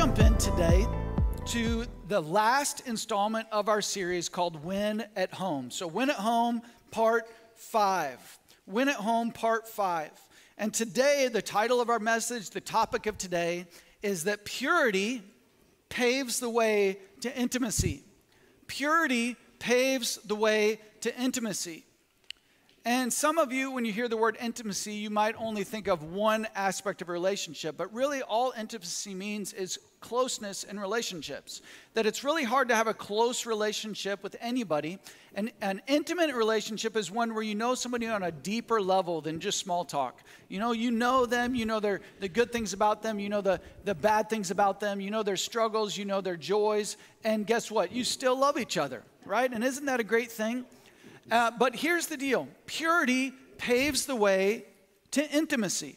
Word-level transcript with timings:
jump 0.00 0.18
in 0.18 0.34
today 0.38 0.86
to 1.44 1.84
the 2.08 2.22
last 2.22 2.88
installment 2.88 3.46
of 3.52 3.68
our 3.68 3.82
series 3.82 4.30
called 4.30 4.64
Win 4.64 5.04
at 5.14 5.30
Home. 5.34 5.70
So, 5.70 5.86
Win 5.86 6.08
at 6.08 6.16
Home, 6.16 6.62
part 6.90 7.24
five. 7.54 8.18
Win 8.64 8.88
at 8.88 8.94
Home, 8.94 9.30
part 9.30 9.68
five. 9.68 10.10
And 10.56 10.72
today, 10.72 11.28
the 11.30 11.42
title 11.42 11.82
of 11.82 11.90
our 11.90 11.98
message, 11.98 12.48
the 12.48 12.62
topic 12.62 13.04
of 13.04 13.18
today, 13.18 13.66
is 14.00 14.24
that 14.24 14.46
purity 14.46 15.20
paves 15.90 16.40
the 16.40 16.48
way 16.48 16.96
to 17.20 17.36
intimacy. 17.38 18.02
Purity 18.68 19.36
paves 19.58 20.16
the 20.24 20.34
way 20.34 20.80
to 21.02 21.14
intimacy. 21.20 21.84
And 22.86 23.12
some 23.12 23.36
of 23.36 23.52
you, 23.52 23.70
when 23.70 23.84
you 23.84 23.92
hear 23.92 24.08
the 24.08 24.16
word 24.16 24.38
intimacy, 24.40 24.94
you 24.94 25.10
might 25.10 25.34
only 25.36 25.64
think 25.64 25.86
of 25.86 26.02
one 26.02 26.46
aspect 26.54 27.02
of 27.02 27.10
a 27.10 27.12
relationship, 27.12 27.76
but 27.76 27.92
really 27.92 28.22
all 28.22 28.54
intimacy 28.58 29.14
means 29.14 29.52
is 29.52 29.78
closeness 30.00 30.64
in 30.64 30.80
relationships. 30.80 31.60
That 31.92 32.06
it's 32.06 32.24
really 32.24 32.42
hard 32.42 32.68
to 32.68 32.74
have 32.74 32.86
a 32.86 32.94
close 32.94 33.44
relationship 33.44 34.22
with 34.22 34.34
anybody. 34.40 34.98
And 35.34 35.52
an 35.60 35.82
intimate 35.88 36.34
relationship 36.34 36.96
is 36.96 37.10
one 37.10 37.34
where 37.34 37.42
you 37.42 37.54
know 37.54 37.74
somebody 37.74 38.06
on 38.06 38.22
a 38.22 38.32
deeper 38.32 38.80
level 38.80 39.20
than 39.20 39.40
just 39.40 39.58
small 39.58 39.84
talk. 39.84 40.22
You 40.48 40.58
know, 40.58 40.72
you 40.72 40.90
know 40.90 41.26
them, 41.26 41.54
you 41.54 41.66
know 41.66 41.80
their, 41.80 42.00
the 42.20 42.30
good 42.30 42.50
things 42.50 42.72
about 42.72 43.02
them, 43.02 43.20
you 43.20 43.28
know 43.28 43.42
the, 43.42 43.60
the 43.84 43.94
bad 43.94 44.30
things 44.30 44.50
about 44.50 44.80
them, 44.80 45.02
you 45.02 45.10
know 45.10 45.22
their 45.22 45.36
struggles, 45.36 45.98
you 45.98 46.06
know 46.06 46.22
their 46.22 46.38
joys, 46.38 46.96
and 47.24 47.46
guess 47.46 47.70
what? 47.70 47.92
You 47.92 48.04
still 48.04 48.38
love 48.38 48.58
each 48.58 48.78
other, 48.78 49.02
right? 49.26 49.52
And 49.52 49.62
isn't 49.62 49.84
that 49.84 50.00
a 50.00 50.04
great 50.04 50.32
thing? 50.32 50.64
Uh, 51.30 51.50
but 51.50 51.74
here's 51.74 52.06
the 52.06 52.16
deal 52.16 52.48
purity 52.66 53.32
paves 53.58 54.06
the 54.06 54.16
way 54.16 54.64
to 55.10 55.28
intimacy. 55.30 55.96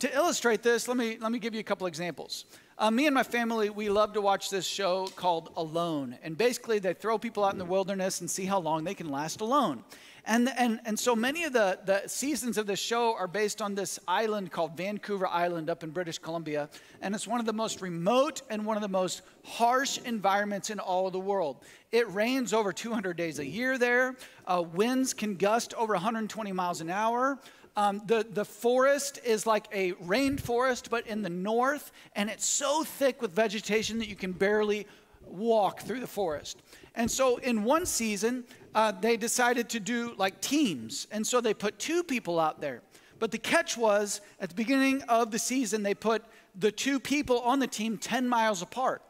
To 0.00 0.14
illustrate 0.14 0.62
this, 0.62 0.88
let 0.88 0.96
me, 0.96 1.16
let 1.18 1.32
me 1.32 1.38
give 1.38 1.54
you 1.54 1.60
a 1.60 1.64
couple 1.64 1.86
examples. 1.86 2.44
Uh, 2.78 2.90
me 2.90 3.06
and 3.06 3.14
my 3.14 3.22
family, 3.22 3.70
we 3.70 3.88
love 3.88 4.12
to 4.12 4.20
watch 4.20 4.50
this 4.50 4.66
show 4.66 5.06
called 5.16 5.50
Alone. 5.56 6.18
And 6.22 6.36
basically, 6.36 6.78
they 6.78 6.92
throw 6.92 7.16
people 7.16 7.42
out 7.42 7.54
in 7.54 7.58
the 7.58 7.64
wilderness 7.64 8.20
and 8.20 8.30
see 8.30 8.44
how 8.44 8.58
long 8.58 8.84
they 8.84 8.92
can 8.92 9.08
last 9.08 9.40
alone. 9.40 9.82
And, 10.28 10.50
and, 10.56 10.80
and 10.84 10.98
so 10.98 11.14
many 11.14 11.44
of 11.44 11.52
the, 11.52 11.78
the 11.84 12.02
seasons 12.08 12.58
of 12.58 12.66
the 12.66 12.74
show 12.74 13.14
are 13.14 13.28
based 13.28 13.62
on 13.62 13.76
this 13.76 14.00
island 14.08 14.50
called 14.50 14.76
Vancouver 14.76 15.28
Island 15.28 15.70
up 15.70 15.84
in 15.84 15.90
British 15.90 16.18
Columbia. 16.18 16.68
And 17.00 17.14
it's 17.14 17.28
one 17.28 17.38
of 17.38 17.46
the 17.46 17.52
most 17.52 17.80
remote 17.80 18.42
and 18.50 18.66
one 18.66 18.76
of 18.76 18.82
the 18.82 18.88
most 18.88 19.22
harsh 19.44 19.98
environments 19.98 20.70
in 20.70 20.80
all 20.80 21.06
of 21.06 21.12
the 21.12 21.20
world. 21.20 21.62
It 21.92 22.10
rains 22.10 22.52
over 22.52 22.72
200 22.72 23.16
days 23.16 23.38
a 23.38 23.46
year 23.46 23.78
there. 23.78 24.16
Uh, 24.46 24.62
winds 24.62 25.14
can 25.14 25.36
gust 25.36 25.74
over 25.74 25.92
120 25.92 26.50
miles 26.50 26.80
an 26.80 26.90
hour. 26.90 27.38
Um, 27.76 28.02
the, 28.06 28.26
the 28.28 28.44
forest 28.44 29.20
is 29.24 29.46
like 29.46 29.68
a 29.72 29.92
rainforest, 29.92 30.90
but 30.90 31.06
in 31.06 31.22
the 31.22 31.30
north, 31.30 31.92
and 32.16 32.30
it's 32.30 32.46
so 32.46 32.82
thick 32.82 33.22
with 33.22 33.32
vegetation 33.32 33.98
that 33.98 34.08
you 34.08 34.16
can 34.16 34.32
barely 34.32 34.86
walk 35.26 35.82
through 35.82 36.00
the 36.00 36.06
forest. 36.06 36.62
And 36.96 37.10
so, 37.10 37.36
in 37.36 37.62
one 37.62 37.84
season, 37.84 38.44
uh, 38.74 38.92
they 38.92 39.16
decided 39.16 39.68
to 39.70 39.80
do 39.80 40.14
like 40.16 40.40
teams. 40.40 41.06
And 41.10 41.26
so 41.26 41.40
they 41.40 41.54
put 41.54 41.78
two 41.78 42.02
people 42.02 42.40
out 42.40 42.60
there. 42.60 42.82
But 43.18 43.30
the 43.30 43.38
catch 43.38 43.76
was 43.76 44.20
at 44.40 44.48
the 44.50 44.54
beginning 44.54 45.02
of 45.02 45.30
the 45.30 45.38
season, 45.38 45.82
they 45.82 45.94
put 45.94 46.24
the 46.54 46.72
two 46.72 47.00
people 47.00 47.40
on 47.40 47.58
the 47.58 47.66
team 47.66 47.98
10 47.98 48.28
miles 48.28 48.62
apart. 48.62 49.02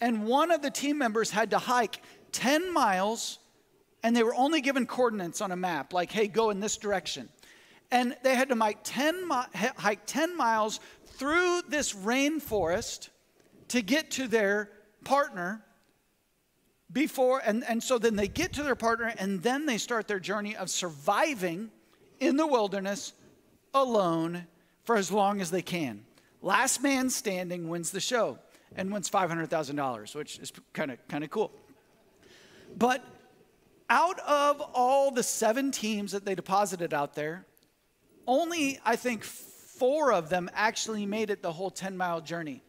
And 0.00 0.26
one 0.26 0.50
of 0.50 0.62
the 0.62 0.70
team 0.70 0.98
members 0.98 1.30
had 1.30 1.50
to 1.50 1.58
hike 1.58 2.00
10 2.32 2.72
miles, 2.72 3.38
and 4.02 4.14
they 4.14 4.22
were 4.22 4.34
only 4.34 4.60
given 4.60 4.86
coordinates 4.86 5.40
on 5.40 5.50
a 5.50 5.56
map, 5.56 5.92
like, 5.92 6.12
hey, 6.12 6.28
go 6.28 6.50
in 6.50 6.60
this 6.60 6.76
direction. 6.76 7.28
And 7.90 8.16
they 8.22 8.34
had 8.34 8.48
to 8.50 8.54
hike 8.54 8.80
10, 8.84 9.26
mi- 9.26 9.68
hike 9.76 10.06
10 10.06 10.36
miles 10.36 10.78
through 11.06 11.62
this 11.68 11.94
rainforest 11.94 13.08
to 13.68 13.82
get 13.82 14.12
to 14.12 14.28
their 14.28 14.70
partner 15.04 15.64
before 16.92 17.42
and, 17.44 17.64
and 17.64 17.82
so 17.82 17.98
then 17.98 18.16
they 18.16 18.28
get 18.28 18.52
to 18.54 18.62
their 18.62 18.74
partner 18.74 19.12
and 19.18 19.42
then 19.42 19.66
they 19.66 19.78
start 19.78 20.08
their 20.08 20.20
journey 20.20 20.56
of 20.56 20.70
surviving 20.70 21.70
in 22.20 22.36
the 22.36 22.46
wilderness 22.46 23.12
alone 23.74 24.46
for 24.84 24.96
as 24.96 25.12
long 25.12 25.40
as 25.40 25.50
they 25.50 25.62
can. 25.62 26.04
Last 26.40 26.82
man 26.82 27.10
standing 27.10 27.68
wins 27.68 27.90
the 27.90 28.00
show 28.00 28.38
and 28.76 28.92
wins 28.92 29.10
$500000 29.10 30.14
which 30.14 30.38
is 30.38 30.52
kind 30.72 30.90
of 30.90 31.08
kind 31.08 31.24
of 31.24 31.30
cool. 31.30 31.52
But 32.76 33.04
out 33.90 34.18
of 34.20 34.60
all 34.74 35.10
the 35.10 35.22
seven 35.22 35.70
teams 35.70 36.12
that 36.12 36.24
they 36.24 36.34
deposited 36.34 36.92
out 36.92 37.14
there 37.14 37.46
only 38.26 38.78
i 38.84 38.94
think 38.94 39.24
four 39.78 40.12
of 40.12 40.28
them 40.28 40.50
actually 40.54 41.06
made 41.06 41.30
it 41.30 41.42
the 41.42 41.52
whole 41.52 41.70
10 41.70 41.96
mile 41.96 42.20
journey. 42.20 42.62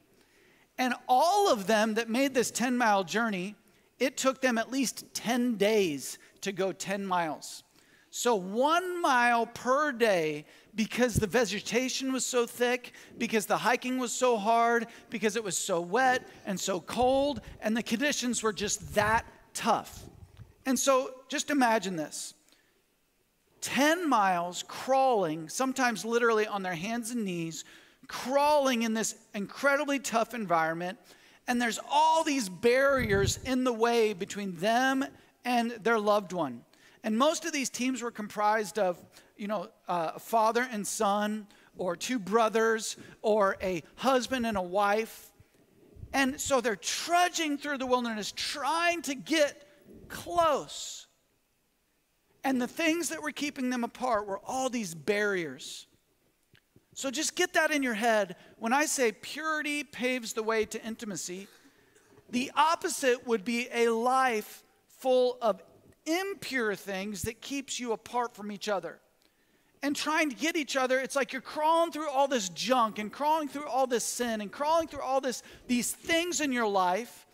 And 0.77 0.93
all 1.07 1.51
of 1.51 1.67
them 1.67 1.95
that 1.95 2.09
made 2.09 2.33
this 2.33 2.51
10 2.51 2.77
mile 2.77 3.03
journey 3.03 3.55
it 3.99 4.17
took 4.17 4.41
them 4.41 4.57
at 4.57 4.71
least 4.71 5.13
10 5.13 5.55
days 5.55 6.17
to 6.41 6.51
go 6.51 6.71
10 6.71 7.05
miles. 7.05 7.63
So, 8.11 8.35
one 8.35 9.01
mile 9.01 9.45
per 9.45 9.91
day 9.91 10.45
because 10.73 11.15
the 11.15 11.27
vegetation 11.27 12.11
was 12.11 12.25
so 12.25 12.47
thick, 12.47 12.93
because 13.17 13.45
the 13.45 13.57
hiking 13.57 13.99
was 13.99 14.11
so 14.11 14.37
hard, 14.37 14.87
because 15.11 15.35
it 15.35 15.43
was 15.43 15.57
so 15.57 15.79
wet 15.79 16.27
and 16.45 16.59
so 16.59 16.79
cold, 16.79 17.41
and 17.61 17.77
the 17.77 17.83
conditions 17.83 18.41
were 18.41 18.53
just 18.53 18.95
that 18.95 19.25
tough. 19.53 20.05
And 20.65 20.77
so, 20.77 21.13
just 21.27 21.51
imagine 21.51 21.95
this 21.95 22.33
10 23.61 24.09
miles 24.09 24.63
crawling, 24.67 25.47
sometimes 25.47 26.03
literally 26.03 26.47
on 26.47 26.63
their 26.63 26.75
hands 26.75 27.11
and 27.11 27.25
knees, 27.25 27.63
crawling 28.07 28.81
in 28.81 28.95
this 28.95 29.15
incredibly 29.35 29.99
tough 29.99 30.33
environment 30.33 30.97
and 31.49 31.59
there's 31.59 31.79
all 31.89 32.23
these 32.23 32.47
barriers 32.47 33.39
in 33.43 33.63
the 33.63 33.73
way 33.73 34.13
between 34.13 34.55
them 34.57 35.03
and 35.43 35.71
their 35.71 35.99
loved 35.99 36.31
one. 36.31 36.61
And 37.03 37.17
most 37.17 37.43
of 37.43 37.51
these 37.51 37.71
teams 37.71 38.03
were 38.03 38.11
comprised 38.11 38.77
of, 38.77 39.03
you 39.35 39.47
know, 39.47 39.67
uh, 39.87 40.19
father 40.19 40.67
and 40.71 40.85
son, 40.85 41.47
or 41.75 41.95
two 41.95 42.19
brothers, 42.19 42.97
or 43.23 43.57
a 43.63 43.81
husband 43.95 44.45
and 44.45 44.57
a 44.57 44.61
wife. 44.61 45.31
And 46.13 46.39
so 46.39 46.61
they're 46.61 46.75
trudging 46.75 47.57
through 47.57 47.79
the 47.79 47.87
wilderness, 47.87 48.31
trying 48.35 49.01
to 49.03 49.15
get 49.15 49.65
close. 50.07 51.07
And 52.43 52.61
the 52.61 52.67
things 52.67 53.09
that 53.09 53.23
were 53.23 53.31
keeping 53.31 53.71
them 53.71 53.83
apart 53.83 54.27
were 54.27 54.39
all 54.45 54.69
these 54.69 54.93
barriers. 54.93 55.87
So 56.99 57.09
just 57.09 57.35
get 57.35 57.53
that 57.53 57.71
in 57.71 57.81
your 57.81 57.93
head. 57.93 58.35
When 58.57 58.73
I 58.73 58.85
say 58.85 59.13
purity 59.13 59.85
paves 59.85 60.33
the 60.33 60.43
way 60.43 60.65
to 60.65 60.85
intimacy, 60.85 61.47
the 62.29 62.51
opposite 62.57 63.25
would 63.25 63.45
be 63.45 63.69
a 63.73 63.87
life 63.87 64.65
full 64.97 65.37
of 65.41 65.63
impure 66.05 66.75
things 66.75 67.21
that 67.21 67.39
keeps 67.39 67.79
you 67.79 67.93
apart 67.93 68.35
from 68.35 68.51
each 68.51 68.67
other. 68.67 68.99
And 69.81 69.95
trying 69.95 70.29
to 70.29 70.35
get 70.35 70.57
each 70.57 70.75
other, 70.75 70.99
it's 70.99 71.15
like 71.15 71.31
you're 71.31 71.41
crawling 71.41 71.93
through 71.93 72.09
all 72.09 72.27
this 72.27 72.49
junk 72.49 72.99
and 72.99 73.09
crawling 73.09 73.47
through 73.47 73.69
all 73.69 73.87
this 73.87 74.03
sin 74.03 74.41
and 74.41 74.51
crawling 74.51 74.89
through 74.89 75.03
all 75.03 75.21
this 75.21 75.41
these 75.67 75.93
things 75.93 76.41
in 76.41 76.51
your 76.51 76.67
life 76.67 77.25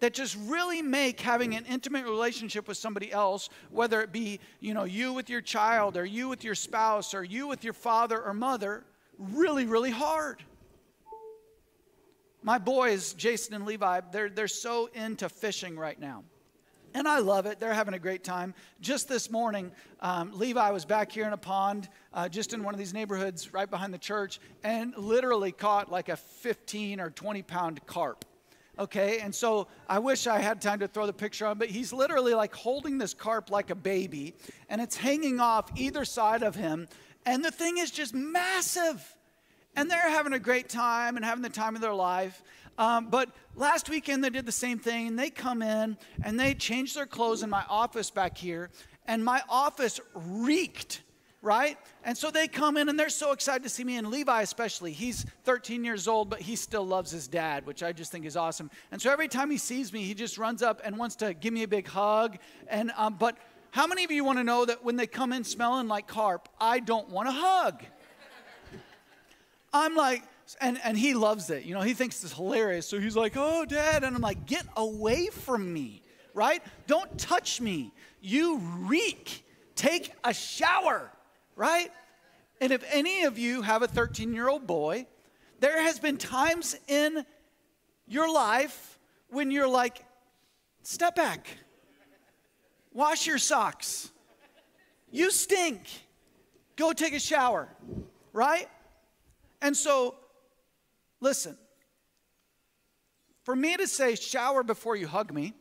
that 0.00 0.14
just 0.14 0.38
really 0.46 0.80
make 0.80 1.20
having 1.20 1.54
an 1.54 1.66
intimate 1.66 2.06
relationship 2.06 2.66
with 2.66 2.78
somebody 2.78 3.12
else, 3.12 3.50
whether 3.70 4.00
it 4.00 4.12
be, 4.12 4.40
you 4.60 4.72
know, 4.72 4.84
you 4.84 5.12
with 5.12 5.28
your 5.28 5.42
child 5.42 5.98
or 5.98 6.06
you 6.06 6.26
with 6.26 6.42
your 6.42 6.54
spouse 6.54 7.12
or 7.12 7.22
you 7.22 7.46
with 7.46 7.64
your 7.64 7.74
father 7.74 8.18
or 8.18 8.32
mother, 8.32 8.82
really, 9.20 9.66
really 9.66 9.90
hard. 9.90 10.42
My 12.42 12.58
boys, 12.58 13.12
Jason 13.12 13.54
and 13.54 13.66
Levi, 13.66 14.00
they're, 14.12 14.30
they're 14.30 14.48
so 14.48 14.88
into 14.94 15.28
fishing 15.28 15.78
right 15.78 16.00
now. 16.00 16.24
And 16.94 17.06
I 17.06 17.18
love 17.18 17.46
it. 17.46 17.60
They're 17.60 17.74
having 17.74 17.94
a 17.94 17.98
great 17.98 18.24
time. 18.24 18.54
Just 18.80 19.08
this 19.08 19.30
morning, 19.30 19.70
um, 20.00 20.32
Levi 20.34 20.70
was 20.70 20.84
back 20.84 21.12
here 21.12 21.26
in 21.26 21.32
a 21.32 21.36
pond, 21.38 21.88
uh, 22.12 22.28
just 22.28 22.52
in 22.52 22.64
one 22.64 22.74
of 22.74 22.78
these 22.78 22.92
neighborhoods 22.92 23.52
right 23.52 23.70
behind 23.70 23.94
the 23.94 23.98
church, 23.98 24.40
and 24.64 24.96
literally 24.96 25.52
caught 25.52 25.90
like 25.90 26.08
a 26.08 26.16
15 26.16 26.98
or 26.98 27.10
20 27.10 27.42
pound 27.42 27.86
carp. 27.86 28.24
Okay, 28.78 29.18
and 29.18 29.32
so 29.34 29.68
I 29.88 29.98
wish 29.98 30.26
I 30.26 30.38
had 30.38 30.62
time 30.62 30.80
to 30.80 30.88
throw 30.88 31.04
the 31.04 31.12
picture 31.12 31.46
on, 31.46 31.58
but 31.58 31.68
he's 31.68 31.92
literally 31.92 32.34
like 32.34 32.54
holding 32.54 32.96
this 32.96 33.12
carp 33.12 33.50
like 33.50 33.70
a 33.70 33.74
baby, 33.74 34.34
and 34.70 34.80
it's 34.80 34.96
hanging 34.96 35.38
off 35.38 35.70
either 35.76 36.04
side 36.04 36.42
of 36.42 36.54
him 36.54 36.88
and 37.26 37.44
the 37.44 37.50
thing 37.50 37.78
is 37.78 37.90
just 37.90 38.14
massive. 38.14 39.16
And 39.76 39.90
they're 39.90 40.10
having 40.10 40.32
a 40.32 40.38
great 40.38 40.68
time 40.68 41.16
and 41.16 41.24
having 41.24 41.42
the 41.42 41.48
time 41.48 41.76
of 41.76 41.80
their 41.80 41.94
life. 41.94 42.42
Um, 42.80 43.08
but 43.10 43.28
last 43.54 43.90
weekend 43.90 44.24
they 44.24 44.30
did 44.30 44.46
the 44.46 44.52
same 44.52 44.78
thing. 44.78 45.14
They 45.14 45.30
come 45.30 45.62
in 45.62 45.98
and 46.24 46.40
they 46.40 46.54
changed 46.54 46.96
their 46.96 47.06
clothes 47.06 47.42
in 47.42 47.50
my 47.50 47.64
office 47.68 48.10
back 48.10 48.38
here, 48.38 48.70
and 49.06 49.22
my 49.22 49.42
office 49.50 50.00
reeked, 50.14 51.02
right? 51.42 51.76
And 52.04 52.16
so 52.16 52.30
they 52.30 52.48
come 52.48 52.78
in 52.78 52.88
and 52.88 52.98
they're 52.98 53.10
so 53.10 53.32
excited 53.32 53.62
to 53.64 53.68
see 53.68 53.84
me, 53.84 53.96
and 53.96 54.08
Levi 54.08 54.40
especially. 54.40 54.92
He's 54.92 55.26
13 55.44 55.84
years 55.84 56.08
old, 56.08 56.30
but 56.30 56.40
he 56.40 56.56
still 56.56 56.86
loves 56.86 57.10
his 57.10 57.28
dad, 57.28 57.66
which 57.66 57.82
I 57.82 57.92
just 57.92 58.10
think 58.10 58.24
is 58.24 58.36
awesome. 58.36 58.70
And 58.92 59.00
so 59.00 59.12
every 59.12 59.28
time 59.28 59.50
he 59.50 59.58
sees 59.58 59.92
me, 59.92 60.02
he 60.04 60.14
just 60.14 60.38
runs 60.38 60.62
up 60.62 60.80
and 60.82 60.96
wants 60.96 61.16
to 61.16 61.34
give 61.34 61.52
me 61.52 61.64
a 61.64 61.68
big 61.68 61.86
hug. 61.86 62.38
And 62.66 62.92
um, 62.96 63.16
but 63.18 63.36
how 63.70 63.86
many 63.86 64.04
of 64.04 64.10
you 64.10 64.24
want 64.24 64.38
to 64.38 64.44
know 64.44 64.64
that 64.64 64.84
when 64.84 64.96
they 64.96 65.06
come 65.06 65.32
in 65.32 65.44
smelling 65.44 65.88
like 65.88 66.06
carp, 66.06 66.48
I 66.60 66.80
don't 66.80 67.08
want 67.08 67.28
to 67.28 67.32
hug? 67.32 67.82
I'm 69.72 69.94
like, 69.94 70.22
And, 70.60 70.80
and 70.82 70.98
he 70.98 71.14
loves 71.14 71.50
it. 71.50 71.64
You 71.64 71.74
know, 71.74 71.80
he 71.80 71.94
thinks 71.94 72.24
it's 72.24 72.32
hilarious. 72.32 72.86
So 72.86 72.98
he's 72.98 73.14
like, 73.16 73.34
oh, 73.36 73.64
dad. 73.64 74.02
And 74.02 74.16
I'm 74.16 74.22
like, 74.22 74.46
get 74.46 74.66
away 74.76 75.28
from 75.28 75.72
me, 75.72 76.02
right? 76.34 76.60
Don't 76.88 77.16
touch 77.18 77.60
me. 77.60 77.92
You 78.20 78.58
reek. 78.58 79.44
Take 79.76 80.12
a 80.24 80.34
shower, 80.34 81.10
right? 81.54 81.90
And 82.60 82.72
if 82.72 82.84
any 82.92 83.22
of 83.22 83.38
you 83.38 83.62
have 83.62 83.82
a 83.82 83.86
13 83.86 84.34
year 84.34 84.48
old 84.48 84.66
boy, 84.66 85.06
there 85.60 85.80
has 85.82 86.00
been 86.00 86.16
times 86.16 86.76
in 86.88 87.24
your 88.08 88.32
life 88.32 88.98
when 89.28 89.50
you're 89.52 89.68
like, 89.68 90.04
step 90.82 91.14
back, 91.14 91.46
wash 92.92 93.26
your 93.26 93.38
socks, 93.38 94.10
you 95.10 95.30
stink, 95.30 95.80
go 96.76 96.92
take 96.92 97.14
a 97.14 97.20
shower, 97.20 97.68
right? 98.32 98.68
And 99.62 99.76
so, 99.76 100.14
listen, 101.20 101.56
for 103.44 103.56
me 103.56 103.76
to 103.76 103.86
say 103.86 104.14
shower 104.14 104.62
before 104.62 104.96
you 104.96 105.06
hug 105.06 105.32
me 105.32 105.54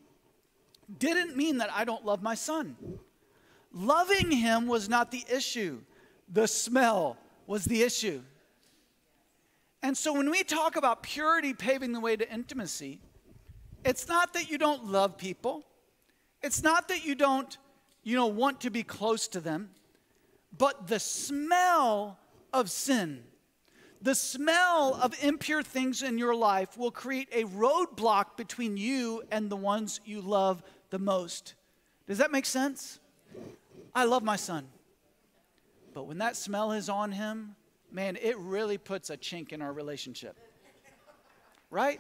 didn't 0.98 1.36
mean 1.36 1.58
that 1.58 1.72
I 1.72 1.86
don't 1.86 2.06
love 2.06 2.22
my 2.22 2.36
son. 2.36 2.76
Loving 3.72 4.32
him 4.32 4.68
was 4.68 4.90
not 4.90 5.12
the 5.12 5.24
issue, 5.32 5.82
the 6.32 6.48
smell 6.48 7.18
was 7.46 7.66
the 7.66 7.84
issue. 7.84 8.22
And 9.82 9.98
so 9.98 10.14
when 10.14 10.30
we 10.30 10.44
talk 10.44 10.76
about 10.76 11.04
purity 11.04 11.54
paving 11.54 11.94
the 11.94 12.00
way 12.00 12.16
to 12.16 12.32
intimacy, 12.32 13.00
it's 13.86 14.08
not 14.08 14.34
that 14.34 14.50
you 14.50 14.58
don't 14.58 14.86
love 14.86 15.18
people. 15.18 15.64
It's 16.42 16.64
not 16.64 16.88
that 16.88 17.06
you 17.06 17.16
don't, 17.16 17.58
you 18.04 18.16
know, 18.16 18.28
want 18.28 18.62
to 18.62 18.70
be 18.70 18.84
close 18.84 19.28
to 19.30 19.40
them, 19.40 19.72
but 20.58 20.88
the 20.88 21.00
smell 21.00 22.18
of 22.54 22.70
sin, 22.70 23.24
the 24.02 24.16
smell 24.16 24.98
of 25.02 25.22
impure 25.22 25.62
things 25.62 26.02
in 26.02 26.18
your 26.18 26.34
life 26.34 26.78
will 26.78 26.92
create 26.92 27.28
a 27.34 27.44
roadblock 27.44 28.38
between 28.38 28.78
you 28.78 29.24
and 29.32 29.50
the 29.50 29.58
ones 29.58 30.00
you 30.06 30.22
love 30.22 30.64
the 30.90 31.00
most. 31.00 31.56
Does 32.08 32.18
that 32.20 32.32
make 32.32 32.46
sense? 32.46 33.00
I 33.94 34.06
love 34.06 34.24
my 34.24 34.38
son. 34.38 34.68
But 35.94 36.08
when 36.08 36.20
that 36.20 36.38
smell 36.38 36.72
is 36.72 36.88
on 36.88 37.12
him, 37.12 37.56
man, 37.92 38.18
it 38.22 38.38
really 38.38 38.78
puts 38.78 39.10
a 39.10 39.18
chink 39.18 39.52
in 39.52 39.62
our 39.62 39.74
relationship. 39.74 40.38
Right? 41.70 42.00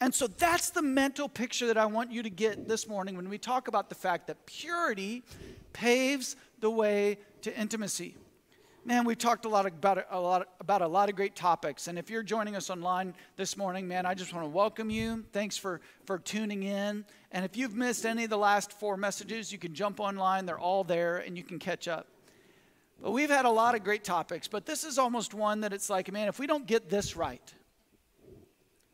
And 0.00 0.14
so 0.14 0.26
that's 0.26 0.70
the 0.70 0.80
mental 0.80 1.28
picture 1.28 1.66
that 1.66 1.76
I 1.76 1.84
want 1.84 2.10
you 2.10 2.22
to 2.22 2.30
get 2.30 2.66
this 2.66 2.88
morning 2.88 3.16
when 3.16 3.28
we 3.28 3.36
talk 3.36 3.68
about 3.68 3.90
the 3.90 3.94
fact 3.94 4.28
that 4.28 4.46
purity 4.46 5.22
paves 5.74 6.36
the 6.60 6.70
way 6.70 7.18
to 7.42 7.54
intimacy. 7.58 8.16
Man, 8.82 9.04
we've 9.04 9.18
talked 9.18 9.44
a 9.44 9.48
lot 9.50 9.66
about 9.66 10.06
a 10.10 10.18
lot 10.18 10.48
about 10.58 10.80
a 10.80 10.88
lot 10.88 11.10
of 11.10 11.16
great 11.16 11.36
topics. 11.36 11.86
And 11.86 11.98
if 11.98 12.08
you're 12.08 12.22
joining 12.22 12.56
us 12.56 12.70
online 12.70 13.12
this 13.36 13.58
morning, 13.58 13.86
man, 13.86 14.06
I 14.06 14.14
just 14.14 14.32
want 14.32 14.46
to 14.46 14.48
welcome 14.48 14.88
you. 14.88 15.22
Thanks 15.34 15.58
for 15.58 15.82
for 16.06 16.18
tuning 16.18 16.62
in. 16.62 17.04
And 17.30 17.44
if 17.44 17.58
you've 17.58 17.74
missed 17.74 18.06
any 18.06 18.24
of 18.24 18.30
the 18.30 18.38
last 18.38 18.72
four 18.72 18.96
messages, 18.96 19.52
you 19.52 19.58
can 19.58 19.74
jump 19.74 20.00
online. 20.00 20.46
They're 20.46 20.58
all 20.58 20.82
there 20.82 21.18
and 21.18 21.36
you 21.36 21.44
can 21.44 21.58
catch 21.58 21.88
up. 21.88 22.06
But 23.02 23.10
we've 23.10 23.28
had 23.28 23.44
a 23.44 23.50
lot 23.50 23.74
of 23.74 23.84
great 23.84 24.02
topics, 24.02 24.48
but 24.48 24.64
this 24.64 24.82
is 24.82 24.98
almost 24.98 25.34
one 25.34 25.60
that 25.60 25.74
it's 25.74 25.90
like, 25.90 26.10
man, 26.10 26.28
if 26.28 26.38
we 26.38 26.46
don't 26.46 26.66
get 26.66 26.88
this 26.88 27.16
right, 27.16 27.54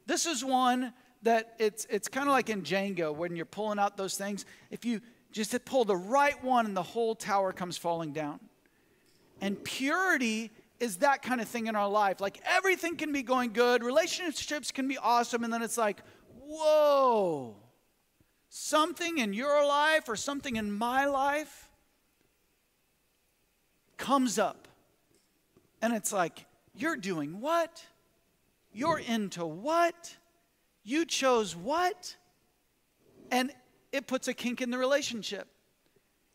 this 0.07 0.27
is 0.27 0.45
one 0.45 0.93
that 1.23 1.55
it's, 1.59 1.87
it's 1.91 2.09
kind 2.09 2.29
of 2.29 2.33
like 2.33 2.49
in 2.49 2.63
Jenga 2.63 3.15
when 3.15 3.37
you're 3.37 3.45
pulling 3.45 3.79
out 3.79 3.97
those 3.97 4.17
things. 4.17 4.45
If 4.71 4.85
you 4.85 5.01
just 5.33 5.65
pull 5.65 5.85
the 5.85 5.97
right 5.97 6.43
one 6.43 6.67
and 6.67 6.77
the 6.77 6.83
whole 6.83 7.15
tower 7.15 7.53
comes 7.53 7.77
falling 7.77 8.13
down. 8.13 8.41
And 9.41 9.63
purity 9.63 10.51
is 10.81 10.99
that 10.99 11.23
kind 11.23 11.41
of 11.41 11.49
thing 11.49 11.67
in 11.67 11.77
our 11.77 11.89
life. 11.89 12.21
Like 12.21 12.41
everything 12.47 12.97
can 12.97 13.13
be 13.13 13.23
going 13.23 13.53
good, 13.53 13.83
relationships 13.83 14.71
can 14.71 14.89
be 14.89 14.99
awesome, 14.99 15.45
and 15.45 15.53
then 15.53 15.63
it's 15.63 15.79
like, 15.79 16.01
whoa, 16.47 17.57
something 18.49 19.19
in 19.19 19.33
your 19.33 19.67
life 19.67 20.09
or 20.09 20.17
something 20.17 20.57
in 20.57 20.73
my 20.73 21.07
life 21.07 21.69
comes 23.97 24.39
up. 24.39 24.69
And 25.83 25.95
it's 25.95 26.13
like, 26.13 26.47
you're 26.75 26.97
doing 26.97 27.41
what? 27.41 27.85
You're 28.77 28.99
into 28.99 29.47
what? 29.47 30.15
You 30.85 31.07
chose 31.07 31.57
what? 31.57 32.15
And 33.31 33.51
it 33.91 34.07
puts 34.07 34.29
a 34.29 34.35
kink 34.35 34.61
in 34.61 34.69
the 34.69 34.77
relationship. 34.77 35.49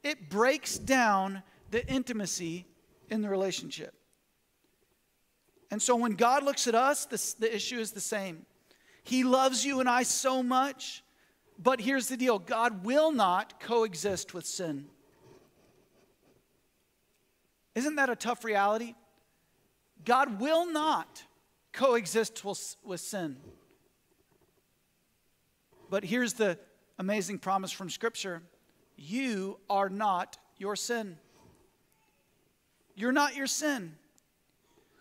It 0.03 0.27
breaks 0.27 0.79
down 0.79 1.43
the 1.69 1.87
intimacy 1.87 2.65
in 3.11 3.21
the 3.21 3.29
relationship. 3.29 3.93
And 5.69 5.79
so 5.79 5.95
when 5.95 6.13
God 6.13 6.43
looks 6.43 6.65
at 6.65 6.73
us, 6.73 7.05
this, 7.05 7.35
the 7.35 7.55
issue 7.55 7.77
is 7.77 7.91
the 7.91 8.01
same. 8.01 8.47
He 9.03 9.23
loves 9.23 9.63
you 9.63 9.79
and 9.79 9.87
I 9.87 10.01
so 10.01 10.41
much, 10.41 11.03
but 11.59 11.79
here's 11.79 12.07
the 12.07 12.17
deal 12.17 12.39
God 12.39 12.83
will 12.83 13.11
not 13.11 13.59
coexist 13.59 14.33
with 14.33 14.47
sin. 14.47 14.87
Isn't 17.75 17.97
that 17.97 18.09
a 18.09 18.15
tough 18.15 18.43
reality? 18.43 18.95
God 20.03 20.41
will 20.41 20.65
not 20.65 21.23
coexist 21.73 22.43
with 22.83 22.99
sin. 22.99 23.37
But 25.89 26.03
here's 26.05 26.33
the 26.33 26.57
amazing 26.97 27.39
promise 27.39 27.71
from 27.71 27.89
Scripture 27.89 28.41
you 28.97 29.59
are 29.69 29.89
not 29.89 30.37
your 30.57 30.75
sin. 30.75 31.17
You're 32.95 33.11
not 33.11 33.35
your 33.35 33.47
sin. 33.47 33.95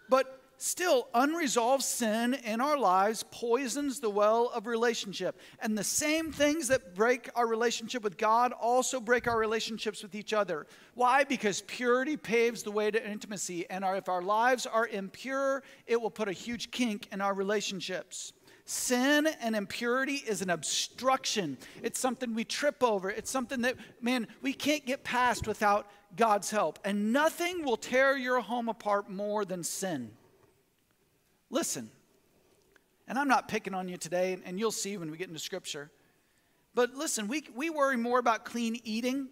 But 0.09 0.40
Still, 0.63 1.09
unresolved 1.15 1.83
sin 1.83 2.35
in 2.35 2.61
our 2.61 2.77
lives 2.77 3.25
poisons 3.31 3.99
the 3.99 4.11
well 4.11 4.51
of 4.55 4.67
relationship. 4.67 5.41
And 5.59 5.77
the 5.77 5.83
same 5.83 6.33
things 6.33 6.69
that 6.69 6.95
break 6.95 7.31
our 7.35 7.47
relationship 7.47 8.03
with 8.03 8.19
God 8.19 8.53
also 8.53 9.01
break 9.01 9.27
our 9.27 9.39
relationships 9.39 10.03
with 10.03 10.15
each 10.15 10.35
other. 10.35 10.67
Why? 10.93 11.25
Because 11.25 11.63
purity 11.63 12.19
paves 12.19 12.63
the 12.63 12.71
way 12.71 12.91
to 12.91 13.11
intimacy. 13.11 13.65
And 13.71 13.83
our, 13.83 13.97
if 13.97 14.11
our 14.11 14.21
lives 14.21 14.67
are 14.67 14.87
impure, 14.87 15.63
it 15.87 15.99
will 15.99 16.11
put 16.11 16.29
a 16.29 16.33
huge 16.33 16.71
kink 16.71 17.09
in 17.11 17.23
our 17.23 17.33
relationships. 17.33 18.35
Sin 18.67 19.29
and 19.41 19.57
impurity 19.57 20.17
is 20.17 20.43
an 20.43 20.51
obstruction. 20.51 21.57
It's 21.83 21.99
something 21.99 22.35
we 22.35 22.45
trip 22.45 22.85
over. 22.85 23.09
It's 23.09 23.31
something 23.31 23.63
that, 23.63 23.77
man, 24.03 24.29
we 24.43 24.53
can't 24.53 24.85
get 24.85 25.05
past 25.05 25.47
without 25.47 25.91
God's 26.17 26.51
help. 26.51 26.79
And 26.85 27.15
nothing 27.15 27.65
will 27.65 27.79
tear 27.79 28.15
your 28.15 28.41
home 28.41 28.69
apart 28.69 29.09
more 29.09 29.47
than 29.47 29.65
sin. 29.65 30.11
Listen, 31.51 31.91
and 33.09 33.19
I'm 33.19 33.29
not 33.29 33.49
picking 33.49 33.75
on 33.75 33.89
you 33.89 33.97
today, 33.97 34.39
and 34.45 34.59
you'll 34.59 34.71
see 34.71 34.97
when 34.97 35.11
we 35.11 35.17
get 35.17 35.29
into 35.29 35.41
Scripture. 35.41 35.91
But 36.75 36.95
listen, 36.95 37.27
we, 37.27 37.43
we 37.55 37.69
worry 37.69 37.97
more 37.97 38.21
about 38.21 38.45
clean 38.45 38.81
eating 38.85 39.29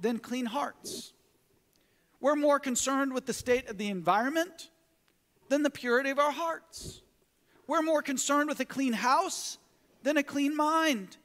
than 0.00 0.18
clean 0.18 0.46
hearts. 0.46 1.12
We're 2.20 2.34
more 2.34 2.58
concerned 2.58 3.12
with 3.12 3.26
the 3.26 3.32
state 3.32 3.68
of 3.68 3.78
the 3.78 3.88
environment 3.88 4.70
than 5.48 5.62
the 5.62 5.70
purity 5.70 6.10
of 6.10 6.18
our 6.18 6.32
hearts. 6.32 7.02
We're 7.68 7.82
more 7.82 8.02
concerned 8.02 8.48
with 8.48 8.58
a 8.58 8.64
clean 8.64 8.92
house 8.92 9.58
than 10.02 10.16
a 10.16 10.22
clean 10.24 10.56
mind. 10.56 11.16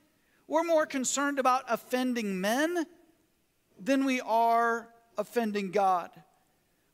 We're 0.48 0.64
more 0.64 0.86
concerned 0.86 1.40
about 1.40 1.64
offending 1.68 2.40
men 2.42 2.86
than 3.80 4.06
we 4.06 4.22
are 4.22 4.90
offending 5.18 5.72
God. 5.72 6.12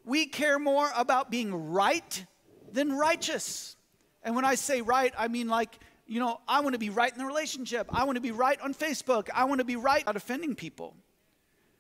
We 0.06 0.28
care 0.28 0.60
more 0.60 0.90
about 0.96 1.30
being 1.30 1.54
right 1.72 2.26
than 2.72 2.92
righteous. 2.92 3.76
And 4.24 4.36
when 4.36 4.46
I 4.46 4.56
say 4.56 4.82
right, 4.82 5.14
I 5.18 5.28
mean 5.28 5.48
like, 5.48 5.78
you 6.06 6.20
know, 6.20 6.40
I 6.48 6.62
want 6.62 6.74
to 6.74 6.80
be 6.80 6.90
right 6.90 7.12
in 7.12 7.18
the 7.18 7.26
relationship. 7.26 7.88
I 7.90 8.06
want 8.06 8.16
to 8.16 8.22
be 8.22 8.32
right 8.32 8.60
on 8.62 8.74
Facebook. 8.74 9.30
I 9.34 9.44
want 9.46 9.60
to 9.60 9.66
be 9.66 9.76
right 9.76 10.02
without 10.02 10.16
offending 10.16 10.56
people. 10.56 10.96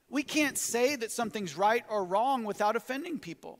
We 0.09 0.23
can't 0.23 0.57
say 0.57 0.95
that 0.95 1.11
something's 1.11 1.57
right 1.57 1.83
or 1.89 2.05
wrong 2.05 2.43
without 2.43 2.75
offending 2.75 3.19
people. 3.19 3.59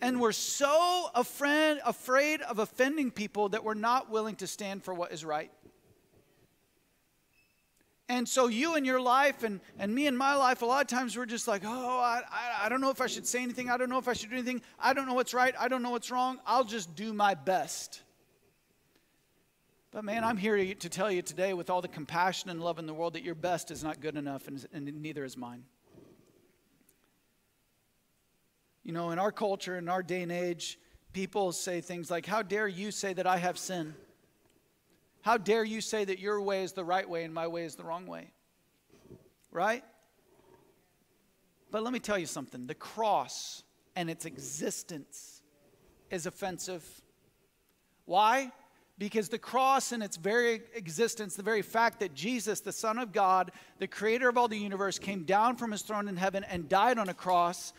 And 0.00 0.20
we're 0.20 0.32
so 0.32 1.08
afraid, 1.14 1.78
afraid 1.84 2.40
of 2.42 2.58
offending 2.58 3.10
people 3.10 3.48
that 3.50 3.64
we're 3.64 3.74
not 3.74 4.10
willing 4.10 4.36
to 4.36 4.46
stand 4.46 4.84
for 4.84 4.94
what 4.94 5.12
is 5.12 5.24
right. 5.24 5.50
And 8.08 8.26
so 8.26 8.46
you 8.46 8.74
and 8.74 8.86
your 8.86 9.00
life 9.00 9.42
and, 9.42 9.60
and 9.78 9.94
me 9.94 10.06
and 10.06 10.16
my 10.16 10.34
life, 10.34 10.62
a 10.62 10.66
lot 10.66 10.80
of 10.80 10.86
times 10.86 11.16
we're 11.16 11.26
just 11.26 11.46
like, 11.46 11.62
oh, 11.66 11.98
I, 11.98 12.22
I, 12.30 12.66
I 12.66 12.68
don't 12.70 12.80
know 12.80 12.90
if 12.90 13.02
I 13.02 13.06
should 13.06 13.26
say 13.26 13.42
anything. 13.42 13.68
I 13.68 13.76
don't 13.76 13.90
know 13.90 13.98
if 13.98 14.08
I 14.08 14.14
should 14.14 14.30
do 14.30 14.36
anything. 14.36 14.62
I 14.78 14.94
don't 14.94 15.06
know 15.06 15.12
what's 15.12 15.34
right. 15.34 15.54
I 15.60 15.68
don't 15.68 15.82
know 15.82 15.90
what's 15.90 16.10
wrong. 16.10 16.38
I'll 16.46 16.64
just 16.64 16.94
do 16.96 17.12
my 17.12 17.34
best. 17.34 18.00
But 19.90 20.04
man, 20.04 20.24
I'm 20.24 20.38
here 20.38 20.74
to 20.74 20.88
tell 20.88 21.10
you 21.10 21.20
today 21.20 21.52
with 21.52 21.68
all 21.68 21.82
the 21.82 21.88
compassion 21.88 22.48
and 22.48 22.62
love 22.62 22.78
in 22.78 22.86
the 22.86 22.94
world 22.94 23.12
that 23.12 23.24
your 23.24 23.34
best 23.34 23.70
is 23.70 23.84
not 23.84 24.00
good 24.00 24.16
enough 24.16 24.48
and, 24.48 24.64
and 24.72 25.02
neither 25.02 25.24
is 25.24 25.36
mine. 25.36 25.64
You 28.84 28.92
know, 28.92 29.10
in 29.10 29.18
our 29.18 29.32
culture, 29.32 29.76
in 29.76 29.86
our 29.90 30.02
day 30.02 30.22
and 30.22 30.32
age, 30.32 30.78
people 31.12 31.52
say 31.52 31.82
things 31.82 32.10
like, 32.10 32.24
How 32.24 32.40
dare 32.40 32.68
you 32.68 32.90
say 32.90 33.12
that 33.12 33.26
I 33.26 33.36
have 33.36 33.58
sin? 33.58 33.94
How 35.28 35.36
dare 35.36 35.62
you 35.62 35.82
say 35.82 36.06
that 36.06 36.18
your 36.18 36.40
way 36.40 36.62
is 36.62 36.72
the 36.72 36.86
right 36.86 37.06
way 37.06 37.22
and 37.22 37.34
my 37.34 37.48
way 37.48 37.64
is 37.64 37.74
the 37.74 37.84
wrong 37.84 38.06
way? 38.06 38.30
Right? 39.52 39.84
But 41.70 41.82
let 41.82 41.92
me 41.92 41.98
tell 41.98 42.16
you 42.16 42.24
something 42.24 42.66
the 42.66 42.74
cross 42.74 43.62
and 43.94 44.08
its 44.08 44.24
existence 44.24 45.42
is 46.10 46.24
offensive. 46.24 46.82
Why? 48.06 48.52
Because 48.96 49.28
the 49.28 49.38
cross, 49.38 49.92
and 49.92 50.02
its 50.02 50.16
very 50.16 50.62
existence, 50.72 51.36
the 51.36 51.42
very 51.42 51.60
fact 51.60 52.00
that 52.00 52.14
Jesus, 52.14 52.60
the 52.60 52.72
Son 52.72 52.96
of 52.96 53.12
God, 53.12 53.52
the 53.80 53.86
creator 53.86 54.30
of 54.30 54.38
all 54.38 54.48
the 54.48 54.56
universe, 54.56 54.98
came 54.98 55.24
down 55.24 55.56
from 55.56 55.72
his 55.72 55.82
throne 55.82 56.08
in 56.08 56.16
heaven 56.16 56.42
and 56.42 56.70
died 56.70 56.96
on 56.96 57.10
a 57.10 57.14
cross, 57.14 57.74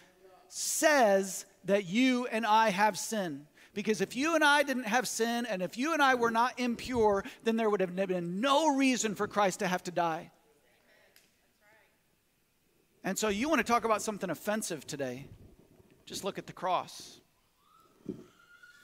says 0.49 1.47
that 1.65 1.87
you 1.87 2.27
and 2.27 2.45
I 2.45 2.69
have 2.69 2.95
sin. 2.95 3.47
Because 3.73 4.01
if 4.01 4.15
you 4.15 4.35
and 4.35 4.43
I 4.43 4.63
didn't 4.63 4.85
have 4.85 5.07
sin, 5.07 5.45
and 5.45 5.61
if 5.61 5.77
you 5.77 5.93
and 5.93 6.01
I 6.01 6.15
were 6.15 6.31
not 6.31 6.59
impure, 6.59 7.23
then 7.43 7.55
there 7.55 7.69
would 7.69 7.81
have 7.81 7.95
been 7.95 8.41
no 8.41 8.75
reason 8.75 9.15
for 9.15 9.27
Christ 9.27 9.59
to 9.59 9.67
have 9.67 9.83
to 9.83 9.91
die. 9.91 10.31
And 13.03 13.17
so 13.17 13.29
you 13.29 13.47
want 13.47 13.59
to 13.59 13.71
talk 13.71 13.85
about 13.85 14.01
something 14.01 14.29
offensive 14.29 14.85
today, 14.85 15.27
just 16.05 16.23
look 16.23 16.37
at 16.37 16.47
the 16.47 16.53
cross. 16.53 17.19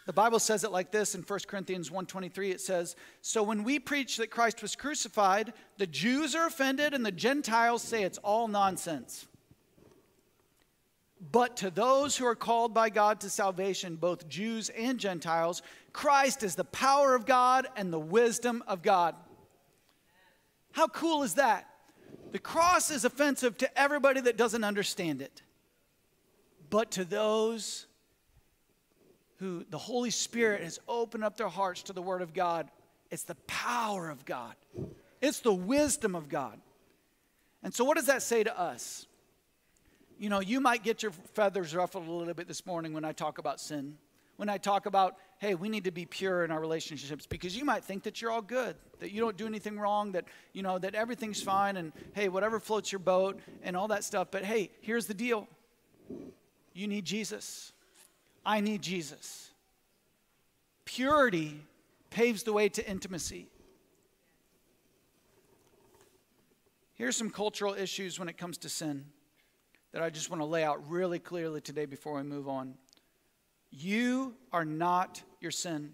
The 0.06 0.14
Bible 0.14 0.38
says 0.40 0.64
it 0.64 0.72
like 0.72 0.92
this 0.92 1.16
in 1.16 1.24
1 1.24 1.48
Corinthians 1.48 1.90
1:23 1.90 2.52
it 2.52 2.62
says, 2.62 2.96
"So 3.22 3.42
when 3.42 3.64
we 3.64 3.80
preach 3.80 4.18
that 4.18 4.30
Christ 4.30 4.62
was 4.62 4.76
crucified, 4.76 5.54
the 5.78 5.88
Jews 5.88 6.36
are 6.36 6.46
offended 6.46 6.94
and 6.94 7.04
the 7.04 7.12
Gentiles 7.12 7.82
say 7.82 8.04
it's 8.04 8.20
all 8.20 8.48
nonsense." 8.48 9.28
But 11.32 11.58
to 11.58 11.70
those 11.70 12.18
who 12.18 12.26
are 12.26 12.36
called 12.36 12.74
by 12.74 12.90
God 12.90 13.22
to 13.22 13.30
salvation, 13.30 13.96
both 13.96 14.28
Jews 14.28 14.70
and 14.70 15.00
Gentiles, 15.00 15.62
Christ 15.94 16.44
is 16.44 16.56
the 16.56 16.66
power 16.66 17.16
of 17.16 17.26
God 17.26 17.68
and 17.76 17.92
the 17.92 18.00
wisdom 18.00 18.64
of 18.68 18.82
God. 18.82 19.16
How 20.72 20.88
cool 20.88 21.24
is 21.24 21.36
that? 21.36 21.68
The 22.32 22.40
cross 22.40 22.92
is 22.92 23.06
offensive 23.06 23.58
to 23.60 23.80
everybody 23.80 24.20
that 24.22 24.36
doesn't 24.36 24.64
understand 24.64 25.22
it. 25.22 25.42
But 26.70 26.92
to 26.92 27.06
those 27.06 27.86
who 29.38 29.66
the 29.70 29.78
Holy 29.78 30.10
Spirit 30.10 30.64
has 30.64 30.80
opened 30.88 31.24
up 31.24 31.38
their 31.38 31.48
hearts 31.48 31.84
to 31.84 31.94
the 31.94 32.02
Word 32.02 32.22
of 32.22 32.34
God, 32.34 32.70
it's 33.10 33.24
the 33.24 33.36
power 33.48 34.10
of 34.10 34.26
God, 34.26 34.56
it's 35.22 35.40
the 35.40 35.54
wisdom 35.54 36.16
of 36.16 36.28
God. 36.28 36.60
And 37.64 37.74
so, 37.74 37.86
what 37.86 37.96
does 37.96 38.08
that 38.08 38.22
say 38.22 38.44
to 38.44 38.60
us? 38.60 39.08
You 40.18 40.30
know, 40.30 40.40
you 40.40 40.62
might 40.62 40.84
get 40.84 41.04
your 41.04 41.12
feathers 41.34 41.76
ruffled 41.76 42.08
a 42.08 42.12
little 42.12 42.34
bit 42.34 42.48
this 42.48 42.66
morning 42.66 42.94
when 42.94 43.04
I 43.04 43.12
talk 43.12 43.38
about 43.38 43.60
sin. 43.60 43.98
When 44.38 44.50
I 44.50 44.58
talk 44.58 44.86
about, 44.86 45.16
hey, 45.40 45.56
we 45.56 45.70
need 45.70 45.86
to 45.86 45.92
be 45.92 46.06
pure 46.06 46.44
in 46.44 46.52
our 46.52 46.60
relationships 46.60 47.26
because 47.26 47.56
you 47.56 47.64
might 47.64 47.84
think 47.84 48.04
that 48.04 48.22
you're 48.22 48.32
all 48.32 48.42
good, 48.42 48.76
that 49.00 49.12
you 49.12 49.22
don't 49.22 49.38
do 49.38 49.46
anything 49.46 49.80
wrong, 49.80 50.12
that, 50.12 50.26
you 50.52 50.62
know, 50.62 50.78
that 50.78 50.94
everything's 50.94 51.42
fine 51.42 51.78
and, 51.78 51.94
hey, 52.14 52.28
whatever 52.28 52.60
floats 52.60 52.92
your 52.92 53.00
boat 53.00 53.40
and 53.64 53.78
all 53.78 53.88
that 53.90 54.04
stuff. 54.04 54.28
But 54.32 54.44
hey, 54.44 54.72
here's 54.82 55.06
the 55.06 55.14
deal 55.14 55.48
you 56.74 56.88
need 56.88 57.06
Jesus. 57.06 57.72
I 58.46 58.60
need 58.60 58.82
Jesus. 58.82 59.50
Purity 60.84 61.62
paves 62.10 62.44
the 62.44 62.54
way 62.54 62.70
to 62.70 62.88
intimacy. 62.88 63.48
Here's 66.94 67.18
some 67.18 67.30
cultural 67.30 67.74
issues 67.74 68.20
when 68.20 68.30
it 68.30 68.38
comes 68.38 68.58
to 68.60 68.70
sin 68.70 69.06
that 69.96 70.04
I 70.04 70.10
just 70.10 70.30
want 70.30 70.42
to 70.42 70.46
lay 70.46 70.62
out 70.62 70.90
really 70.90 71.20
clearly 71.20 71.62
today 71.62 71.86
before 71.86 72.16
we 72.16 72.24
move 72.24 72.50
on. 72.50 72.74
You 73.72 74.36
are 74.52 74.66
not 74.66 75.24
your 75.40 75.52
sin. 75.52 75.94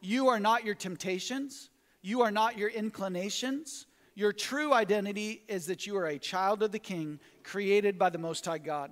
You 0.00 0.28
are 0.28 0.40
not 0.40 0.64
your 0.64 0.74
temptations. 0.74 1.68
You 2.00 2.22
are 2.22 2.30
not 2.30 2.56
your 2.56 2.70
inclinations. 2.70 3.84
Your 4.14 4.32
true 4.32 4.72
identity 4.72 5.42
is 5.48 5.66
that 5.66 5.86
you 5.86 5.98
are 5.98 6.06
a 6.06 6.18
child 6.18 6.62
of 6.62 6.72
the 6.72 6.78
King, 6.78 7.20
created 7.44 7.98
by 7.98 8.08
the 8.08 8.16
Most 8.16 8.46
High 8.46 8.56
God. 8.56 8.90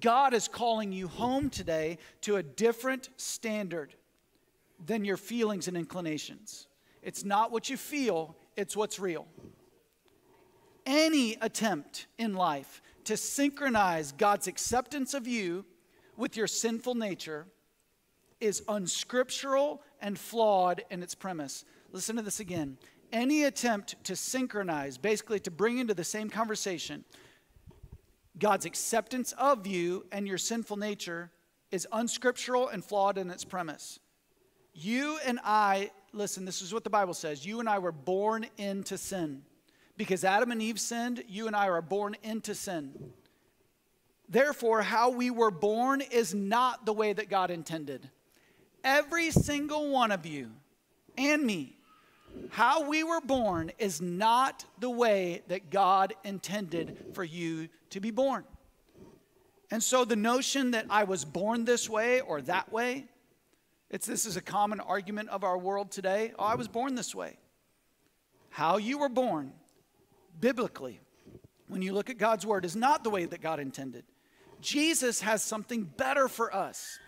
God 0.00 0.32
is 0.32 0.48
calling 0.48 0.90
you 0.90 1.06
home 1.06 1.50
today 1.50 1.98
to 2.22 2.36
a 2.36 2.42
different 2.42 3.10
standard 3.18 3.94
than 4.86 5.04
your 5.04 5.18
feelings 5.18 5.68
and 5.68 5.76
inclinations. 5.76 6.68
It's 7.02 7.22
not 7.22 7.52
what 7.52 7.68
you 7.68 7.76
feel, 7.76 8.34
it's 8.56 8.74
what's 8.74 8.98
real. 8.98 9.26
Any 10.86 11.36
attempt 11.42 12.06
in 12.16 12.32
life 12.32 12.80
to 13.04 13.16
synchronize 13.16 14.12
God's 14.12 14.46
acceptance 14.46 15.14
of 15.14 15.26
you 15.26 15.64
with 16.16 16.36
your 16.36 16.46
sinful 16.46 16.94
nature 16.94 17.46
is 18.40 18.62
unscriptural 18.68 19.82
and 20.00 20.18
flawed 20.18 20.82
in 20.90 21.02
its 21.02 21.14
premise. 21.14 21.64
Listen 21.92 22.16
to 22.16 22.22
this 22.22 22.40
again. 22.40 22.78
Any 23.12 23.44
attempt 23.44 24.02
to 24.04 24.16
synchronize, 24.16 24.96
basically 24.96 25.40
to 25.40 25.50
bring 25.50 25.78
into 25.78 25.94
the 25.94 26.04
same 26.04 26.30
conversation, 26.30 27.04
God's 28.38 28.64
acceptance 28.64 29.32
of 29.32 29.66
you 29.66 30.06
and 30.12 30.26
your 30.26 30.38
sinful 30.38 30.76
nature 30.76 31.30
is 31.70 31.86
unscriptural 31.92 32.68
and 32.68 32.84
flawed 32.84 33.18
in 33.18 33.30
its 33.30 33.44
premise. 33.44 33.98
You 34.72 35.18
and 35.26 35.40
I, 35.44 35.90
listen, 36.12 36.44
this 36.44 36.62
is 36.62 36.72
what 36.72 36.84
the 36.84 36.90
Bible 36.90 37.14
says. 37.14 37.44
You 37.44 37.60
and 37.60 37.68
I 37.68 37.78
were 37.78 37.92
born 37.92 38.46
into 38.56 38.96
sin. 38.96 39.42
Because 40.00 40.24
Adam 40.24 40.50
and 40.50 40.62
Eve 40.62 40.80
sinned, 40.80 41.24
you 41.28 41.46
and 41.46 41.54
I 41.54 41.68
are 41.68 41.82
born 41.82 42.16
into 42.22 42.54
sin. 42.54 43.10
Therefore, 44.30 44.80
how 44.80 45.10
we 45.10 45.30
were 45.30 45.50
born 45.50 46.00
is 46.00 46.34
not 46.34 46.86
the 46.86 46.92
way 46.94 47.12
that 47.12 47.28
God 47.28 47.50
intended. 47.50 48.08
Every 48.82 49.30
single 49.30 49.90
one 49.90 50.10
of 50.10 50.24
you 50.24 50.52
and 51.18 51.44
me, 51.44 51.76
how 52.48 52.88
we 52.88 53.04
were 53.04 53.20
born 53.20 53.72
is 53.78 54.00
not 54.00 54.64
the 54.78 54.88
way 54.88 55.42
that 55.48 55.68
God 55.68 56.14
intended 56.24 56.96
for 57.12 57.22
you 57.22 57.68
to 57.90 58.00
be 58.00 58.10
born. 58.10 58.44
And 59.70 59.82
so 59.82 60.06
the 60.06 60.16
notion 60.16 60.70
that 60.70 60.86
I 60.88 61.04
was 61.04 61.26
born 61.26 61.66
this 61.66 61.90
way 61.90 62.22
or 62.22 62.40
that 62.40 62.72
way, 62.72 63.04
it's, 63.90 64.06
this 64.06 64.24
is 64.24 64.38
a 64.38 64.40
common 64.40 64.80
argument 64.80 65.28
of 65.28 65.44
our 65.44 65.58
world 65.58 65.90
today. 65.90 66.32
Oh, 66.38 66.44
I 66.44 66.54
was 66.54 66.68
born 66.68 66.94
this 66.94 67.14
way. 67.14 67.36
How 68.48 68.78
you 68.78 68.96
were 68.96 69.10
born 69.10 69.52
biblically, 70.40 71.00
when 71.68 71.82
you 71.82 71.92
look 71.92 72.10
at 72.10 72.18
God's 72.18 72.46
word, 72.46 72.64
is 72.64 72.76
not 72.76 73.04
the 73.04 73.10
way 73.10 73.24
that 73.24 73.40
God 73.40 73.60
intended. 73.60 74.04
Jesus 74.60 75.20
has 75.20 75.42
something 75.42 75.84
better 75.84 76.28
for 76.28 76.54
us. 76.54 76.98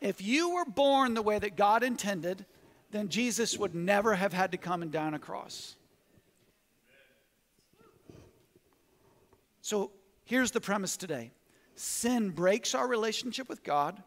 If 0.00 0.22
you 0.22 0.54
were 0.54 0.64
born 0.64 1.14
the 1.14 1.22
way 1.22 1.38
that 1.38 1.56
God 1.56 1.82
intended, 1.82 2.44
then 2.90 3.08
Jesus 3.08 3.58
would 3.58 3.74
never 3.74 4.14
have 4.14 4.32
had 4.32 4.52
to 4.52 4.58
come 4.58 4.82
and 4.82 4.90
die 4.90 5.06
on 5.06 5.14
a 5.14 5.18
cross. 5.18 5.76
So 9.60 9.90
here's 10.24 10.50
the 10.50 10.60
premise 10.60 10.96
today 10.96 11.32
sin 11.74 12.30
breaks 12.30 12.74
our 12.74 12.88
relationship 12.88 13.48
with 13.48 13.62
God, 13.62 14.02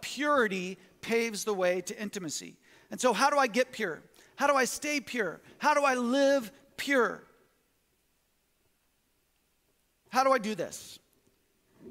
purity 0.00 0.78
paves 1.00 1.44
the 1.44 1.54
way 1.54 1.80
to 1.82 2.00
intimacy. 2.00 2.56
And 2.90 3.00
so, 3.00 3.12
how 3.12 3.30
do 3.30 3.38
I 3.38 3.46
get 3.46 3.72
pure? 3.72 4.02
How 4.36 4.46
do 4.46 4.54
I 4.54 4.64
stay 4.64 5.00
pure? 5.00 5.40
How 5.58 5.74
do 5.74 5.82
I 5.82 5.94
live 5.94 6.52
pure? 6.76 7.24
How 10.12 10.24
do 10.24 10.30
I 10.30 10.36
do 10.36 10.54
this? 10.54 10.98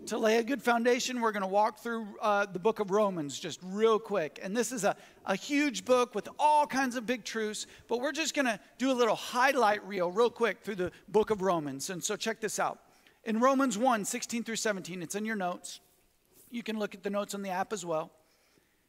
To 0.05 0.17
lay 0.19 0.37
a 0.37 0.43
good 0.43 0.61
foundation, 0.61 1.21
we're 1.21 1.31
going 1.31 1.41
to 1.41 1.47
walk 1.47 1.79
through 1.79 2.05
uh, 2.21 2.45
the 2.45 2.59
book 2.59 2.79
of 2.79 2.91
Romans 2.91 3.39
just 3.39 3.59
real 3.63 3.97
quick. 3.97 4.39
And 4.43 4.55
this 4.55 4.71
is 4.71 4.83
a, 4.83 4.95
a 5.25 5.35
huge 5.35 5.85
book 5.85 6.13
with 6.13 6.29
all 6.37 6.67
kinds 6.67 6.95
of 6.95 7.07
big 7.07 7.23
truths, 7.23 7.65
but 7.87 7.99
we're 7.99 8.11
just 8.11 8.35
going 8.35 8.45
to 8.45 8.59
do 8.77 8.91
a 8.91 8.93
little 8.93 9.15
highlight 9.15 9.83
reel 9.87 10.11
real 10.11 10.29
quick 10.29 10.61
through 10.61 10.75
the 10.75 10.91
book 11.07 11.31
of 11.31 11.41
Romans. 11.41 11.89
And 11.89 12.03
so 12.03 12.15
check 12.15 12.39
this 12.39 12.59
out. 12.59 12.77
In 13.23 13.39
Romans 13.39 13.75
1 13.75 14.05
16 14.05 14.43
through 14.43 14.55
17, 14.55 15.01
it's 15.01 15.15
in 15.15 15.25
your 15.25 15.35
notes. 15.35 15.79
You 16.51 16.61
can 16.61 16.77
look 16.77 16.93
at 16.93 17.01
the 17.01 17.09
notes 17.09 17.33
on 17.33 17.41
the 17.41 17.49
app 17.49 17.73
as 17.73 17.83
well. 17.83 18.11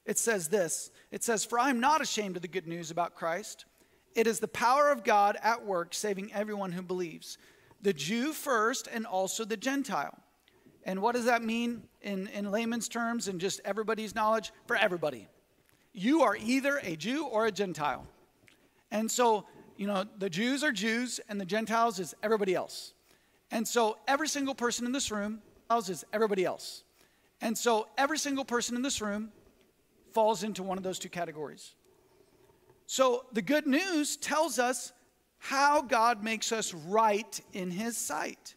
It 0.04 0.18
says 0.18 0.48
this 0.48 0.90
It 1.10 1.24
says, 1.24 1.42
For 1.42 1.58
I 1.58 1.70
am 1.70 1.80
not 1.80 2.02
ashamed 2.02 2.36
of 2.36 2.42
the 2.42 2.48
good 2.48 2.68
news 2.68 2.90
about 2.90 3.14
Christ. 3.14 3.64
It 4.14 4.26
is 4.26 4.40
the 4.40 4.48
power 4.48 4.90
of 4.90 5.04
God 5.04 5.38
at 5.42 5.64
work, 5.64 5.94
saving 5.94 6.34
everyone 6.34 6.72
who 6.72 6.82
believes 6.82 7.38
the 7.82 7.92
Jew 7.92 8.32
first 8.32 8.88
and 8.92 9.06
also 9.06 9.44
the 9.44 9.56
Gentile. 9.56 10.18
And 10.84 11.02
what 11.02 11.14
does 11.14 11.26
that 11.26 11.42
mean 11.42 11.82
in, 12.00 12.28
in 12.28 12.50
layman's 12.50 12.88
terms 12.88 13.28
and 13.28 13.40
just 13.40 13.60
everybody's 13.64 14.14
knowledge? 14.14 14.52
For 14.66 14.76
everybody. 14.76 15.28
You 15.92 16.22
are 16.22 16.36
either 16.36 16.80
a 16.82 16.96
Jew 16.96 17.26
or 17.26 17.46
a 17.46 17.52
Gentile. 17.52 18.06
And 18.90 19.10
so, 19.10 19.46
you 19.76 19.86
know, 19.86 20.04
the 20.18 20.30
Jews 20.30 20.64
are 20.64 20.72
Jews 20.72 21.20
and 21.28 21.40
the 21.40 21.44
Gentiles 21.44 21.98
is 21.98 22.14
everybody 22.22 22.54
else. 22.54 22.94
And 23.50 23.68
so 23.68 23.98
every 24.08 24.28
single 24.28 24.54
person 24.54 24.86
in 24.86 24.92
this 24.92 25.10
room 25.10 25.42
is 25.88 26.04
everybody 26.12 26.44
else. 26.44 26.84
And 27.40 27.56
so 27.56 27.88
every 27.96 28.18
single 28.18 28.44
person 28.44 28.76
in 28.76 28.82
this 28.82 29.00
room 29.00 29.32
falls 30.12 30.42
into 30.42 30.62
one 30.62 30.78
of 30.78 30.84
those 30.84 30.98
two 30.98 31.08
categories. 31.08 31.74
So 32.86 33.24
the 33.32 33.42
good 33.42 33.66
news 33.66 34.16
tells 34.16 34.58
us 34.58 34.92
how 35.42 35.82
God 35.82 36.22
makes 36.22 36.52
us 36.52 36.72
right 36.72 37.40
in 37.52 37.72
his 37.72 37.96
sight. 37.96 38.54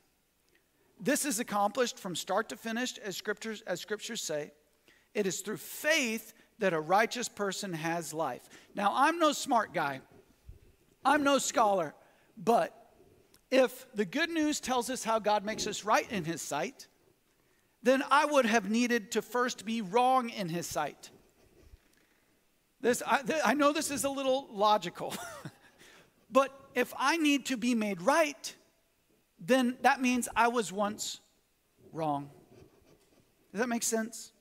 This 1.00 1.26
is 1.26 1.40
accomplished 1.40 1.98
from 1.98 2.16
start 2.16 2.50
to 2.50 2.56
finish, 2.56 3.00
as 3.00 3.18
scriptures, 3.18 3.64
as 3.66 3.82
scriptures 3.82 4.22
say. 4.22 4.52
It 5.16 5.26
is 5.26 5.40
through 5.40 5.58
faith 5.58 6.34
that 6.60 6.74
a 6.74 6.80
righteous 6.80 7.28
person 7.28 7.74
has 7.74 8.14
life. 8.14 8.44
Now, 8.76 8.92
I'm 8.94 9.18
no 9.18 9.32
smart 9.32 9.74
guy, 9.74 10.02
I'm 11.04 11.24
no 11.24 11.40
scholar, 11.40 11.96
but 12.38 12.94
if 13.50 13.88
the 13.96 14.06
good 14.06 14.30
news 14.30 14.60
tells 14.60 14.92
us 14.92 15.04
how 15.04 15.18
God 15.18 15.44
makes 15.44 15.66
us 15.66 15.86
right 15.86 16.10
in 16.12 16.24
his 16.24 16.44
sight, 16.44 16.88
then 17.82 18.04
I 18.12 18.26
would 18.26 18.46
have 18.46 18.70
needed 18.70 19.12
to 19.14 19.24
first 19.24 19.66
be 19.66 19.82
wrong 19.82 20.30
in 20.30 20.50
his 20.50 20.68
sight. 20.68 21.10
This, 22.80 23.02
I, 23.08 23.24
th- 23.24 23.42
I 23.44 23.56
know 23.56 23.74
this 23.74 23.90
is 23.90 24.04
a 24.04 24.10
little 24.10 24.48
logical, 24.52 25.16
but 26.32 26.62
if 26.76 26.94
I 26.98 27.18
need 27.18 27.46
to 27.48 27.58
be 27.58 27.74
made 27.74 28.02
right, 28.02 28.54
then 29.40 29.78
that 29.82 30.02
means 30.02 30.28
I 30.36 30.50
was 30.50 30.72
once 30.72 31.22
wrong. 31.92 32.30
Does 33.52 33.62
that 33.62 33.70
make 33.70 33.84
sense? 33.84 34.34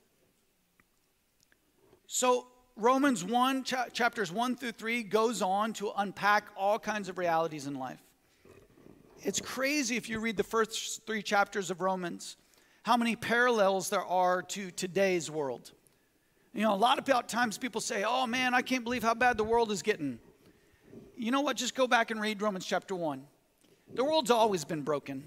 So, 2.07 2.49
Romans 2.77 3.25
1, 3.25 3.63
cha- 3.63 3.87
chapters 3.93 4.33
1 4.33 4.57
through 4.57 4.73
3, 4.73 5.05
goes 5.05 5.43
on 5.43 5.73
to 5.75 5.93
unpack 5.97 6.49
all 6.57 6.79
kinds 6.79 7.09
of 7.09 7.19
realities 7.19 7.69
in 7.69 7.75
life. 7.75 8.01
It's 9.23 9.41
crazy 9.41 9.97
if 9.97 10.09
you 10.09 10.19
read 10.19 10.37
the 10.37 10.43
first 10.43 11.07
three 11.07 11.23
chapters 11.23 11.71
of 11.71 11.81
Romans, 11.81 12.37
how 12.83 12.97
many 12.97 13.15
parallels 13.17 13.89
there 13.89 14.05
are 14.05 14.43
to 14.43 14.71
today's 14.73 15.31
world. 15.31 15.73
You 16.53 16.63
know, 16.63 16.75
a 16.75 16.77
lot 16.77 16.99
of 16.99 17.27
times 17.27 17.57
people 17.57 17.81
say, 17.81 18.05
oh 18.07 18.27
man, 18.27 18.55
I 18.55 18.63
can't 18.63 18.85
believe 18.85 19.03
how 19.03 19.15
bad 19.15 19.37
the 19.37 19.45
world 19.45 19.71
is 19.71 19.83
getting. 19.83 20.19
You 21.17 21.31
know 21.31 21.41
what? 21.41 21.57
Just 21.57 21.75
go 21.75 21.87
back 21.87 22.11
and 22.11 22.21
read 22.21 22.43
Romans 22.43 22.67
chapter 22.67 22.95
1. 22.95 23.23
The 23.95 24.05
world's 24.05 24.31
always 24.31 24.65
been 24.65 24.83
broken. 24.83 25.25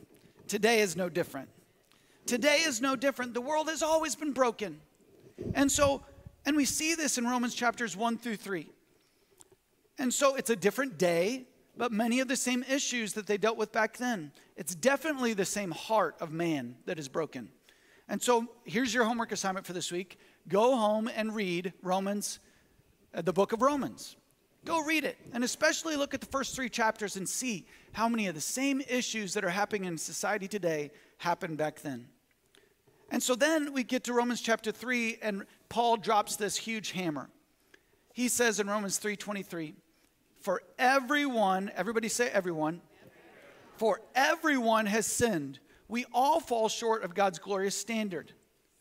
Today 0.47 0.79
is 0.81 0.95
no 0.95 1.09
different. 1.09 1.49
Today 2.25 2.61
is 2.65 2.81
no 2.81 2.95
different. 2.95 3.33
The 3.33 3.41
world 3.41 3.69
has 3.69 3.81
always 3.81 4.15
been 4.15 4.33
broken. 4.33 4.81
And 5.53 5.71
so, 5.71 6.03
and 6.45 6.57
we 6.57 6.65
see 6.65 6.95
this 6.95 7.17
in 7.17 7.25
Romans 7.25 7.55
chapters 7.55 7.95
1 7.95 8.17
through 8.17 8.35
3. 8.37 8.69
And 9.97 10.13
so 10.13 10.35
it's 10.35 10.49
a 10.49 10.55
different 10.55 10.97
day, 10.97 11.47
but 11.77 11.91
many 11.91 12.19
of 12.19 12.27
the 12.27 12.35
same 12.35 12.63
issues 12.69 13.13
that 13.13 13.27
they 13.27 13.37
dealt 13.37 13.57
with 13.57 13.71
back 13.71 13.97
then. 13.97 14.31
It's 14.55 14.75
definitely 14.75 15.33
the 15.33 15.45
same 15.45 15.71
heart 15.71 16.15
of 16.19 16.31
man 16.31 16.75
that 16.85 16.99
is 16.99 17.07
broken. 17.07 17.49
And 18.09 18.21
so 18.21 18.47
here's 18.63 18.93
your 18.93 19.05
homework 19.05 19.31
assignment 19.31 19.65
for 19.65 19.73
this 19.73 19.91
week 19.91 20.19
go 20.47 20.77
home 20.77 21.09
and 21.13 21.35
read 21.35 21.73
Romans, 21.81 22.39
uh, 23.13 23.21
the 23.21 23.33
book 23.33 23.53
of 23.53 23.61
Romans. 23.61 24.15
Go 24.67 24.83
read 24.83 25.05
it, 25.05 25.17
and 25.31 25.45
especially 25.45 25.95
look 25.95 26.13
at 26.13 26.19
the 26.19 26.27
first 26.27 26.53
three 26.53 26.67
chapters 26.67 27.15
and 27.15 27.27
see 27.27 27.65
how 27.93 28.09
many 28.09 28.27
of 28.27 28.35
the 28.35 28.41
same 28.41 28.81
issues 28.89 29.33
that 29.33 29.45
are 29.45 29.49
happening 29.49 29.85
in 29.85 29.97
society 29.97 30.45
today 30.45 30.91
happened 31.19 31.57
back 31.57 31.79
then. 31.79 32.09
And 33.09 33.23
so 33.23 33.33
then 33.33 33.71
we 33.71 33.83
get 33.83 34.03
to 34.03 34.13
Romans 34.13 34.41
chapter 34.41 34.73
3 34.73 35.19
and 35.21 35.45
Paul 35.69 35.95
drops 35.95 36.35
this 36.35 36.57
huge 36.57 36.91
hammer. 36.91 37.29
He 38.11 38.27
says 38.27 38.59
in 38.59 38.67
Romans 38.67 38.97
3:23, 38.97 39.73
"For 40.41 40.61
everyone, 40.77 41.71
everybody 41.73 42.09
say 42.09 42.29
everyone, 42.29 42.81
for 43.77 44.01
everyone 44.15 44.85
has 44.87 45.07
sinned. 45.07 45.59
We 45.87 46.03
all 46.13 46.41
fall 46.41 46.67
short 46.67 47.03
of 47.03 47.15
God's 47.15 47.39
glorious 47.39 47.77
standard." 47.77 48.33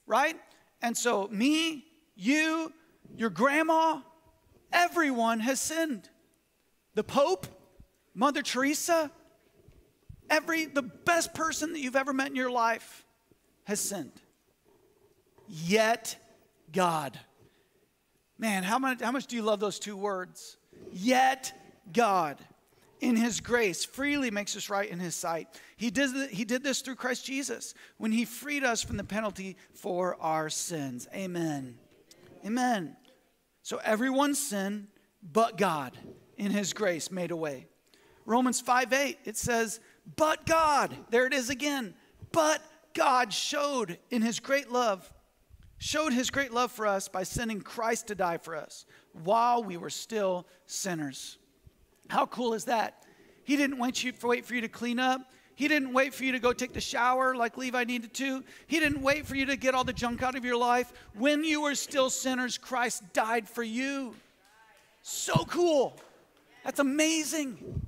Right? 0.05 0.37
And 0.83 0.99
so 0.99 1.29
me, 1.29 1.87
you, 2.17 2.75
your 3.15 3.31
grandma, 3.31 4.01
everyone 4.77 5.41
has 5.41 5.61
sinned. 5.61 6.09
The 6.95 7.03
Pope, 7.03 7.47
Mother 8.15 8.43
Teresa, 8.43 9.11
every 10.31 10.67
the 10.67 10.83
best 10.83 11.35
person 11.35 11.73
that 11.73 11.81
you've 11.81 11.97
ever 11.97 12.13
met 12.13 12.29
in 12.29 12.37
your 12.37 12.51
life 12.51 13.05
has 13.65 13.81
sinned. 13.81 14.13
Yet 15.49 16.17
God. 16.73 17.19
Man, 18.39 18.63
how 18.63 18.79
much, 18.79 19.01
how 19.01 19.13
much 19.13 19.27
do 19.27 19.37
you 19.37 19.43
love 19.43 19.61
those 19.61 19.79
two 19.79 19.97
words? 19.97 20.59
Yet 20.93 21.53
God, 21.93 22.39
in 23.01 23.17
His 23.17 23.41
grace, 23.41 23.85
freely 23.85 24.31
makes 24.31 24.57
us 24.57 24.69
right 24.69 24.89
in 24.89 24.99
His 24.99 25.15
sight. 25.15 25.49
He 25.77 25.91
did, 25.91 26.31
he 26.31 26.45
did 26.45 26.63
this 26.63 26.83
through 26.83 26.97
Christ 26.97 27.25
Jesus 27.25 27.73
when 27.97 28.13
He 28.13 28.25
freed 28.25 28.63
us 28.63 28.83
from 28.83 28.99
the 28.99 29.05
penalty 29.05 29.57
for 29.73 30.17
our 30.21 30.51
sins. 30.51 31.09
Amen. 31.15 31.79
Amen. 32.45 32.97
So 33.67 33.81
everyone's 33.83 34.39
sin, 34.39 34.87
but 35.33 35.59
God, 35.59 35.99
in 36.37 36.53
His 36.53 36.73
grace, 36.73 37.11
made 37.11 37.33
a 37.33 37.37
way. 37.37 37.67
Romans 38.25 38.61
5 38.61 38.93
8, 38.93 39.19
it 39.25 39.37
says, 39.37 39.81
But 40.15 40.47
God, 40.47 40.97
there 41.11 41.27
it 41.27 41.35
is 41.35 41.51
again, 41.51 41.95
but 42.31 42.63
God 42.95 43.33
showed 43.33 43.99
in 44.09 44.23
His 44.23 44.39
great 44.39 44.71
love 44.71 45.13
showed 45.79 46.13
his 46.15 46.31
great 46.31 46.55
love 46.55 46.73
for 46.73 46.87
us 46.87 47.07
by 47.07 47.23
sending 47.23 47.61
Christ 47.61 48.07
to 48.07 48.15
die 48.15 48.39
for 48.39 48.57
us 48.57 48.87
while 49.13 49.63
we 49.63 49.77
were 49.77 49.91
still 49.91 50.47
sinners. 50.65 51.37
How 52.09 52.25
cool 52.25 52.55
is 52.55 52.65
that? 52.65 53.05
He 53.45 53.57
didn't 53.57 53.79
wait, 53.79 54.03
you, 54.03 54.15
wait 54.23 54.47
for 54.47 54.55
you 54.55 54.63
to 54.63 54.69
clean 54.69 54.99
up. 54.99 55.21
He 55.57 55.69
didn't 55.69 55.95
wait 55.95 56.15
for 56.15 56.25
you 56.25 56.33
to 56.33 56.39
go 56.39 56.53
take 56.53 56.75
the 56.75 56.83
shower 56.83 57.35
like 57.35 57.57
Levi 57.57 57.85
needed 57.85 58.13
to. 58.15 58.45
He 58.67 58.79
didn't 58.79 59.01
wait 59.01 59.27
for 59.27 59.35
you 59.35 59.47
to 59.47 59.57
get 59.57 59.75
all 59.75 59.85
the 59.85 59.93
junk 59.93 60.23
out 60.23 60.37
of 60.37 60.45
your 60.45 60.57
life. 60.57 60.93
When 61.15 61.45
you 61.45 61.63
were 61.63 61.75
still 61.75 62.11
sinners, 62.11 62.59
Christ 62.59 63.03
died 63.15 63.49
for 63.49 63.63
you. 63.63 64.15
So 65.01 65.47
cool. 65.47 65.97
That's 66.63 66.79
amazing. 66.79 67.83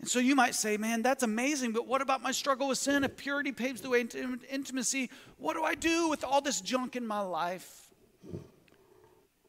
And 0.00 0.08
so 0.08 0.18
you 0.18 0.34
might 0.34 0.54
say, 0.54 0.78
man, 0.78 1.02
that's 1.02 1.22
amazing, 1.22 1.72
but 1.72 1.86
what 1.86 2.00
about 2.00 2.22
my 2.22 2.30
struggle 2.30 2.68
with 2.68 2.78
sin? 2.78 3.04
If 3.04 3.16
purity 3.16 3.52
paves 3.52 3.82
the 3.82 3.90
way 3.90 4.00
into 4.00 4.38
intimacy, 4.50 5.10
what 5.36 5.56
do 5.56 5.62
I 5.62 5.74
do 5.74 6.08
with 6.08 6.24
all 6.24 6.40
this 6.40 6.60
junk 6.62 6.96
in 6.96 7.06
my 7.06 7.20
life? 7.20 7.90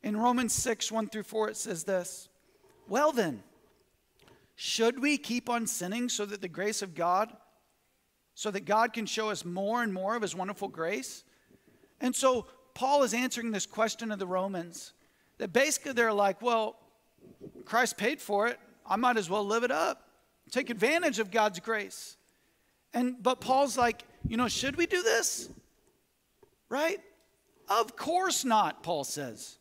In 0.03 0.17
Romans 0.17 0.53
6, 0.53 0.91
1 0.91 1.08
through 1.08 1.23
4, 1.23 1.49
it 1.49 1.58
says 1.58 1.84
this 1.86 2.27
Well 2.88 3.12
then, 3.12 3.43
should 4.56 5.02
we 5.02 5.18
keep 5.18 5.50
on 5.50 5.68
sinning 5.68 6.10
so 6.10 6.26
that 6.26 6.41
the 6.41 6.48
grace 6.48 6.82
of 6.82 6.96
God, 6.96 7.32
so 8.34 8.52
that 8.52 8.65
God 8.65 8.94
can 8.94 9.06
show 9.06 9.30
us 9.30 9.46
more 9.46 9.84
and 9.84 9.94
more 9.94 10.15
of 10.15 10.22
his 10.22 10.36
wonderful 10.36 10.68
grace? 10.68 11.24
And 12.02 12.15
so 12.15 12.48
Paul 12.74 13.04
is 13.04 13.13
answering 13.13 13.52
this 13.52 13.65
question 13.65 14.12
of 14.12 14.20
the 14.20 14.28
Romans 14.28 14.94
that 15.38 15.54
basically 15.54 15.94
they're 15.94 16.13
like, 16.13 16.41
well, 16.41 16.78
Christ 17.65 17.98
paid 17.98 18.22
for 18.22 18.48
it. 18.48 18.60
I 18.86 18.96
might 18.96 19.18
as 19.18 19.30
well 19.30 19.46
live 19.46 19.63
it 19.63 19.72
up 19.72 20.06
take 20.52 20.70
advantage 20.70 21.20
of 21.20 21.32
God's 21.32 21.60
grace. 21.60 22.18
And 22.94 23.22
but 23.22 23.41
Paul's 23.41 23.78
like, 23.78 24.04
you 24.28 24.38
know, 24.38 24.48
should 24.48 24.76
we 24.76 24.86
do 24.86 25.04
this? 25.04 25.50
Right? 26.70 27.00
Of 27.68 27.96
course 27.96 28.46
not, 28.46 28.84
Paul 28.84 29.04
says. 29.04 29.58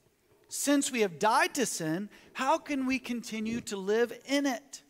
Since 0.48 0.92
we 0.92 1.00
have 1.00 1.18
died 1.18 1.54
to 1.54 1.66
sin, 1.66 2.08
how 2.32 2.58
can 2.58 2.86
we 2.86 2.98
continue 2.98 3.60
to 3.62 3.76
live 3.76 4.12
in 4.26 4.46
it? 4.46 4.82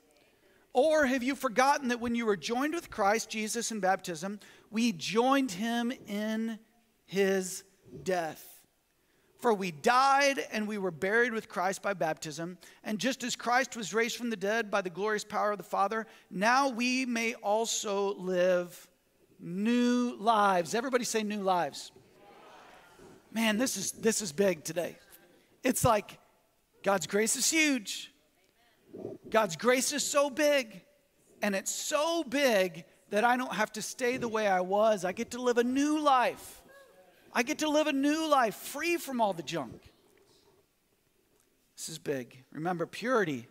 Or 0.74 1.06
have 1.06 1.22
you 1.22 1.36
forgotten 1.36 1.88
that 1.88 2.00
when 2.00 2.16
you 2.16 2.26
were 2.26 2.36
joined 2.36 2.74
with 2.74 2.90
Christ 2.90 3.30
Jesus 3.30 3.70
in 3.70 3.78
baptism, 3.78 4.40
we 4.72 4.90
joined 4.90 5.52
him 5.52 5.92
in 6.08 6.58
his 7.06 7.62
death? 8.02 8.44
For 9.38 9.54
we 9.54 9.70
died 9.70 10.40
and 10.52 10.66
we 10.66 10.78
were 10.78 10.90
buried 10.90 11.32
with 11.32 11.48
Christ 11.48 11.80
by 11.80 11.94
baptism. 11.94 12.58
And 12.82 12.98
just 12.98 13.22
as 13.22 13.36
Christ 13.36 13.76
was 13.76 13.94
raised 13.94 14.16
from 14.16 14.30
the 14.30 14.36
dead 14.36 14.70
by 14.70 14.80
the 14.80 14.90
glorious 14.90 15.22
power 15.22 15.52
of 15.52 15.58
the 15.58 15.64
Father, 15.64 16.06
now 16.28 16.70
we 16.70 17.06
may 17.06 17.34
also 17.34 18.14
live 18.14 18.88
new 19.38 20.16
lives. 20.18 20.74
Everybody 20.74 21.04
say 21.04 21.22
new 21.22 21.42
lives. 21.42 21.92
Man, 23.32 23.58
this 23.58 23.76
is 23.76 23.92
this 23.92 24.22
is 24.22 24.32
big 24.32 24.64
today. 24.64 24.96
It's 25.62 25.84
like 25.84 26.18
God's 26.82 27.06
grace 27.06 27.36
is 27.36 27.50
huge. 27.50 28.13
God's 29.30 29.56
grace 29.56 29.92
is 29.92 30.04
so 30.04 30.30
big, 30.30 30.82
and 31.42 31.54
it's 31.54 31.74
so 31.74 32.24
big 32.24 32.84
that 33.10 33.24
I 33.24 33.36
don't 33.36 33.54
have 33.54 33.72
to 33.72 33.82
stay 33.82 34.16
the 34.16 34.28
way 34.28 34.46
I 34.46 34.60
was. 34.60 35.04
I 35.04 35.12
get 35.12 35.32
to 35.32 35.42
live 35.42 35.58
a 35.58 35.64
new 35.64 36.00
life. 36.00 36.62
I 37.32 37.42
get 37.42 37.58
to 37.58 37.68
live 37.68 37.86
a 37.86 37.92
new 37.92 38.28
life 38.28 38.54
free 38.54 38.96
from 38.96 39.20
all 39.20 39.32
the 39.32 39.42
junk. 39.42 39.80
This 41.76 41.88
is 41.88 41.98
big. 41.98 42.44
Remember, 42.52 42.86
purity 42.86 43.48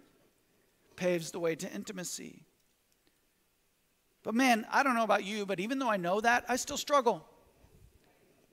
paves 0.96 1.32
the 1.32 1.40
way 1.40 1.56
to 1.56 1.72
intimacy. 1.74 2.46
But 4.24 4.36
man, 4.36 4.66
I 4.72 4.84
don't 4.84 4.96
know 4.96 5.04
about 5.04 5.26
you, 5.26 5.46
but 5.46 5.60
even 5.60 5.80
though 5.80 5.90
I 5.90 5.98
know 5.98 6.22
that, 6.22 6.46
I 6.48 6.56
still 6.56 6.78
struggle. 6.78 7.26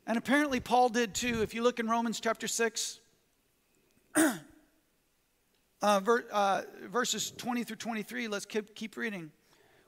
And 0.06 0.18
apparently, 0.18 0.58
Paul 0.58 0.88
did 0.88 1.14
too. 1.14 1.42
If 1.42 1.54
you 1.54 1.62
look 1.62 1.78
in 1.78 1.88
Romans 1.88 2.18
chapter 2.18 2.48
6, 2.48 2.98
uh, 5.82 6.00
ver, 6.00 6.24
uh, 6.30 6.62
verses 6.90 7.30
20 7.30 7.64
through 7.64 7.76
23, 7.76 8.28
let's 8.28 8.46
keep, 8.46 8.74
keep 8.74 8.96
reading. 8.96 9.30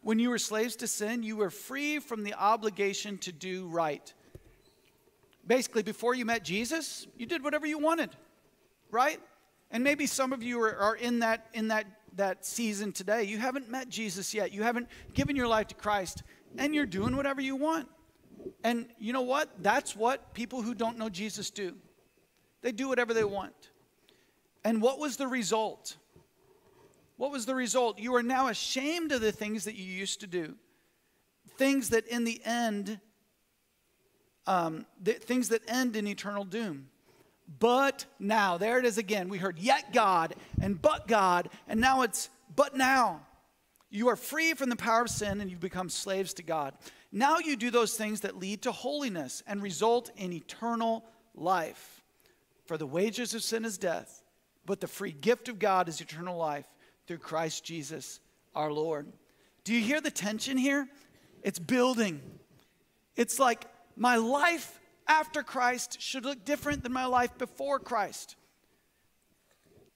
When 0.02 0.18
you 0.18 0.30
were 0.30 0.38
slaves 0.38 0.76
to 0.76 0.88
sin, 0.88 1.22
you 1.22 1.36
were 1.36 1.50
free 1.50 1.98
from 1.98 2.24
the 2.24 2.34
obligation 2.34 3.18
to 3.18 3.32
do 3.32 3.66
right 3.68 4.12
basically 5.46 5.82
before 5.82 6.14
you 6.14 6.24
met 6.24 6.44
Jesus, 6.44 7.06
you 7.16 7.26
did 7.26 7.42
whatever 7.42 7.66
you 7.66 7.78
wanted, 7.78 8.10
right? 8.90 9.20
And 9.70 9.82
maybe 9.82 10.06
some 10.06 10.32
of 10.32 10.42
you 10.42 10.60
are, 10.62 10.76
are 10.76 10.96
in 10.96 11.20
that 11.20 11.46
in 11.54 11.68
that 11.68 11.86
that 12.16 12.44
season 12.44 12.92
today. 12.92 13.24
You 13.24 13.38
haven't 13.38 13.70
met 13.70 13.88
Jesus 13.88 14.34
yet. 14.34 14.52
You 14.52 14.62
haven't 14.62 14.88
given 15.14 15.34
your 15.34 15.48
life 15.48 15.68
to 15.68 15.74
Christ, 15.74 16.22
and 16.58 16.74
you're 16.74 16.86
doing 16.86 17.16
whatever 17.16 17.40
you 17.40 17.56
want. 17.56 17.88
And 18.64 18.86
you 18.98 19.12
know 19.12 19.22
what? 19.22 19.48
That's 19.62 19.96
what 19.96 20.34
people 20.34 20.62
who 20.62 20.74
don't 20.74 20.98
know 20.98 21.08
Jesus 21.08 21.50
do. 21.50 21.74
They 22.60 22.72
do 22.72 22.88
whatever 22.88 23.14
they 23.14 23.24
want. 23.24 23.70
And 24.64 24.80
what 24.80 24.98
was 24.98 25.16
the 25.16 25.26
result? 25.26 25.96
What 27.16 27.32
was 27.32 27.46
the 27.46 27.54
result? 27.54 27.98
You 27.98 28.14
are 28.16 28.22
now 28.22 28.48
ashamed 28.48 29.12
of 29.12 29.20
the 29.20 29.32
things 29.32 29.64
that 29.64 29.74
you 29.74 29.84
used 29.84 30.20
to 30.20 30.26
do. 30.26 30.54
Things 31.56 31.90
that 31.90 32.06
in 32.06 32.24
the 32.24 32.40
end 32.44 33.00
um, 34.46 34.86
th- 35.04 35.18
things 35.18 35.48
that 35.50 35.62
end 35.68 35.96
in 35.96 36.06
eternal 36.06 36.44
doom. 36.44 36.88
But 37.58 38.06
now, 38.18 38.56
there 38.56 38.78
it 38.78 38.84
is 38.84 38.98
again. 38.98 39.28
We 39.28 39.38
heard 39.38 39.58
yet 39.58 39.92
God 39.92 40.34
and 40.60 40.80
but 40.80 41.06
God, 41.06 41.48
and 41.68 41.80
now 41.80 42.02
it's 42.02 42.30
but 42.54 42.76
now. 42.76 43.26
You 43.90 44.08
are 44.08 44.16
free 44.16 44.54
from 44.54 44.70
the 44.70 44.76
power 44.76 45.02
of 45.02 45.10
sin 45.10 45.40
and 45.40 45.50
you've 45.50 45.60
become 45.60 45.90
slaves 45.90 46.32
to 46.34 46.42
God. 46.42 46.74
Now 47.10 47.38
you 47.38 47.56
do 47.56 47.70
those 47.70 47.94
things 47.94 48.22
that 48.22 48.38
lead 48.38 48.62
to 48.62 48.72
holiness 48.72 49.42
and 49.46 49.62
result 49.62 50.10
in 50.16 50.32
eternal 50.32 51.04
life. 51.34 52.02
For 52.64 52.78
the 52.78 52.86
wages 52.86 53.34
of 53.34 53.42
sin 53.42 53.66
is 53.66 53.76
death, 53.76 54.21
but 54.66 54.80
the 54.80 54.86
free 54.86 55.12
gift 55.12 55.48
of 55.48 55.58
God 55.58 55.88
is 55.88 56.00
eternal 56.00 56.36
life 56.36 56.66
through 57.06 57.18
Christ 57.18 57.64
Jesus 57.64 58.20
our 58.54 58.72
Lord. 58.72 59.06
Do 59.64 59.74
you 59.74 59.80
hear 59.80 60.00
the 60.00 60.10
tension 60.10 60.56
here? 60.56 60.88
It's 61.42 61.58
building. 61.58 62.20
It's 63.16 63.38
like 63.38 63.66
my 63.96 64.16
life 64.16 64.80
after 65.06 65.42
Christ 65.42 66.00
should 66.00 66.24
look 66.24 66.44
different 66.44 66.82
than 66.82 66.92
my 66.92 67.06
life 67.06 67.36
before 67.38 67.78
Christ. 67.78 68.36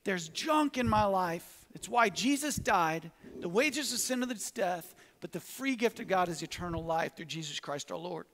There's 0.05 0.29
junk 0.29 0.79
in 0.79 0.89
my 0.89 1.05
life. 1.05 1.67
It's 1.75 1.89
why 1.89 2.09
Jesus 2.09 2.57
died. 2.57 3.11
The 3.41 3.49
wages 3.49 3.93
of 3.93 3.99
sin 3.99 4.23
is 4.23 4.51
death, 4.51 4.95
but 5.21 5.33
the 5.33 5.41
free 5.41 5.77
gift 5.77 6.01
of 6.01 6.09
God 6.09 6.29
is 6.29 6.43
eternal 6.43 6.85
life 6.85 7.17
through 7.17 7.27
Jesus 7.27 7.61
Christ 7.61 7.91
our 7.91 7.99
Lord. 7.99 8.27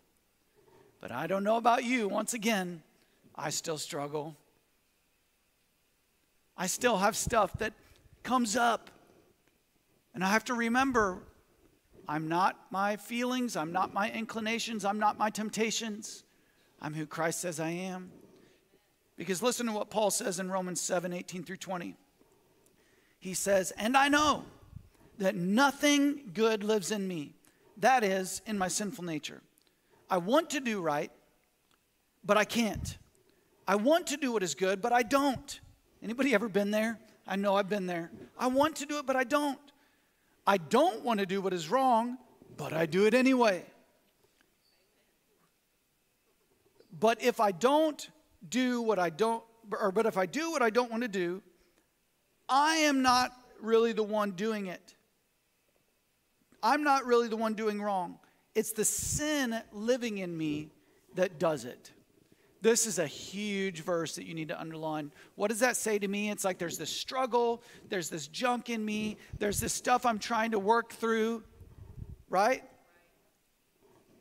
But 1.00 1.12
I 1.12 1.26
don't 1.26 1.44
know 1.44 1.56
about 1.56 1.84
you. 1.84 2.08
Once 2.08 2.34
again, 2.34 2.82
I 3.34 3.50
still 3.50 3.78
struggle. 3.78 4.36
I 6.62 6.66
still 6.66 6.96
have 6.98 7.16
stuff 7.16 7.58
that 7.58 7.72
comes 8.22 8.54
up. 8.54 8.88
And 10.14 10.22
I 10.22 10.28
have 10.28 10.44
to 10.44 10.54
remember 10.54 11.18
I'm 12.06 12.28
not 12.28 12.56
my 12.70 12.94
feelings, 12.94 13.56
I'm 13.56 13.72
not 13.72 13.92
my 13.92 14.12
inclinations, 14.12 14.84
I'm 14.84 15.00
not 15.00 15.18
my 15.18 15.28
temptations. 15.28 16.22
I'm 16.80 16.94
who 16.94 17.04
Christ 17.04 17.40
says 17.40 17.58
I 17.58 17.70
am. 17.70 18.12
Because 19.16 19.42
listen 19.42 19.66
to 19.66 19.72
what 19.72 19.90
Paul 19.90 20.12
says 20.12 20.38
in 20.38 20.52
Romans 20.52 20.80
7 20.80 21.12
18 21.12 21.42
through 21.42 21.56
20. 21.56 21.96
He 23.18 23.34
says, 23.34 23.72
And 23.72 23.96
I 23.96 24.06
know 24.06 24.44
that 25.18 25.34
nothing 25.34 26.30
good 26.32 26.62
lives 26.62 26.92
in 26.92 27.08
me, 27.08 27.34
that 27.78 28.04
is, 28.04 28.40
in 28.46 28.56
my 28.56 28.68
sinful 28.68 29.02
nature. 29.02 29.42
I 30.08 30.18
want 30.18 30.50
to 30.50 30.60
do 30.60 30.80
right, 30.80 31.10
but 32.22 32.36
I 32.36 32.44
can't. 32.44 32.98
I 33.66 33.74
want 33.74 34.06
to 34.08 34.16
do 34.16 34.30
what 34.30 34.44
is 34.44 34.54
good, 34.54 34.80
but 34.80 34.92
I 34.92 35.02
don't. 35.02 35.58
Anybody 36.02 36.34
ever 36.34 36.48
been 36.48 36.70
there? 36.70 36.98
I 37.26 37.36
know 37.36 37.54
I've 37.54 37.68
been 37.68 37.86
there. 37.86 38.10
I 38.36 38.48
want 38.48 38.76
to 38.76 38.86
do 38.86 38.98
it, 38.98 39.06
but 39.06 39.16
I 39.16 39.24
don't. 39.24 39.58
I 40.46 40.56
don't 40.56 41.04
want 41.04 41.20
to 41.20 41.26
do 41.26 41.40
what 41.40 41.52
is 41.52 41.70
wrong, 41.70 42.18
but 42.56 42.72
I 42.72 42.86
do 42.86 43.06
it 43.06 43.14
anyway. 43.14 43.64
But 46.98 47.22
if 47.22 47.40
I 47.40 47.52
don't 47.52 48.08
do 48.48 48.82
what 48.82 48.98
I 48.98 49.10
don't, 49.10 49.42
or 49.80 49.92
but 49.92 50.06
if 50.06 50.18
I 50.18 50.26
do 50.26 50.50
what 50.50 50.62
I 50.62 50.70
don't 50.70 50.90
want 50.90 51.04
to 51.04 51.08
do, 51.08 51.42
I 52.48 52.76
am 52.76 53.02
not 53.02 53.32
really 53.60 53.92
the 53.92 54.02
one 54.02 54.32
doing 54.32 54.66
it. 54.66 54.94
I'm 56.62 56.82
not 56.82 57.06
really 57.06 57.28
the 57.28 57.36
one 57.36 57.54
doing 57.54 57.80
wrong. 57.80 58.18
It's 58.54 58.72
the 58.72 58.84
sin 58.84 59.60
living 59.72 60.18
in 60.18 60.36
me 60.36 60.70
that 61.14 61.38
does 61.38 61.64
it. 61.64 61.92
This 62.62 62.86
is 62.86 63.00
a 63.00 63.06
huge 63.06 63.80
verse 63.80 64.14
that 64.14 64.24
you 64.24 64.34
need 64.34 64.48
to 64.48 64.60
underline. 64.60 65.10
What 65.34 65.48
does 65.50 65.58
that 65.60 65.76
say 65.76 65.98
to 65.98 66.06
me? 66.06 66.30
It's 66.30 66.44
like 66.44 66.58
there's 66.58 66.78
this 66.78 66.90
struggle, 66.90 67.60
there's 67.88 68.08
this 68.08 68.28
junk 68.28 68.70
in 68.70 68.84
me, 68.84 69.16
there's 69.38 69.58
this 69.58 69.72
stuff 69.72 70.06
I'm 70.06 70.20
trying 70.20 70.52
to 70.52 70.60
work 70.60 70.92
through, 70.92 71.42
right? 72.30 72.62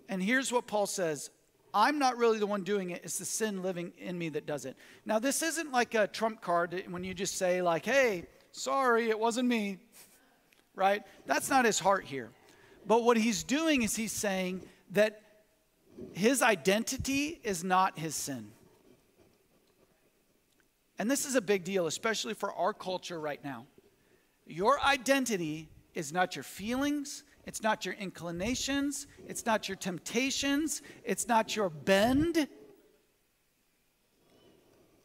And 0.10 0.21
here's 0.21 0.51
what 0.51 0.65
Paul 0.65 0.88
says 0.88 1.30
I'm 1.73 1.99
not 1.99 2.17
really 2.17 2.39
the 2.39 2.47
one 2.47 2.63
doing 2.63 2.89
it. 2.89 3.01
It's 3.04 3.19
the 3.19 3.25
sin 3.25 3.62
living 3.62 3.93
in 3.99 4.17
me 4.17 4.30
that 4.30 4.45
does 4.47 4.65
it. 4.65 4.75
Now, 5.06 5.19
this 5.19 5.41
isn't 5.41 5.71
like 5.71 5.93
a 5.93 6.08
trump 6.08 6.41
card 6.41 6.84
when 6.89 7.04
you 7.04 7.13
just 7.13 7.38
say, 7.38 7.62
like, 7.62 7.86
hey, 7.86 8.25
sorry, 8.51 9.10
it 9.10 9.19
wasn't 9.19 9.47
me, 9.47 9.77
right? 10.75 11.04
That's 11.27 11.49
not 11.49 11.65
his 11.65 11.80
heart 11.80 12.06
here. 12.06 12.32
But 12.86 13.04
what 13.04 13.17
he's 13.17 13.43
doing 13.43 13.84
is 13.84 13.95
he's 13.95 14.12
saying 14.12 14.63
that 14.91 15.21
his 16.13 16.41
identity 16.41 17.39
is 17.43 17.63
not 17.63 17.97
his 17.97 18.15
sin. 18.15 18.51
And 20.99 21.09
this 21.09 21.25
is 21.25 21.35
a 21.35 21.41
big 21.41 21.63
deal, 21.63 21.87
especially 21.87 22.33
for 22.33 22.53
our 22.53 22.73
culture 22.73 23.19
right 23.19 23.43
now. 23.43 23.65
Your 24.45 24.79
identity 24.81 25.69
is 25.95 26.13
not 26.13 26.35
your 26.35 26.43
feelings, 26.43 27.23
it's 27.45 27.63
not 27.63 27.85
your 27.85 27.95
inclinations, 27.95 29.07
it's 29.27 29.45
not 29.45 29.67
your 29.67 29.77
temptations, 29.77 30.81
it's 31.03 31.27
not 31.27 31.55
your 31.55 31.69
bend. 31.69 32.47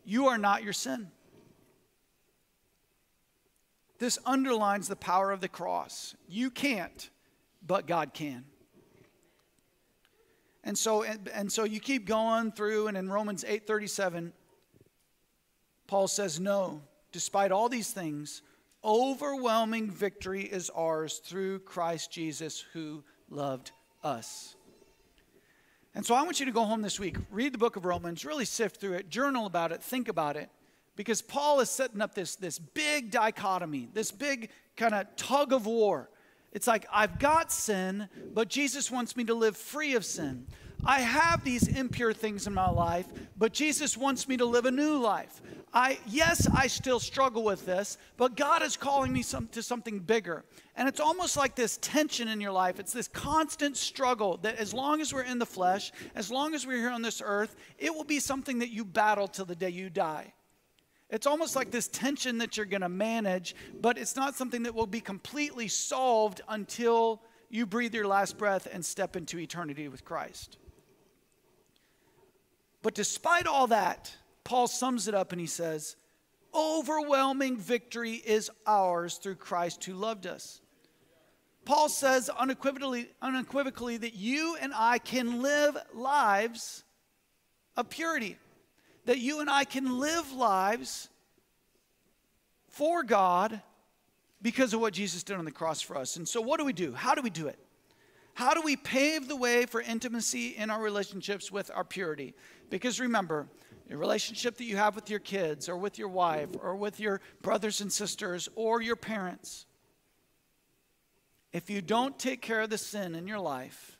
You 0.04 0.26
are 0.28 0.38
not 0.38 0.62
your 0.62 0.72
sin. 0.72 1.11
This 3.98 4.18
underlines 4.26 4.88
the 4.88 4.96
power 4.96 5.32
of 5.32 5.40
the 5.40 5.48
cross. 5.48 6.14
You 6.28 6.50
can't, 6.50 7.11
but 7.66 7.87
God 7.87 8.12
can. 8.12 8.44
And 10.66 10.76
so, 10.76 11.05
and, 11.05 11.50
so 11.50 11.62
you 11.62 11.79
keep 11.79 12.07
going 12.07 12.50
through, 12.50 12.88
and 12.88 12.96
in 12.96 13.09
Romans 13.09 13.44
8:37, 13.44 14.33
Paul 15.87 16.09
says, 16.09 16.40
No, 16.40 16.83
despite 17.12 17.52
all 17.52 17.68
these 17.68 17.92
things, 17.92 18.42
overwhelming 18.85 19.92
victory 19.92 20.42
is 20.42 20.68
ours 20.70 21.20
through 21.24 21.61
Christ 21.61 22.11
Jesus 22.11 22.64
who 22.72 23.05
loved 23.31 23.70
us. 24.02 24.57
And 25.94 26.05
so 26.05 26.16
I 26.16 26.22
want 26.22 26.40
you 26.40 26.46
to 26.46 26.52
go 26.52 26.64
home 26.64 26.83
this 26.83 26.98
week, 26.98 27.16
read 27.31 27.55
the 27.55 27.59
book 27.59 27.76
of 27.76 27.85
Romans, 27.85 28.24
really 28.24 28.44
sift 28.44 28.81
through 28.81 28.94
it, 28.94 29.09
journal 29.09 29.46
about 29.46 29.70
it, 29.70 29.85
think 29.85 30.09
about 30.09 30.37
it, 30.37 30.50
because 30.96 31.22
Paul 31.22 31.61
is 31.61 31.70
setting 31.70 32.02
up 32.02 32.12
this, 32.12 32.35
this 32.35 32.59
big 32.59 33.12
dichotomy, 33.12 33.88
this 33.94 34.11
big 34.11 34.50
kind 34.76 34.96
of 34.96 35.14
tug 35.14 35.52
of 35.52 35.64
war 35.64 36.11
it's 36.52 36.66
like, 36.66 36.87
I've 36.92 37.18
got 37.18 37.52
sin, 37.52 38.09
but 38.32 38.48
Jesus 38.48 38.90
wants 38.90 39.16
me 39.16 39.24
to 39.24 39.35
live 39.35 39.56
free 39.56 39.94
of 39.94 40.04
sin. 40.04 40.46
I 40.85 41.00
have 41.00 41.42
these 41.42 41.66
impure 41.66 42.12
things 42.12 42.46
in 42.46 42.54
my 42.54 42.70
life, 42.70 43.06
but 43.37 43.52
Jesus 43.52 43.96
wants 43.96 44.28
me 44.28 44.37
to 44.37 44.44
live 44.44 44.66
a 44.66 44.70
new 44.70 44.98
life. 44.98 45.40
I 45.72 45.98
yes, 46.06 46.46
I 46.54 46.68
still 46.68 47.00
struggle 47.00 47.42
with 47.42 47.66
this, 47.66 47.98
but 48.16 48.37
God 48.37 48.62
is 48.62 48.76
calling 48.76 49.12
me 49.12 49.22
some, 49.22 49.48
to 49.48 49.62
something 49.62 49.98
bigger. 49.98 50.44
And 50.76 50.88
it's 50.88 51.00
almost 51.00 51.37
like 51.37 51.54
this 51.54 51.78
tension 51.82 52.28
in 52.28 52.40
your 52.40 52.52
life. 52.52 52.78
It's 52.78 52.92
this 52.92 53.09
constant 53.09 53.76
struggle 53.76 54.38
that 54.38 54.56
as 54.56 54.72
long 54.72 55.00
as 55.00 55.12
we're 55.12 55.22
in 55.22 55.38
the 55.38 55.46
flesh, 55.46 55.92
as 56.14 56.30
long 56.30 56.54
as 56.54 56.66
we're 56.66 56.78
here 56.78 56.90
on 56.90 57.02
this 57.02 57.20
earth, 57.24 57.56
it 57.78 57.94
will 57.94 58.04
be 58.04 58.20
something 58.20 58.61
that 58.61 58.70
you 58.70 58.85
battle 58.85 59.28
till 59.28 59.44
the 59.44 59.56
day 59.56 59.70
you 59.70 59.90
die. 59.90 60.32
It's 61.09 61.27
almost 61.27 61.55
like 61.55 61.71
this 61.71 61.87
tension 61.87 62.38
that 62.38 62.57
you're 62.57 62.66
going 62.66 62.81
to 62.81 62.88
manage, 62.88 63.55
but 63.81 63.97
it's 63.97 64.16
not 64.16 64.35
something 64.35 64.64
that 64.64 64.75
will 64.75 64.87
be 64.87 65.01
completely 65.01 65.69
solved 65.69 66.40
until 66.49 67.23
you 67.49 67.64
breathe 67.64 67.95
your 67.95 68.09
last 68.09 68.37
breath 68.37 68.66
and 68.71 68.85
step 68.85 69.14
into 69.14 69.38
eternity 69.38 69.88
with 69.88 70.05
Christ. 70.05 70.59
But 72.83 72.95
despite 72.95 73.47
all 73.47 73.69
that, 73.69 74.14
Paul 74.42 74.66
sums 74.66 75.07
it 75.07 75.14
up 75.14 75.33
and 75.33 75.40
he 75.40 75.47
says, 75.47 75.97
Overwhelming 76.55 77.59
victory 77.59 78.14
is 78.14 78.51
ours 78.66 79.19
through 79.19 79.35
Christ 79.37 79.85
who 79.85 79.95
loved 79.95 80.27
us. 80.27 80.61
Paul 81.64 81.88
says 81.88 82.29
unequivocally, 82.31 83.11
unequivocally 83.21 83.97
that 83.97 84.14
you 84.14 84.57
and 84.61 84.73
I 84.75 84.99
can 84.99 85.42
live 85.42 85.77
lives 85.92 86.85
of 87.77 87.90
purity 87.90 88.38
that 89.07 89.19
you 89.19 89.40
and 89.40 89.49
I 89.49 89.64
can 89.64 89.99
live 89.99 90.33
lives 90.33 91.09
for 92.69 93.03
God 93.03 93.62
because 94.42 94.75
of 94.75 94.81
what 94.81 94.92
Jesus 94.92 95.23
did 95.23 95.37
on 95.37 95.45
the 95.45 95.51
cross 95.51 95.81
for 95.81 95.97
us. 95.97 96.16
And 96.16 96.29
so, 96.29 96.40
what 96.40 96.61
do 96.61 96.66
we 96.66 96.73
do? 96.73 96.92
How 96.92 97.14
do 97.14 97.23
we 97.23 97.31
do 97.31 97.47
it? 97.47 97.59
How 98.35 98.53
do 98.53 98.61
we 98.61 98.77
pave 98.77 99.29
the 99.29 99.37
way 99.37 99.64
for 99.64 99.81
intimacy 99.81 100.49
in 100.49 100.71
our 100.71 100.83
relationships 100.83 101.51
with 101.51 101.71
our 101.75 101.85
purity? 101.85 102.35
Because 102.69 103.01
remember, 103.01 103.49
the 103.88 103.97
relationship 103.97 104.59
that 104.59 104.64
you 104.64 104.77
have 104.77 104.95
with 104.95 105.09
your 105.09 105.21
kids 105.21 105.69
or 105.69 105.77
with 105.77 105.99
your 105.99 106.09
wife 106.09 106.51
or 106.61 106.77
with 106.77 107.01
your 107.01 107.23
brothers 107.40 107.81
and 107.81 107.90
sisters 107.90 108.49
or 108.55 108.83
your 108.83 108.97
parents, 108.97 109.64
if 111.53 111.71
you 111.71 111.81
don't 111.81 112.19
take 112.19 112.42
care 112.42 112.61
of 112.61 112.69
the 112.69 112.77
sin 112.77 113.14
in 113.14 113.27
your 113.27 113.38
life, 113.38 113.97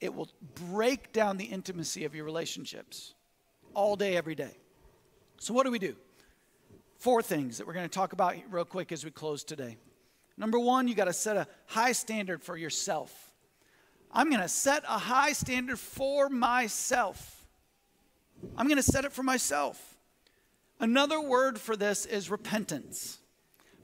it 0.00 0.14
will 0.14 0.28
break 0.70 1.12
down 1.12 1.36
the 1.36 1.46
intimacy 1.46 2.04
of 2.04 2.14
your 2.14 2.24
relationships 2.24 3.14
all 3.74 3.96
day, 3.96 4.16
every 4.16 4.34
day. 4.34 4.56
So, 5.38 5.54
what 5.54 5.64
do 5.64 5.70
we 5.70 5.78
do? 5.78 5.96
Four 6.98 7.22
things 7.22 7.58
that 7.58 7.66
we're 7.66 7.72
going 7.72 7.88
to 7.88 7.94
talk 7.94 8.12
about 8.12 8.36
real 8.50 8.64
quick 8.64 8.92
as 8.92 9.04
we 9.04 9.10
close 9.10 9.42
today. 9.42 9.78
Number 10.36 10.58
one, 10.58 10.88
you 10.88 10.94
got 10.94 11.04
to 11.06 11.12
set 11.12 11.36
a 11.36 11.46
high 11.66 11.92
standard 11.92 12.42
for 12.42 12.56
yourself. 12.56 13.32
I'm 14.12 14.28
going 14.28 14.42
to 14.42 14.48
set 14.48 14.82
a 14.84 14.98
high 14.98 15.32
standard 15.32 15.78
for 15.78 16.28
myself. 16.28 17.46
I'm 18.56 18.66
going 18.66 18.76
to 18.76 18.82
set 18.82 19.04
it 19.04 19.12
for 19.12 19.22
myself. 19.22 19.96
Another 20.78 21.20
word 21.20 21.58
for 21.58 21.76
this 21.76 22.06
is 22.06 22.30
repentance. 22.30 23.18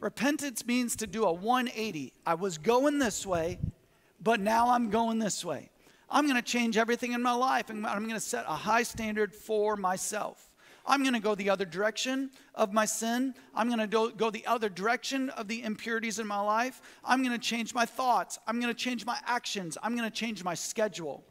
Repentance 0.01 0.66
means 0.66 0.96
to 0.96 1.07
do 1.07 1.25
a 1.25 1.33
180. 1.33 2.12
I 2.27 2.35
was 2.35 2.59
going 2.59 2.99
this 2.99 3.27
way, 3.27 3.59
but 4.20 4.40
now 4.40 4.70
I'm 4.70 4.90
going 4.90 5.18
this 5.18 5.44
way. 5.44 5.70
I'm 6.09 6.25
going 6.25 6.37
to 6.37 6.42
change 6.42 6.77
everything 6.77 7.12
in 7.12 7.23
my 7.23 7.35
life 7.35 7.71
and 7.71 7.87
I'm 7.87 8.03
going 8.03 8.14
to 8.14 8.21
set 8.21 8.45
a 8.47 8.55
high 8.55 8.85
standard 8.85 9.35
for 9.35 9.77
myself. 9.77 10.51
I'm 10.88 11.03
going 11.03 11.14
to 11.14 11.21
go 11.21 11.35
the 11.35 11.51
other 11.51 11.64
direction 11.64 12.31
of 12.55 12.73
my 12.73 12.85
sin. 12.85 13.35
I'm 13.55 13.69
going 13.69 13.88
to 13.88 14.11
go 14.16 14.31
the 14.31 14.47
other 14.47 14.69
direction 14.69 15.31
of 15.31 15.49
the 15.49 15.64
impurities 15.64 16.21
in 16.21 16.29
my 16.29 16.40
life. 16.40 16.81
I'm 17.05 17.25
going 17.25 17.33
to 17.33 17.45
change 17.45 17.75
my 17.75 17.87
thoughts. 17.87 18.38
I'm 18.47 18.61
going 18.61 18.73
to 18.73 18.79
change 18.79 19.05
my 19.05 19.19
actions. 19.27 19.77
I'm 19.83 19.97
going 19.97 20.09
to 20.09 20.16
change 20.16 20.45
my 20.45 20.55
schedule. 20.55 21.25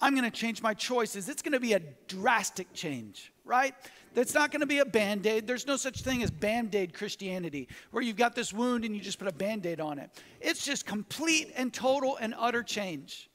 I'm 0.00 0.14
going 0.14 0.30
to 0.30 0.36
change 0.36 0.62
my 0.62 0.74
choices. 0.74 1.28
It's 1.28 1.42
going 1.42 1.54
to 1.54 1.60
be 1.60 1.72
a 1.72 1.80
drastic 2.06 2.72
change, 2.74 3.32
right? 3.44 3.74
That's 4.14 4.34
not 4.34 4.52
going 4.52 4.60
to 4.60 4.66
be 4.66 4.78
a 4.78 4.84
band 4.84 5.26
aid. 5.26 5.46
There's 5.46 5.66
no 5.66 5.76
such 5.76 6.02
thing 6.02 6.22
as 6.22 6.30
band 6.30 6.74
aid 6.74 6.94
Christianity, 6.94 7.68
where 7.90 8.02
you've 8.02 8.16
got 8.16 8.34
this 8.34 8.52
wound 8.52 8.84
and 8.84 8.94
you 8.94 9.00
just 9.00 9.18
put 9.18 9.26
a 9.26 9.32
band 9.32 9.66
aid 9.66 9.80
on 9.80 9.98
it. 9.98 10.10
It's 10.40 10.64
just 10.64 10.86
complete 10.86 11.52
and 11.56 11.72
total 11.72 12.18
and 12.20 12.34
utter 12.38 12.62
change. 12.62 13.30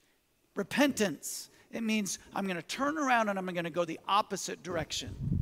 Repentance. 0.56 1.50
It 1.72 1.84
means 1.84 2.20
I'm 2.36 2.46
going 2.46 2.58
to 2.58 2.64
turn 2.64 2.98
around 2.98 3.30
and 3.30 3.40
I'm 3.40 3.46
going 3.46 3.64
to 3.64 3.70
go 3.70 3.86
the 3.86 4.00
opposite 4.08 4.64
direction. 4.64 5.42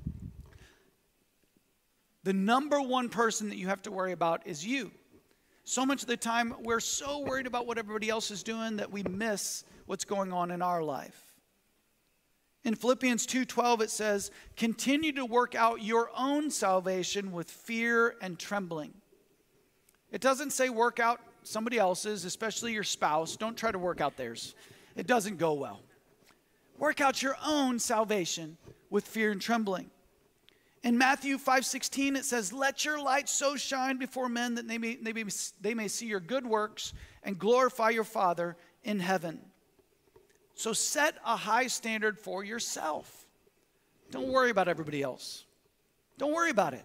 The 2.23 2.33
number 2.33 2.81
one 2.81 3.09
person 3.09 3.49
that 3.49 3.57
you 3.57 3.67
have 3.67 3.81
to 3.83 3.91
worry 3.91 4.11
about 4.11 4.45
is 4.45 4.65
you. 4.65 4.91
So 5.63 5.85
much 5.85 6.01
of 6.01 6.07
the 6.07 6.17
time, 6.17 6.53
we're 6.63 6.79
so 6.79 7.19
worried 7.19 7.47
about 7.47 7.65
what 7.65 7.77
everybody 7.77 8.09
else 8.09 8.31
is 8.31 8.43
doing 8.43 8.77
that 8.77 8.91
we 8.91 9.03
miss 9.03 9.63
what's 9.85 10.05
going 10.05 10.33
on 10.33 10.51
in 10.51 10.61
our 10.61 10.83
life. 10.83 11.29
In 12.63 12.75
Philippians 12.75 13.25
2:12 13.25 13.81
it 13.81 13.89
says, 13.89 14.31
"Continue 14.57 15.13
to 15.13 15.25
work 15.25 15.55
out 15.55 15.81
your 15.81 16.11
own 16.15 16.51
salvation 16.51 17.31
with 17.31 17.49
fear 17.49 18.17
and 18.21 18.37
trembling." 18.37 19.01
It 20.11 20.21
doesn't 20.21 20.51
say 20.51 20.69
work 20.69 20.99
out 20.99 21.21
somebody 21.43 21.77
else's, 21.77 22.25
especially 22.25 22.73
your 22.73 22.83
spouse. 22.83 23.37
Don't 23.37 23.57
try 23.57 23.71
to 23.71 23.79
work 23.79 24.01
out 24.01 24.17
theirs. 24.17 24.55
It 24.99 25.07
doesn't 25.07 25.37
go 25.37 25.53
well. 25.53 25.79
Work 26.77 26.99
out 26.99 27.23
your 27.23 27.37
own 27.45 27.79
salvation 27.79 28.57
with 28.89 29.07
fear 29.07 29.31
and 29.31 29.41
trembling. 29.41 29.91
In 30.83 30.97
Matthew 30.97 31.37
5:16 31.37 32.17
it 32.17 32.25
says, 32.25 32.51
"Let 32.51 32.83
your 32.83 32.99
light 32.99 33.29
so 33.29 33.55
shine 33.55 33.95
before 33.95 34.27
men 34.27 34.55
that 34.55 34.67
they 34.67 34.77
may, 34.77 34.97
they, 34.97 35.13
may, 35.13 35.23
they 35.61 35.73
may 35.73 35.87
see 35.87 36.07
your 36.07 36.19
good 36.19 36.45
works 36.45 36.91
and 37.23 37.39
glorify 37.39 37.91
your 37.91 38.03
Father 38.03 38.57
in 38.83 38.99
heaven." 38.99 39.39
So 40.53 40.73
set 40.73 41.15
a 41.23 41.37
high 41.37 41.67
standard 41.67 42.19
for 42.19 42.43
yourself. 42.43 43.25
Don't 44.11 44.27
worry 44.27 44.49
about 44.49 44.67
everybody 44.67 45.01
else. 45.01 45.45
Don't 46.17 46.33
worry 46.33 46.49
about 46.49 46.73
it. 46.73 46.83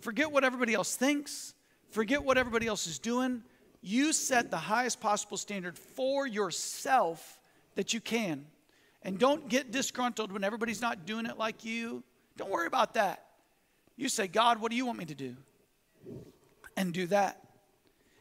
Forget 0.00 0.30
what 0.30 0.44
everybody 0.44 0.74
else 0.74 0.96
thinks. 0.96 1.54
Forget 1.88 2.24
what 2.24 2.36
everybody 2.36 2.66
else 2.66 2.86
is 2.86 2.98
doing. 2.98 3.42
You 3.82 4.12
set 4.12 4.50
the 4.50 4.56
highest 4.56 5.00
possible 5.00 5.36
standard 5.36 5.76
for 5.76 6.26
yourself 6.26 7.38
that 7.74 7.92
you 7.92 8.00
can. 8.00 8.46
And 9.02 9.18
don't 9.18 9.48
get 9.48 9.72
disgruntled 9.72 10.30
when 10.30 10.44
everybody's 10.44 10.80
not 10.80 11.04
doing 11.04 11.26
it 11.26 11.36
like 11.36 11.64
you 11.64 12.04
don't 12.36 12.50
worry 12.50 12.66
about 12.66 12.94
that. 12.94 13.26
You 13.96 14.08
say, 14.08 14.26
God, 14.26 14.60
what 14.60 14.70
do 14.70 14.76
you 14.76 14.86
want 14.86 14.98
me 14.98 15.04
to 15.06 15.14
do? 15.14 15.36
And 16.76 16.92
do 16.92 17.06
that. 17.08 17.38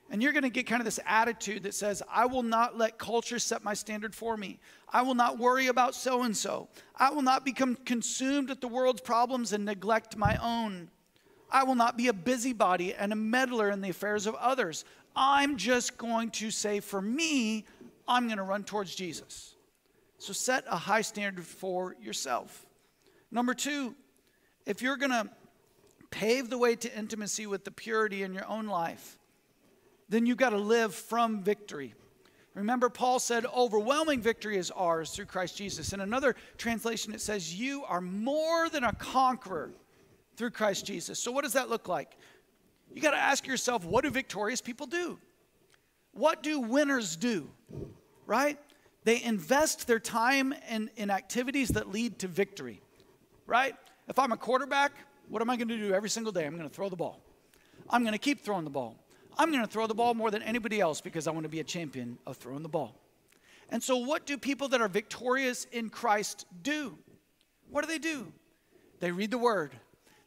And 0.09 0.21
you're 0.21 0.33
going 0.33 0.43
to 0.43 0.49
get 0.49 0.67
kind 0.67 0.81
of 0.81 0.85
this 0.85 0.99
attitude 1.07 1.63
that 1.63 1.73
says, 1.73 2.03
I 2.11 2.25
will 2.25 2.43
not 2.43 2.77
let 2.77 2.97
culture 2.97 3.39
set 3.39 3.63
my 3.63 3.73
standard 3.73 4.13
for 4.13 4.35
me. 4.35 4.59
I 4.91 5.03
will 5.03 5.15
not 5.15 5.39
worry 5.39 5.67
about 5.67 5.95
so 5.95 6.23
and 6.23 6.35
so. 6.35 6.67
I 6.97 7.11
will 7.11 7.21
not 7.21 7.45
become 7.45 7.77
consumed 7.77 8.49
with 8.49 8.59
the 8.59 8.67
world's 8.67 8.99
problems 8.99 9.53
and 9.53 9.63
neglect 9.63 10.17
my 10.17 10.37
own. 10.41 10.89
I 11.51 11.63
will 11.63 11.75
not 11.75 11.97
be 11.97 12.07
a 12.07 12.13
busybody 12.13 12.93
and 12.93 13.11
a 13.11 13.15
meddler 13.15 13.69
in 13.69 13.81
the 13.81 13.89
affairs 13.89 14.25
of 14.25 14.35
others. 14.35 14.85
I'm 15.15 15.57
just 15.57 15.97
going 15.97 16.31
to 16.31 16.51
say, 16.51 16.79
for 16.79 17.01
me, 17.01 17.65
I'm 18.07 18.27
going 18.27 18.37
to 18.37 18.43
run 18.43 18.63
towards 18.63 18.95
Jesus. 18.95 19.55
So 20.17 20.33
set 20.33 20.63
a 20.69 20.77
high 20.77 21.01
standard 21.01 21.45
for 21.45 21.95
yourself. 22.01 22.65
Number 23.31 23.53
two, 23.53 23.95
if 24.65 24.81
you're 24.81 24.97
going 24.97 25.11
to 25.11 25.29
pave 26.11 26.49
the 26.49 26.57
way 26.57 26.75
to 26.75 26.97
intimacy 26.97 27.47
with 27.47 27.65
the 27.65 27.71
purity 27.71 28.23
in 28.23 28.33
your 28.33 28.47
own 28.47 28.67
life, 28.67 29.17
then 30.09 30.25
you've 30.25 30.37
got 30.37 30.49
to 30.51 30.57
live 30.57 30.93
from 30.93 31.41
victory. 31.41 31.93
Remember, 32.53 32.89
Paul 32.89 33.19
said, 33.19 33.45
overwhelming 33.45 34.21
victory 34.21 34.57
is 34.57 34.71
ours 34.71 35.11
through 35.11 35.25
Christ 35.25 35.57
Jesus. 35.57 35.93
In 35.93 36.01
another 36.01 36.35
translation, 36.57 37.13
it 37.13 37.21
says, 37.21 37.57
You 37.57 37.85
are 37.85 38.01
more 38.01 38.67
than 38.69 38.83
a 38.83 38.93
conqueror 38.93 39.71
through 40.41 40.49
Christ 40.49 40.87
Jesus. 40.87 41.19
So, 41.19 41.31
what 41.31 41.43
does 41.43 41.53
that 41.53 41.69
look 41.69 41.87
like? 41.87 42.17
You 42.91 42.99
got 42.99 43.11
to 43.11 43.17
ask 43.17 43.45
yourself, 43.45 43.85
what 43.85 44.03
do 44.03 44.09
victorious 44.09 44.59
people 44.59 44.87
do? 44.87 45.19
What 46.13 46.41
do 46.41 46.59
winners 46.59 47.15
do? 47.15 47.47
Right? 48.25 48.57
They 49.03 49.21
invest 49.21 49.85
their 49.85 49.99
time 49.99 50.51
in, 50.67 50.89
in 50.97 51.11
activities 51.11 51.69
that 51.69 51.91
lead 51.91 52.17
to 52.19 52.27
victory. 52.27 52.81
Right? 53.45 53.75
If 54.07 54.17
I'm 54.17 54.31
a 54.31 54.37
quarterback, 54.37 54.93
what 55.29 55.43
am 55.43 55.49
I 55.51 55.57
going 55.57 55.67
to 55.67 55.77
do 55.77 55.93
every 55.93 56.09
single 56.09 56.31
day? 56.31 56.47
I'm 56.47 56.57
going 56.57 56.67
to 56.67 56.73
throw 56.73 56.89
the 56.89 56.95
ball. 56.95 57.21
I'm 57.87 58.01
going 58.01 58.13
to 58.13 58.19
keep 58.19 58.43
throwing 58.43 58.63
the 58.63 58.71
ball. 58.71 58.95
I'm 59.37 59.51
going 59.51 59.63
to 59.63 59.69
throw 59.69 59.85
the 59.85 59.93
ball 59.93 60.15
more 60.15 60.31
than 60.31 60.41
anybody 60.41 60.81
else 60.81 61.01
because 61.01 61.27
I 61.27 61.31
want 61.31 61.43
to 61.43 61.49
be 61.49 61.59
a 61.59 61.63
champion 61.63 62.17
of 62.25 62.37
throwing 62.37 62.63
the 62.63 62.69
ball. 62.69 62.95
And 63.69 63.83
so, 63.83 63.95
what 63.95 64.25
do 64.25 64.39
people 64.39 64.69
that 64.69 64.81
are 64.81 64.89
victorious 64.89 65.65
in 65.65 65.91
Christ 65.91 66.47
do? 66.63 66.97
What 67.69 67.81
do 67.81 67.87
they 67.87 67.99
do? 67.99 68.33
They 69.01 69.11
read 69.11 69.29
the 69.29 69.37
word, 69.37 69.75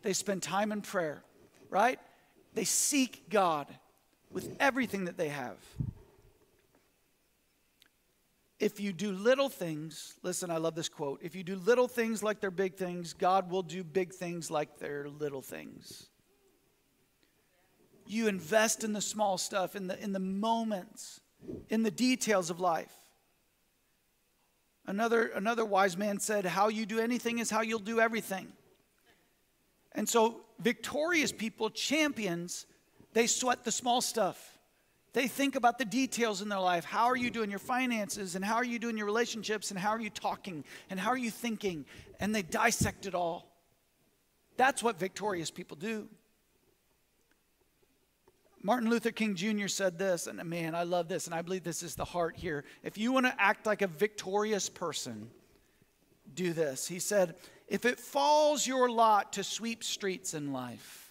they 0.05 0.13
spend 0.13 0.43
time 0.43 0.71
in 0.71 0.83
prayer, 0.83 1.25
right? 1.71 1.99
They 2.53 2.65
seek 2.65 3.29
God 3.31 3.67
with 4.31 4.55
everything 4.61 5.07
that 5.07 5.17
they 5.17 5.31
have. 5.31 5.57
If 8.61 8.79
you 8.81 8.93
do 8.93 9.13
little 9.13 9.49
things, 9.49 10.15
listen, 10.23 10.51
I 10.51 10.59
love 10.59 10.75
this 10.75 10.89
quote. 10.89 11.21
If 11.23 11.35
you 11.35 11.43
do 11.43 11.57
little 11.57 11.89
things 11.89 12.23
like 12.23 12.41
they're 12.41 12.51
big 12.51 12.77
things, 12.77 13.15
God 13.15 13.51
will 13.51 13.63
do 13.63 13.83
big 13.83 14.13
things 14.13 14.51
like 14.51 14.79
they're 14.79 15.09
little 15.09 15.43
things. 15.43 16.07
You 18.07 18.29
invest 18.29 18.85
in 18.85 18.93
the 18.93 19.01
small 19.01 19.39
stuff, 19.39 19.75
in 19.75 19.87
the, 19.87 20.01
in 20.03 20.13
the 20.13 20.21
moments, 20.21 21.21
in 21.71 21.83
the 21.83 21.91
details 21.91 22.51
of 22.51 22.61
life. 22.61 22.93
Another, 24.87 25.29
another 25.29 25.65
wise 25.65 25.97
man 25.97 26.21
said, 26.21 26.45
How 26.45 26.69
you 26.69 26.85
do 26.85 27.01
anything 27.01 27.39
is 27.39 27.51
how 27.51 27.63
you'll 27.63 27.79
do 27.79 28.01
everything. 28.01 28.53
And 29.95 30.09
so, 30.09 30.41
victorious 30.59 31.33
people, 31.33 31.71
champions, 31.71 32.67
they 33.13 33.27
sweat 33.27 33.65
the 33.65 33.73
small 33.73 34.01
stuff. 34.01 34.59
They 35.13 35.29
think 35.29 35.55
about 35.55 35.79
the 35.79 35.85
details 35.85 36.43
in 36.43 36.49
their 36.49 36.59
life. 36.59 36.85
How 36.85 37.05
are 37.07 37.17
you 37.17 37.31
doing 37.31 37.49
your 37.49 37.61
finances? 37.61 38.35
And 38.35 38.45
how 38.45 38.57
are 38.57 38.65
you 38.65 38.81
doing 38.81 38.97
your 38.97 39.07
relationships? 39.07 39.71
And 39.71 39.79
how 39.79 39.91
are 39.91 40.01
you 40.01 40.11
talking? 40.11 40.65
And 40.91 40.99
how 40.99 41.11
are 41.11 41.17
you 41.17 41.31
thinking? 41.31 41.87
And 42.19 42.35
they 42.35 42.43
dissect 42.43 43.07
it 43.07 43.15
all. 43.15 43.49
That's 44.57 44.83
what 44.83 44.99
victorious 44.99 45.53
people 45.53 45.77
do. 45.77 46.09
Martin 48.61 48.89
Luther 48.89 49.13
King 49.13 49.37
Jr. 49.37 49.69
said 49.69 49.99
this, 49.99 50.27
and 50.27 50.43
man, 50.45 50.75
I 50.75 50.85
love 50.85 51.07
this, 51.07 51.27
and 51.27 51.35
I 51.35 51.43
believe 51.43 51.65
this 51.65 51.83
is 51.83 51.95
the 51.95 52.05
heart 52.05 52.35
here. 52.35 52.65
If 52.83 52.97
you 52.97 53.13
want 53.13 53.27
to 53.27 53.35
act 53.39 53.67
like 53.67 53.83
a 53.83 53.87
victorious 53.87 54.69
person, 54.71 55.31
do 56.35 56.53
this. 56.53 56.89
He 56.89 56.99
said, 56.99 57.35
If 57.69 57.85
it 57.85 57.99
falls 57.99 58.67
your 58.67 58.91
lot 58.91 59.33
to 59.35 59.45
sweep 59.45 59.83
streets 59.83 60.35
in 60.35 60.53
life, 60.53 61.05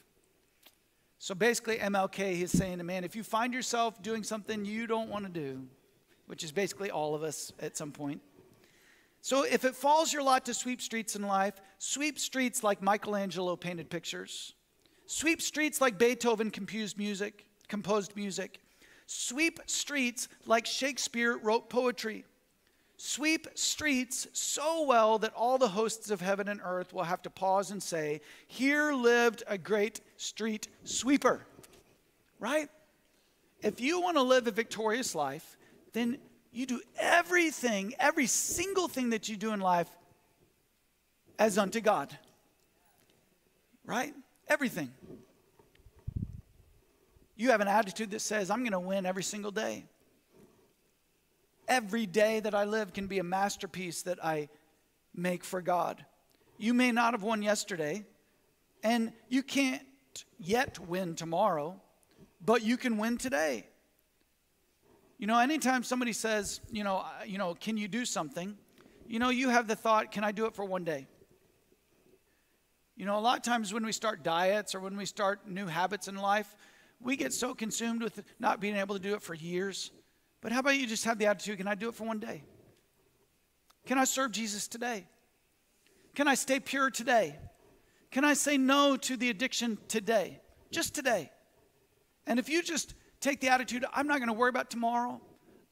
so 1.23 1.33
basically, 1.33 1.77
MLK 1.77 2.41
is 2.41 2.51
saying, 2.51 2.79
to 2.79 2.83
man, 2.83 3.05
if 3.05 3.15
you 3.15 3.23
find 3.23 3.53
yourself 3.53 4.03
doing 4.03 4.23
something 4.23 4.65
you 4.65 4.87
don't 4.87 5.09
want 5.09 5.23
to 5.23 5.31
do, 5.31 5.65
which 6.27 6.43
is 6.43 6.51
basically 6.51 6.91
all 6.91 7.15
of 7.15 7.23
us 7.23 7.53
at 7.61 7.77
some 7.77 7.93
point. 7.93 8.19
So 9.21 9.43
if 9.43 9.63
it 9.63 9.73
falls 9.73 10.11
your 10.11 10.21
lot 10.21 10.43
to 10.47 10.53
sweep 10.53 10.81
streets 10.81 11.15
in 11.15 11.21
life, 11.21 11.53
sweep 11.77 12.19
streets 12.19 12.61
like 12.61 12.81
Michelangelo 12.81 13.55
painted 13.55 13.89
pictures. 13.89 14.53
Sweep 15.05 15.41
streets 15.41 15.79
like 15.79 15.97
Beethoven 15.97 16.51
composed 16.51 16.97
music, 16.97 17.45
composed 17.69 18.17
music. 18.17 18.59
Sweep 19.07 19.61
streets 19.65 20.27
like 20.45 20.65
Shakespeare 20.65 21.37
wrote 21.37 21.69
poetry 21.69 22.25
sweep 23.05 23.47
streets 23.53 24.27
so 24.31 24.85
well 24.85 25.17
that 25.19 25.33
all 25.35 25.57
the 25.57 25.67
hosts 25.67 26.09
of 26.09 26.21
heaven 26.21 26.47
and 26.47 26.61
earth 26.63 26.93
will 26.93 27.03
have 27.03 27.21
to 27.21 27.29
pause 27.29 27.69
and 27.69 27.83
say, 27.83 28.21
Here 28.47 28.93
lived 28.93 29.43
a 29.45 29.57
great 29.57 29.99
street 30.15 30.69
sweeper. 30.85 31.45
Right? 32.39 32.69
If 33.61 33.81
you 33.81 33.99
want 33.99 34.15
to 34.15 34.23
live 34.23 34.47
a 34.47 34.51
victorious 34.51 35.15
life, 35.15 35.57
then 35.91 36.17
you 36.53 36.65
do 36.65 36.79
everything, 36.97 37.93
every 37.99 38.25
single 38.25 38.87
thing 38.87 39.09
that 39.09 39.27
you 39.27 39.35
do 39.35 39.51
in 39.51 39.59
life 39.59 39.89
as 41.37 41.57
unto 41.57 41.81
God. 41.81 42.17
Right? 43.85 44.13
Everything. 44.47 44.91
You 47.35 47.51
have 47.51 47.59
an 47.59 47.67
attitude 47.67 48.11
that 48.11 48.21
says, 48.21 48.49
I'm 48.49 48.59
going 48.59 48.71
to 48.71 48.79
win 48.79 49.05
every 49.05 49.23
single 49.23 49.51
day. 49.51 49.83
Every 51.67 52.05
day 52.05 52.39
that 52.39 52.53
I 52.53 52.65
live 52.65 52.93
can 52.93 53.07
be 53.07 53.19
a 53.19 53.23
masterpiece 53.23 54.03
that 54.03 54.23
I 54.23 54.49
make 55.15 55.43
for 55.43 55.61
God. 55.61 56.05
You 56.57 56.73
may 56.73 56.91
not 56.91 57.13
have 57.13 57.23
won 57.23 57.41
yesterday, 57.41 58.05
and 58.83 59.13
you 59.29 59.43
can't 59.43 59.83
yet 60.37 60.79
win 60.79 61.15
tomorrow, 61.15 61.81
but 62.43 62.63
you 62.63 62.77
can 62.77 62.97
win 62.97 63.17
today. 63.17 63.67
You 65.17 65.27
know, 65.27 65.39
anytime 65.39 65.83
somebody 65.83 66.11
says, 66.11 66.59
you 66.69 66.83
know, 66.83 67.05
you 67.25 67.37
know, 67.37 67.53
can 67.53 67.77
you 67.77 67.87
do 67.87 68.03
something? 68.03 68.57
You 69.07 69.19
know, 69.19 69.29
you 69.29 69.49
have 69.49 69.67
the 69.67 69.75
thought, 69.75 70.11
can 70.11 70.23
I 70.23 70.31
do 70.31 70.45
it 70.45 70.55
for 70.55 70.65
one 70.65 70.83
day? 70.83 71.07
You 72.95 73.05
know, 73.05 73.17
a 73.17 73.21
lot 73.21 73.37
of 73.37 73.43
times 73.43 73.73
when 73.73 73.85
we 73.85 73.91
start 73.91 74.23
diets 74.23 74.75
or 74.75 74.79
when 74.79 74.97
we 74.97 75.05
start 75.05 75.47
new 75.47 75.65
habits 75.65 76.07
in 76.07 76.15
life, 76.15 76.55
we 76.99 77.15
get 77.15 77.33
so 77.33 77.55
consumed 77.55 78.03
with 78.03 78.23
not 78.39 78.59
being 78.59 78.75
able 78.75 78.95
to 78.95 79.01
do 79.01 79.13
it 79.15 79.21
for 79.21 79.33
years. 79.33 79.91
But 80.43 80.51
how 80.51 80.59
about 80.59 80.77
you 80.77 80.85
just 80.85 81.05
have 81.05 81.17
the 81.17 81.25
attitude, 81.25 81.57
can 81.57 81.69
I 81.69 81.75
do 81.75 81.87
it 81.87 81.95
for 81.95 82.03
one 82.03 82.19
day? 82.19 82.43
Can 83.85 83.97
I 83.97 84.03
serve 84.03 84.33
Jesus 84.33 84.67
today? 84.67 85.07
Can 86.15 86.27
I 86.27 86.35
stay 86.35 86.59
pure 86.59 86.91
today? 86.91 87.37
Can 88.11 88.25
I 88.25 88.33
say 88.33 88.57
no 88.57 88.97
to 88.97 89.15
the 89.15 89.29
addiction 89.29 89.77
today? 89.87 90.41
Just 90.69 90.93
today. 90.93 91.31
And 92.27 92.39
if 92.39 92.49
you 92.49 92.61
just 92.61 92.93
take 93.21 93.39
the 93.39 93.47
attitude, 93.47 93.85
I'm 93.93 94.05
not 94.05 94.17
going 94.17 94.27
to 94.27 94.33
worry 94.33 94.49
about 94.49 94.69
tomorrow. 94.69 95.21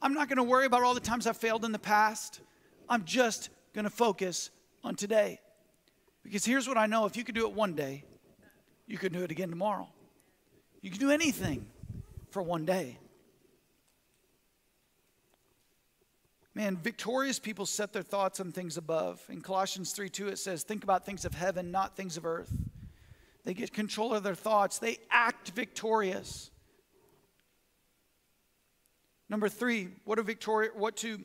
I'm 0.01 0.13
not 0.13 0.29
going 0.29 0.37
to 0.37 0.43
worry 0.43 0.65
about 0.65 0.83
all 0.83 0.93
the 0.93 1.01
times 1.01 1.27
I've 1.27 1.37
failed 1.37 1.65
in 1.65 1.73
the 1.73 1.79
past. 1.79 2.39
I'm 2.87 3.03
just 3.03 3.49
going 3.73 3.83
to 3.83 3.91
focus 3.91 4.51
on 4.85 4.95
today. 4.95 5.41
Because 6.23 6.45
here's 6.45 6.67
what 6.67 6.77
I 6.77 6.85
know 6.85 7.05
if 7.05 7.17
you 7.17 7.25
could 7.25 7.35
do 7.35 7.45
it 7.45 7.53
one 7.53 7.73
day, 7.73 8.05
you 8.87 8.97
could 8.97 9.11
do 9.11 9.23
it 9.23 9.31
again 9.31 9.49
tomorrow. 9.49 9.89
You 10.81 10.91
can 10.91 10.99
do 10.99 11.11
anything 11.11 11.65
for 12.29 12.41
one 12.41 12.63
day. 12.63 12.97
Man, 16.53 16.77
victorious 16.77 17.39
people 17.39 17.65
set 17.65 17.93
their 17.93 18.03
thoughts 18.03 18.39
on 18.39 18.51
things 18.51 18.75
above. 18.75 19.21
In 19.29 19.41
Colossians 19.41 19.93
3 19.93 20.09
2, 20.09 20.27
it 20.27 20.37
says, 20.37 20.63
Think 20.63 20.83
about 20.83 21.05
things 21.05 21.23
of 21.23 21.33
heaven, 21.33 21.71
not 21.71 21.95
things 21.95 22.17
of 22.17 22.25
earth. 22.25 22.51
They 23.43 23.53
get 23.53 23.73
control 23.73 24.13
of 24.13 24.23
their 24.23 24.35
thoughts, 24.35 24.77
they 24.77 24.97
act 25.09 25.49
victorious. 25.51 26.51
Number 29.29 29.47
three, 29.47 29.87
what 30.03 30.19
a 30.19 30.23
victoria, 30.23 30.71
what 30.75 30.97
to, 30.97 31.21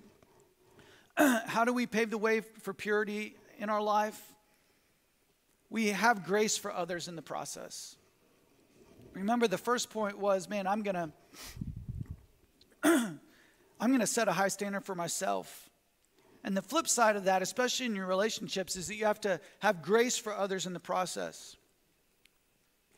how 1.16 1.64
do 1.64 1.72
we 1.72 1.86
pave 1.86 2.10
the 2.10 2.18
way 2.18 2.40
for 2.40 2.72
purity 2.72 3.34
in 3.58 3.68
our 3.68 3.82
life? 3.82 4.32
We 5.70 5.88
have 5.88 6.24
grace 6.24 6.56
for 6.56 6.72
others 6.72 7.08
in 7.08 7.16
the 7.16 7.22
process. 7.22 7.96
Remember, 9.12 9.48
the 9.48 9.58
first 9.58 9.90
point 9.90 10.18
was, 10.18 10.48
man, 10.48 10.68
I'm 10.68 10.82
gonna, 10.82 11.10
I'm 13.80 13.92
gonna 13.92 14.06
set 14.06 14.28
a 14.28 14.32
high 14.32 14.48
standard 14.48 14.84
for 14.84 14.94
myself. 14.94 15.70
And 16.44 16.56
the 16.56 16.62
flip 16.62 16.86
side 16.86 17.16
of 17.16 17.24
that, 17.24 17.42
especially 17.42 17.86
in 17.86 17.96
your 17.96 18.06
relationships, 18.06 18.76
is 18.76 18.86
that 18.86 18.94
you 18.94 19.04
have 19.04 19.20
to 19.22 19.40
have 19.58 19.82
grace 19.82 20.16
for 20.16 20.32
others 20.32 20.64
in 20.64 20.72
the 20.72 20.80
process. 20.80 21.56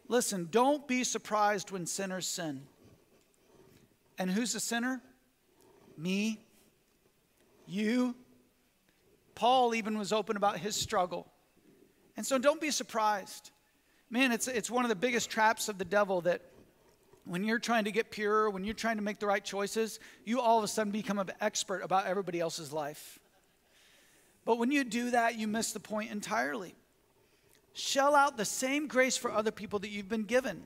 Listen, 0.06 0.48
don't 0.50 0.86
be 0.86 1.04
surprised 1.04 1.70
when 1.70 1.86
sinners 1.86 2.26
sin. 2.26 2.62
And 4.18 4.30
who's 4.30 4.52
the 4.52 4.60
sinner? 4.60 5.00
Me, 5.96 6.40
you. 7.66 8.14
Paul 9.34 9.74
even 9.74 9.98
was 9.98 10.12
open 10.12 10.36
about 10.36 10.58
his 10.58 10.74
struggle. 10.74 11.26
And 12.16 12.26
so 12.26 12.38
don't 12.38 12.60
be 12.60 12.70
surprised. 12.70 13.50
Man, 14.10 14.32
it's, 14.32 14.48
it's 14.48 14.70
one 14.70 14.84
of 14.84 14.88
the 14.88 14.96
biggest 14.96 15.30
traps 15.30 15.68
of 15.68 15.78
the 15.78 15.84
devil 15.84 16.22
that 16.22 16.42
when 17.28 17.44
you're 17.44 17.58
trying 17.58 17.84
to 17.84 17.92
get 17.92 18.10
pure, 18.10 18.48
when 18.50 18.64
you're 18.64 18.74
trying 18.74 18.96
to 18.96 19.02
make 19.02 19.18
the 19.18 19.26
right 19.26 19.44
choices, 19.44 20.00
you 20.24 20.40
all 20.40 20.58
of 20.58 20.64
a 20.64 20.68
sudden 20.68 20.90
become 20.90 21.18
an 21.18 21.30
expert 21.40 21.82
about 21.82 22.06
everybody 22.06 22.40
else's 22.40 22.72
life. 22.72 23.18
But 24.44 24.58
when 24.58 24.70
you 24.70 24.82
do 24.82 25.10
that, 25.10 25.36
you 25.36 25.46
miss 25.46 25.72
the 25.72 25.80
point 25.80 26.10
entirely. 26.10 26.74
Shell 27.74 28.14
out 28.14 28.36
the 28.36 28.44
same 28.44 28.88
grace 28.88 29.16
for 29.16 29.30
other 29.30 29.50
people 29.50 29.78
that 29.80 29.90
you've 29.90 30.08
been 30.08 30.24
given. 30.24 30.64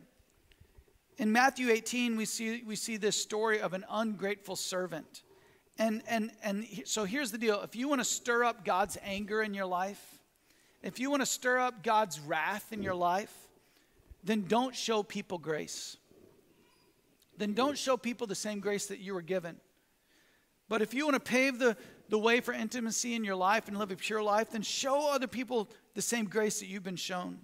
In 1.18 1.32
Matthew 1.32 1.68
18, 1.68 2.16
we 2.16 2.24
see, 2.24 2.62
we 2.64 2.76
see 2.76 2.96
this 2.96 3.20
story 3.20 3.60
of 3.60 3.74
an 3.74 3.84
ungrateful 3.90 4.56
servant. 4.56 5.22
And, 5.78 6.02
and, 6.06 6.30
and 6.42 6.66
so 6.84 7.04
here's 7.04 7.32
the 7.32 7.38
deal 7.38 7.60
if 7.62 7.74
you 7.74 7.88
want 7.88 8.00
to 8.00 8.04
stir 8.04 8.44
up 8.44 8.64
God's 8.64 8.96
anger 9.02 9.42
in 9.42 9.52
your 9.52 9.66
life, 9.66 10.00
if 10.82 10.98
you 10.98 11.10
want 11.10 11.22
to 11.22 11.26
stir 11.26 11.58
up 11.58 11.82
God's 11.82 12.20
wrath 12.20 12.72
in 12.72 12.82
your 12.82 12.94
life, 12.94 13.34
then 14.24 14.44
don't 14.46 14.74
show 14.74 15.02
people 15.02 15.38
grace. 15.38 15.96
Then 17.38 17.54
don't 17.54 17.78
show 17.78 17.96
people 17.96 18.26
the 18.26 18.34
same 18.34 18.60
grace 18.60 18.86
that 18.86 18.98
you 18.98 19.14
were 19.14 19.22
given. 19.22 19.56
But 20.68 20.82
if 20.82 20.94
you 20.94 21.04
want 21.04 21.22
to 21.22 21.30
pave 21.30 21.58
the, 21.58 21.76
the 22.08 22.18
way 22.18 22.40
for 22.40 22.54
intimacy 22.54 23.14
in 23.14 23.24
your 23.24 23.36
life 23.36 23.68
and 23.68 23.78
live 23.78 23.90
a 23.90 23.96
pure 23.96 24.22
life, 24.22 24.50
then 24.50 24.62
show 24.62 25.12
other 25.12 25.26
people 25.26 25.68
the 25.94 26.02
same 26.02 26.26
grace 26.26 26.60
that 26.60 26.66
you've 26.66 26.82
been 26.82 26.96
shown. 26.96 27.38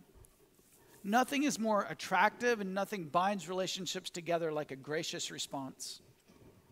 Nothing 1.05 1.45
is 1.45 1.59
more 1.59 1.87
attractive 1.89 2.61
and 2.61 2.75
nothing 2.75 3.05
binds 3.05 3.49
relationships 3.49 4.11
together 4.11 4.53
like 4.53 4.71
a 4.71 4.77
gracious 4.77 5.31
response. 5.31 6.01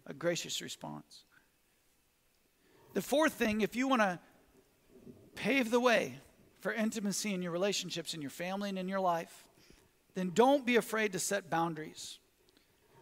A 0.07 0.15
gracious 0.15 0.61
response. 0.61 1.25
The 2.95 3.03
fourth 3.03 3.35
thing, 3.35 3.61
if 3.61 3.77
you 3.77 3.89
want 3.89 4.03
to 4.03 4.19
pave 5.35 5.71
the 5.71 5.81
way 5.81 6.19
for 6.61 6.73
intimacy 6.73 7.35
in 7.35 7.43
your 7.43 7.53
relationships, 7.53 8.15
in 8.15 8.23
your 8.23 8.31
family, 8.31 8.71
and 8.71 8.79
in 8.79 8.89
your 8.89 9.01
life, 9.01 9.45
then 10.15 10.31
don't 10.33 10.65
be 10.65 10.77
afraid 10.77 11.13
to 11.13 11.19
set 11.19 11.51
boundaries. 11.51 12.19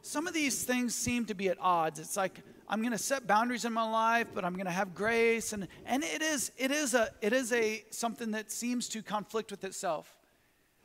Some 0.06 0.26
of 0.26 0.34
these 0.34 0.64
things 0.64 0.94
seem 0.94 1.24
to 1.24 1.34
be 1.34 1.48
at 1.48 1.56
odds. 1.58 1.98
It's 1.98 2.14
like 2.14 2.42
I'm 2.68 2.80
going 2.80 2.92
to 2.92 2.98
set 2.98 3.26
boundaries 3.26 3.64
in 3.64 3.72
my 3.72 3.90
life, 3.90 4.26
but 4.34 4.44
I'm 4.44 4.52
going 4.52 4.66
to 4.66 4.70
have 4.70 4.94
grace, 4.94 5.54
and 5.54 5.66
and 5.86 6.04
it 6.04 6.20
is 6.20 6.52
it 6.58 6.70
is 6.70 6.92
a 6.92 7.08
it 7.22 7.32
is 7.32 7.54
a 7.54 7.82
something 7.88 8.32
that 8.32 8.52
seems 8.52 8.86
to 8.90 9.02
conflict 9.02 9.50
with 9.50 9.64
itself. 9.64 10.14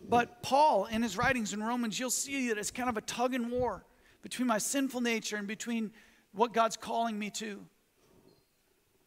But 0.08 0.41
Paul, 0.41 0.86
in 0.86 1.03
his 1.03 1.17
writings 1.17 1.51
in 1.51 1.62
Romans, 1.62 1.99
you'll 1.99 2.12
see 2.12 2.47
that 2.47 2.58
it's 2.58 2.71
kind 2.71 2.88
of 2.88 2.95
a 2.95 3.01
tug 3.01 3.34
and 3.34 3.51
war 3.51 3.84
between 4.21 4.47
my 4.47 4.58
sinful 4.58 5.01
nature 5.01 5.36
and 5.36 5.47
between 5.47 5.91
what 6.32 6.53
God's 6.53 6.77
calling 6.77 7.19
me 7.19 7.29
to. 7.32 7.65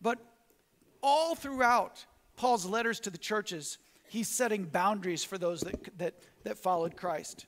But 0.02 0.18
all 1.02 1.34
throughout 1.34 2.04
Paul's 2.36 2.66
letters 2.66 3.00
to 3.00 3.10
the 3.10 3.16
churches, 3.16 3.78
he's 4.10 4.28
setting 4.28 4.64
boundaries 4.64 5.24
for 5.24 5.38
those 5.38 5.62
that, 5.62 5.98
that, 5.98 6.14
that 6.44 6.58
followed 6.58 6.98
Christ. 6.98 7.46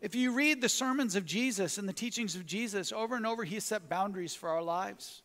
If 0.00 0.14
you 0.14 0.32
read 0.32 0.60
the 0.60 0.68
sermons 0.68 1.16
of 1.16 1.24
Jesus 1.24 1.78
and 1.78 1.88
the 1.88 1.92
teachings 1.92 2.34
of 2.34 2.46
Jesus 2.46 2.92
over 2.92 3.16
and 3.16 3.26
over, 3.26 3.44
he 3.44 3.60
set 3.60 3.88
boundaries 3.88 4.34
for 4.34 4.48
our 4.50 4.62
lives. 4.62 5.22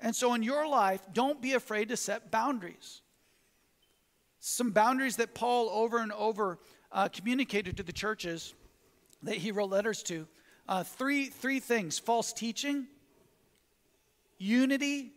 And 0.00 0.16
so 0.16 0.34
in 0.34 0.42
your 0.42 0.66
life, 0.66 1.02
don't 1.12 1.42
be 1.42 1.52
afraid 1.52 1.90
to 1.90 1.96
set 1.96 2.30
boundaries. 2.30 3.02
Some 4.38 4.70
boundaries 4.70 5.16
that 5.16 5.34
Paul 5.34 5.68
over 5.68 5.98
and 5.98 6.12
over 6.12 6.58
uh, 6.90 7.08
communicated 7.08 7.76
to 7.76 7.82
the 7.82 7.92
churches 7.92 8.54
that 9.22 9.36
he 9.36 9.52
wrote 9.52 9.70
letters 9.70 10.02
to. 10.04 10.26
Uh, 10.66 10.82
three, 10.82 11.26
three 11.26 11.60
things 11.60 11.98
false 11.98 12.32
teaching, 12.32 12.86
unity, 14.38 15.12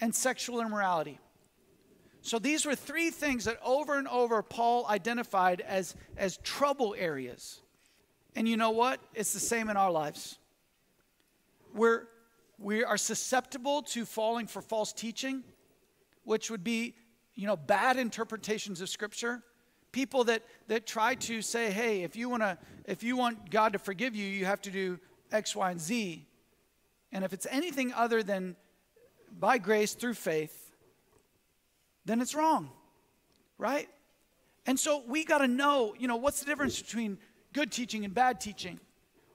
and 0.00 0.14
sexual 0.14 0.60
immorality. 0.60 1.18
So 2.22 2.38
these 2.38 2.64
were 2.64 2.74
three 2.74 3.10
things 3.10 3.44
that 3.44 3.58
over 3.62 3.98
and 3.98 4.08
over 4.08 4.42
Paul 4.42 4.86
identified 4.88 5.60
as, 5.60 5.94
as 6.16 6.38
trouble 6.38 6.94
areas. 6.96 7.60
And 8.36 8.48
you 8.48 8.56
know 8.56 8.70
what? 8.70 9.00
It's 9.14 9.32
the 9.32 9.40
same 9.40 9.68
in 9.68 9.76
our 9.76 9.90
lives. 9.90 10.38
We're, 11.74 12.04
we 12.58 12.84
are 12.84 12.96
susceptible 12.96 13.82
to 13.82 14.04
falling 14.04 14.46
for 14.46 14.60
false 14.62 14.92
teaching, 14.92 15.42
which 16.24 16.50
would 16.50 16.64
be, 16.64 16.94
you 17.34 17.46
know, 17.46 17.56
bad 17.56 17.96
interpretations 17.96 18.80
of 18.80 18.88
Scripture. 18.88 19.42
People 19.92 20.24
that, 20.24 20.42
that 20.68 20.86
try 20.86 21.14
to 21.14 21.42
say, 21.42 21.70
hey, 21.70 22.02
if 22.02 22.16
you, 22.16 22.28
wanna, 22.28 22.58
if 22.86 23.02
you 23.02 23.16
want 23.16 23.50
God 23.50 23.72
to 23.74 23.78
forgive 23.78 24.16
you, 24.16 24.26
you 24.26 24.44
have 24.44 24.60
to 24.62 24.70
do 24.70 24.98
X, 25.30 25.54
Y, 25.54 25.70
and 25.70 25.80
Z. 25.80 26.26
And 27.12 27.24
if 27.24 27.32
it's 27.32 27.46
anything 27.50 27.92
other 27.92 28.22
than 28.22 28.56
by 29.38 29.58
grace 29.58 29.94
through 29.94 30.14
faith, 30.14 30.72
then 32.04 32.20
it's 32.20 32.34
wrong, 32.34 32.70
right? 33.58 33.88
And 34.66 34.78
so 34.78 35.02
we 35.06 35.24
got 35.24 35.38
to 35.38 35.48
know, 35.48 35.94
you 35.98 36.08
know, 36.08 36.16
what's 36.16 36.40
the 36.40 36.46
difference 36.46 36.80
between 36.80 37.18
good 37.54 37.72
teaching 37.72 38.04
and 38.04 38.12
bad 38.12 38.40
teaching? 38.40 38.78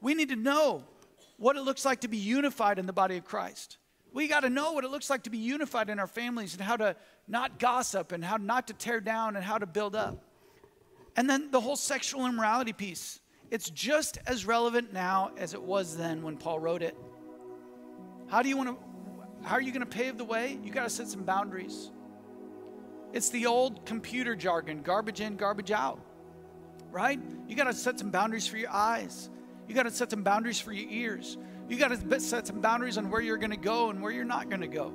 We 0.01 0.13
need 0.13 0.29
to 0.29 0.35
know 0.35 0.83
what 1.37 1.55
it 1.55 1.61
looks 1.61 1.83
like 1.83 2.01
to 2.01 2.07
be 2.07 2.17
unified 2.17 2.77
in 2.77 2.85
the 2.85 2.93
body 2.93 3.17
of 3.17 3.25
Christ. 3.25 3.77
We 4.13 4.27
got 4.27 4.41
to 4.41 4.49
know 4.49 4.73
what 4.73 4.83
it 4.83 4.91
looks 4.91 5.09
like 5.09 5.23
to 5.23 5.29
be 5.29 5.37
unified 5.37 5.89
in 5.89 5.99
our 5.99 6.07
families 6.07 6.53
and 6.53 6.61
how 6.61 6.77
to 6.77 6.95
not 7.27 7.59
gossip 7.59 8.11
and 8.11 8.23
how 8.23 8.37
not 8.37 8.67
to 8.67 8.73
tear 8.73 8.99
down 8.99 9.35
and 9.35 9.43
how 9.43 9.57
to 9.57 9.65
build 9.65 9.95
up. 9.95 10.23
And 11.15 11.29
then 11.29 11.51
the 11.51 11.59
whole 11.59 11.75
sexual 11.75 12.25
immorality 12.25 12.73
piece. 12.73 13.19
It's 13.51 13.69
just 13.69 14.19
as 14.27 14.45
relevant 14.45 14.93
now 14.93 15.31
as 15.37 15.53
it 15.53 15.61
was 15.61 15.97
then 15.97 16.21
when 16.21 16.37
Paul 16.37 16.59
wrote 16.59 16.83
it. 16.83 16.95
How 18.27 18.43
do 18.43 18.49
you 18.49 18.57
want 18.57 18.69
to 18.69 18.77
how 19.41 19.55
are 19.55 19.61
you 19.61 19.71
going 19.71 19.85
to 19.85 19.85
pave 19.85 20.17
the 20.17 20.25
way? 20.25 20.59
You 20.63 20.71
got 20.71 20.83
to 20.83 20.89
set 20.89 21.07
some 21.07 21.23
boundaries. 21.23 21.91
It's 23.13 23.29
the 23.29 23.45
old 23.45 23.85
computer 23.85 24.35
jargon 24.35 24.81
garbage 24.81 25.21
in, 25.21 25.37
garbage 25.37 25.71
out, 25.71 25.99
right? 26.91 27.19
You 27.47 27.55
got 27.55 27.65
to 27.65 27.73
set 27.73 27.99
some 27.99 28.11
boundaries 28.11 28.47
for 28.47 28.57
your 28.57 28.71
eyes. 28.71 29.29
You 29.67 29.75
got 29.75 29.83
to 29.83 29.91
set 29.91 30.09
some 30.11 30.23
boundaries 30.23 30.59
for 30.59 30.71
your 30.71 30.89
ears. 30.89 31.37
You 31.67 31.77
got 31.77 31.89
to 31.89 32.19
set 32.19 32.47
some 32.47 32.61
boundaries 32.61 32.97
on 32.97 33.09
where 33.09 33.21
you're 33.21 33.37
going 33.37 33.51
to 33.51 33.57
go 33.57 33.89
and 33.89 34.01
where 34.01 34.11
you're 34.11 34.23
not 34.23 34.49
going 34.49 34.61
to 34.61 34.67
go. 34.67 34.93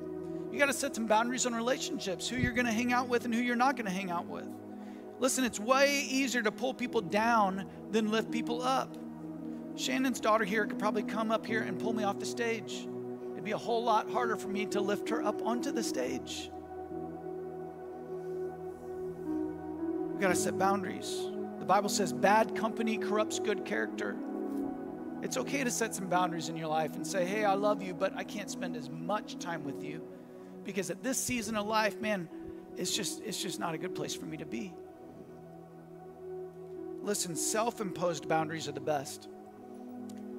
You 0.50 0.58
got 0.58 0.66
to 0.66 0.72
set 0.72 0.94
some 0.94 1.06
boundaries 1.06 1.46
on 1.46 1.54
relationships, 1.54 2.28
who 2.28 2.36
you're 2.36 2.52
going 2.52 2.66
to 2.66 2.72
hang 2.72 2.92
out 2.92 3.08
with 3.08 3.24
and 3.24 3.34
who 3.34 3.40
you're 3.40 3.56
not 3.56 3.76
going 3.76 3.86
to 3.86 3.92
hang 3.92 4.10
out 4.10 4.26
with. 4.26 4.46
Listen, 5.20 5.44
it's 5.44 5.60
way 5.60 6.00
easier 6.08 6.42
to 6.42 6.52
pull 6.52 6.74
people 6.74 7.00
down 7.00 7.66
than 7.90 8.10
lift 8.10 8.30
people 8.30 8.62
up. 8.62 8.96
Shannon's 9.76 10.20
daughter 10.20 10.44
here 10.44 10.66
could 10.66 10.78
probably 10.78 11.02
come 11.02 11.30
up 11.30 11.46
here 11.46 11.62
and 11.62 11.78
pull 11.78 11.92
me 11.92 12.04
off 12.04 12.18
the 12.18 12.26
stage. 12.26 12.86
it'd 13.32 13.44
be 13.44 13.52
a 13.52 13.58
whole 13.58 13.82
lot 13.82 14.10
harder 14.10 14.36
for 14.36 14.48
me 14.48 14.66
to 14.66 14.80
lift 14.80 15.08
her 15.08 15.24
up 15.24 15.42
onto 15.44 15.72
the 15.72 15.82
stage. 15.82 16.50
We've 20.10 20.20
got 20.20 20.28
to 20.28 20.36
set 20.36 20.58
boundaries. 20.58 21.33
The 21.64 21.68
Bible 21.68 21.88
says 21.88 22.12
bad 22.12 22.54
company 22.54 22.98
corrupts 22.98 23.38
good 23.38 23.64
character. 23.64 24.14
It's 25.22 25.38
okay 25.38 25.64
to 25.64 25.70
set 25.70 25.94
some 25.94 26.10
boundaries 26.10 26.50
in 26.50 26.58
your 26.58 26.68
life 26.68 26.94
and 26.94 27.06
say, 27.06 27.24
hey, 27.24 27.46
I 27.46 27.54
love 27.54 27.82
you, 27.82 27.94
but 27.94 28.14
I 28.14 28.22
can't 28.22 28.50
spend 28.50 28.76
as 28.76 28.90
much 28.90 29.38
time 29.38 29.64
with 29.64 29.82
you 29.82 30.06
because 30.62 30.90
at 30.90 31.02
this 31.02 31.16
season 31.16 31.56
of 31.56 31.66
life, 31.66 31.98
man, 32.02 32.28
it's 32.76 32.94
just, 32.94 33.22
it's 33.22 33.40
just 33.40 33.58
not 33.58 33.72
a 33.72 33.78
good 33.78 33.94
place 33.94 34.14
for 34.14 34.26
me 34.26 34.36
to 34.36 34.44
be. 34.44 34.74
Listen, 37.00 37.34
self 37.34 37.80
imposed 37.80 38.28
boundaries 38.28 38.68
are 38.68 38.72
the 38.72 38.80
best. 38.80 39.30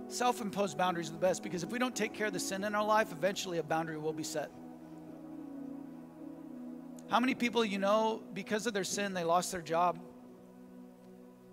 Self 0.07 0.41
imposed 0.41 0.77
boundaries 0.77 1.09
are 1.09 1.13
the 1.13 1.17
best 1.17 1.41
because 1.41 1.63
if 1.63 1.71
we 1.71 1.79
don't 1.79 1.95
take 1.95 2.13
care 2.13 2.27
of 2.27 2.33
the 2.33 2.39
sin 2.39 2.63
in 2.63 2.75
our 2.75 2.85
life, 2.85 3.11
eventually 3.11 3.57
a 3.57 3.63
boundary 3.63 3.97
will 3.97 4.13
be 4.13 4.23
set. 4.23 4.51
How 7.09 7.19
many 7.19 7.33
people 7.33 7.65
you 7.65 7.79
know, 7.79 8.21
because 8.35 8.67
of 8.67 8.75
their 8.75 8.83
sin, 8.83 9.15
they 9.15 9.23
lost 9.23 9.51
their 9.51 9.63
job? 9.63 9.97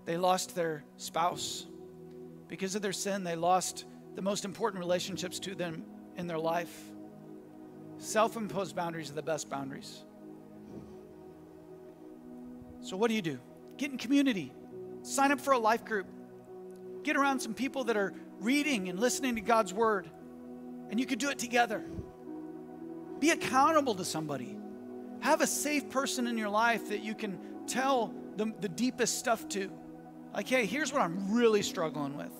They 0.04 0.16
lost 0.16 0.54
their 0.54 0.84
spouse. 0.96 1.66
Because 2.48 2.74
of 2.74 2.82
their 2.82 2.92
sin, 2.92 3.24
they 3.24 3.36
lost 3.36 3.84
the 4.14 4.22
most 4.22 4.44
important 4.44 4.80
relationships 4.80 5.38
to 5.40 5.54
them 5.54 5.84
in 6.16 6.26
their 6.26 6.38
life. 6.38 6.76
Self 7.98 8.36
imposed 8.36 8.74
boundaries 8.74 9.10
are 9.10 9.14
the 9.14 9.22
best 9.22 9.48
boundaries. 9.48 10.02
So, 12.80 12.96
what 12.96 13.08
do 13.08 13.14
you 13.14 13.22
do? 13.22 13.38
Get 13.76 13.92
in 13.92 13.98
community, 13.98 14.52
sign 15.02 15.32
up 15.32 15.40
for 15.40 15.52
a 15.52 15.58
life 15.58 15.84
group, 15.84 16.06
get 17.04 17.16
around 17.16 17.40
some 17.40 17.54
people 17.54 17.84
that 17.84 17.96
are 17.96 18.12
reading 18.40 18.88
and 18.88 18.98
listening 18.98 19.36
to 19.36 19.40
God's 19.40 19.72
word, 19.72 20.10
and 20.90 20.98
you 20.98 21.06
could 21.06 21.20
do 21.20 21.30
it 21.30 21.38
together. 21.38 21.82
Be 23.20 23.30
accountable 23.30 23.94
to 23.94 24.04
somebody. 24.04 24.58
Have 25.20 25.40
a 25.40 25.46
safe 25.46 25.88
person 25.90 26.26
in 26.26 26.36
your 26.36 26.48
life 26.48 26.88
that 26.88 27.04
you 27.04 27.14
can 27.14 27.38
tell 27.68 28.12
the, 28.36 28.52
the 28.60 28.68
deepest 28.68 29.18
stuff 29.18 29.48
to. 29.50 29.70
Like, 30.34 30.48
hey, 30.48 30.66
here's 30.66 30.92
what 30.92 31.02
I'm 31.02 31.32
really 31.32 31.62
struggling 31.62 32.16
with. 32.16 32.32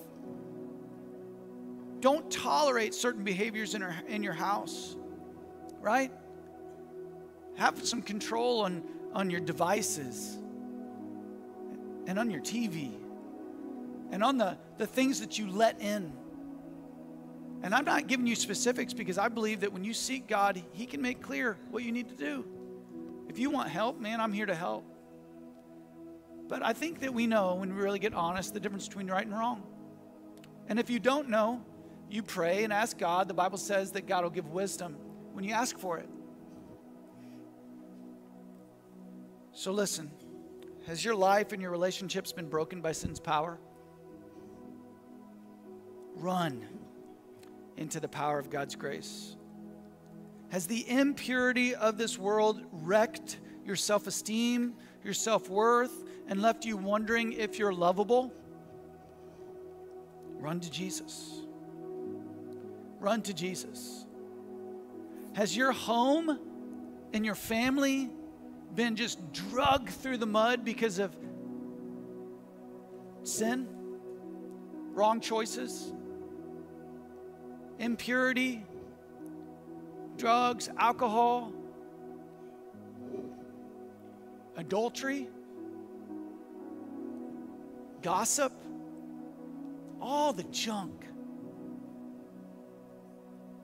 Don't 1.99 2.29
tolerate 2.29 2.93
certain 2.93 3.23
behaviors 3.23 3.75
in, 3.75 3.83
our, 3.83 3.95
in 4.07 4.23
your 4.23 4.33
house, 4.33 4.95
right? 5.79 6.11
Have 7.55 7.85
some 7.85 8.01
control 8.01 8.61
on, 8.61 8.83
on 9.13 9.29
your 9.29 9.39
devices 9.39 10.37
and 12.07 12.19
on 12.19 12.29
your 12.29 12.41
TV 12.41 12.91
and 14.11 14.23
on 14.23 14.37
the, 14.37 14.57
the 14.77 14.85
things 14.85 15.19
that 15.21 15.39
you 15.39 15.49
let 15.49 15.79
in. 15.81 16.11
And 17.61 17.73
I'm 17.73 17.85
not 17.85 18.07
giving 18.07 18.27
you 18.27 18.35
specifics 18.35 18.93
because 18.93 19.17
I 19.17 19.29
believe 19.29 19.61
that 19.61 19.71
when 19.71 19.83
you 19.83 19.93
seek 19.93 20.27
God, 20.27 20.61
He 20.73 20.85
can 20.85 21.01
make 21.01 21.21
clear 21.21 21.57
what 21.71 21.83
you 21.83 21.91
need 21.91 22.09
to 22.09 22.15
do. 22.15 22.45
If 23.29 23.39
you 23.39 23.49
want 23.49 23.69
help, 23.69 23.99
man, 23.99 24.19
I'm 24.19 24.33
here 24.33 24.45
to 24.45 24.55
help. 24.55 24.83
But 26.47 26.63
I 26.63 26.73
think 26.73 26.99
that 26.99 27.13
we 27.13 27.27
know 27.27 27.55
when 27.55 27.73
we 27.73 27.81
really 27.81 27.99
get 27.99 28.13
honest 28.13 28.53
the 28.53 28.59
difference 28.59 28.87
between 28.87 29.07
right 29.07 29.25
and 29.25 29.37
wrong. 29.37 29.63
And 30.67 30.79
if 30.79 30.89
you 30.89 30.99
don't 30.99 31.29
know, 31.29 31.61
you 32.09 32.21
pray 32.21 32.63
and 32.63 32.71
ask 32.71 32.97
God. 32.97 33.27
The 33.27 33.33
Bible 33.33 33.57
says 33.57 33.91
that 33.93 34.07
God 34.07 34.23
will 34.23 34.29
give 34.29 34.47
wisdom 34.47 34.95
when 35.33 35.43
you 35.43 35.53
ask 35.53 35.77
for 35.77 35.97
it. 35.97 36.09
So 39.51 39.71
listen, 39.71 40.11
has 40.87 41.03
your 41.03 41.15
life 41.15 41.53
and 41.53 41.61
your 41.61 41.71
relationships 41.71 42.31
been 42.31 42.49
broken 42.49 42.81
by 42.81 42.91
sin's 42.91 43.19
power? 43.19 43.59
Run 46.15 46.67
into 47.77 47.99
the 47.99 48.07
power 48.07 48.39
of 48.39 48.49
God's 48.49 48.75
grace. 48.75 49.35
Has 50.49 50.67
the 50.67 50.87
impurity 50.89 51.73
of 51.73 51.97
this 51.97 52.17
world 52.17 52.61
wrecked 52.71 53.39
your 53.65 53.75
self 53.75 54.07
esteem, 54.07 54.75
your 55.03 55.13
self 55.13 55.49
worth, 55.49 56.03
and 56.27 56.41
left 56.41 56.65
you 56.65 56.77
wondering 56.77 57.33
if 57.33 57.59
you're 57.59 57.73
lovable? 57.73 58.33
Run 60.39 60.59
to 60.59 60.69
Jesus. 60.69 61.41
Run 62.99 63.21
to 63.23 63.33
Jesus. 63.33 64.05
Has 65.33 65.55
your 65.55 65.71
home 65.71 66.39
and 67.13 67.25
your 67.25 67.35
family 67.35 68.09
been 68.75 68.95
just 68.95 69.31
drugged 69.31 69.89
through 69.89 70.17
the 70.17 70.25
mud 70.25 70.65
because 70.65 70.99
of 70.99 71.15
sin, 73.23 73.67
wrong 74.93 75.19
choices, 75.19 75.93
impurity, 77.79 78.65
drugs, 80.17 80.69
alcohol, 80.77 81.51
adultery, 84.57 85.29
gossip, 88.03 88.53
all 89.99 90.33
the 90.33 90.43
junk 90.43 91.03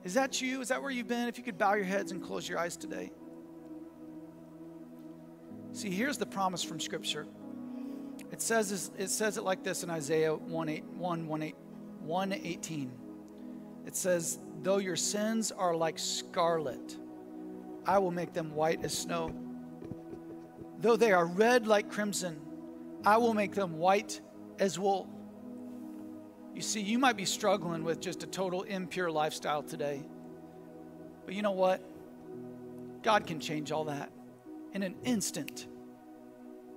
is 0.02 0.14
that 0.14 0.40
you? 0.40 0.60
Is 0.60 0.68
that 0.68 0.80
where 0.80 0.90
you've 0.90 1.08
been? 1.08 1.28
If 1.28 1.36
you 1.36 1.44
could 1.44 1.58
bow 1.58 1.74
your 1.74 1.84
heads 1.84 2.10
and 2.10 2.22
close 2.22 2.48
your 2.48 2.58
eyes 2.58 2.76
today. 2.76 3.12
See, 5.72 5.90
here's 5.90 6.16
the 6.16 6.26
promise 6.26 6.62
from 6.62 6.80
Scripture. 6.80 7.26
It 8.32 8.40
says, 8.40 8.90
it 8.96 9.10
says 9.10 9.36
it 9.36 9.44
like 9.44 9.62
this 9.62 9.82
in 9.82 9.90
Isaiah 9.90 10.34
1, 10.34 10.68
8, 10.68 10.84
1, 10.84 11.26
1, 11.26 11.42
8, 11.42 11.54
118. 12.00 12.92
It 13.86 13.96
says, 13.96 14.38
Though 14.62 14.78
your 14.78 14.96
sins 14.96 15.52
are 15.52 15.74
like 15.74 15.98
scarlet, 15.98 16.96
I 17.86 17.98
will 17.98 18.10
make 18.10 18.32
them 18.32 18.54
white 18.54 18.84
as 18.84 18.96
snow. 18.96 19.34
Though 20.78 20.96
they 20.96 21.12
are 21.12 21.26
red 21.26 21.66
like 21.66 21.90
crimson, 21.90 22.40
I 23.04 23.18
will 23.18 23.34
make 23.34 23.54
them 23.54 23.78
white 23.78 24.20
as 24.60 24.78
wool. 24.78 25.08
You 26.54 26.62
see, 26.62 26.80
you 26.80 26.98
might 26.98 27.16
be 27.16 27.24
struggling 27.24 27.82
with 27.82 28.00
just 28.00 28.22
a 28.22 28.26
total 28.26 28.62
impure 28.62 29.10
lifestyle 29.10 29.62
today. 29.62 30.02
But 31.24 31.34
you 31.34 31.42
know 31.42 31.52
what? 31.52 31.82
God 33.02 33.26
can 33.26 33.40
change 33.40 33.72
all 33.72 33.84
that 33.84 34.12
in 34.72 34.82
an 34.82 34.94
instant. 35.04 35.66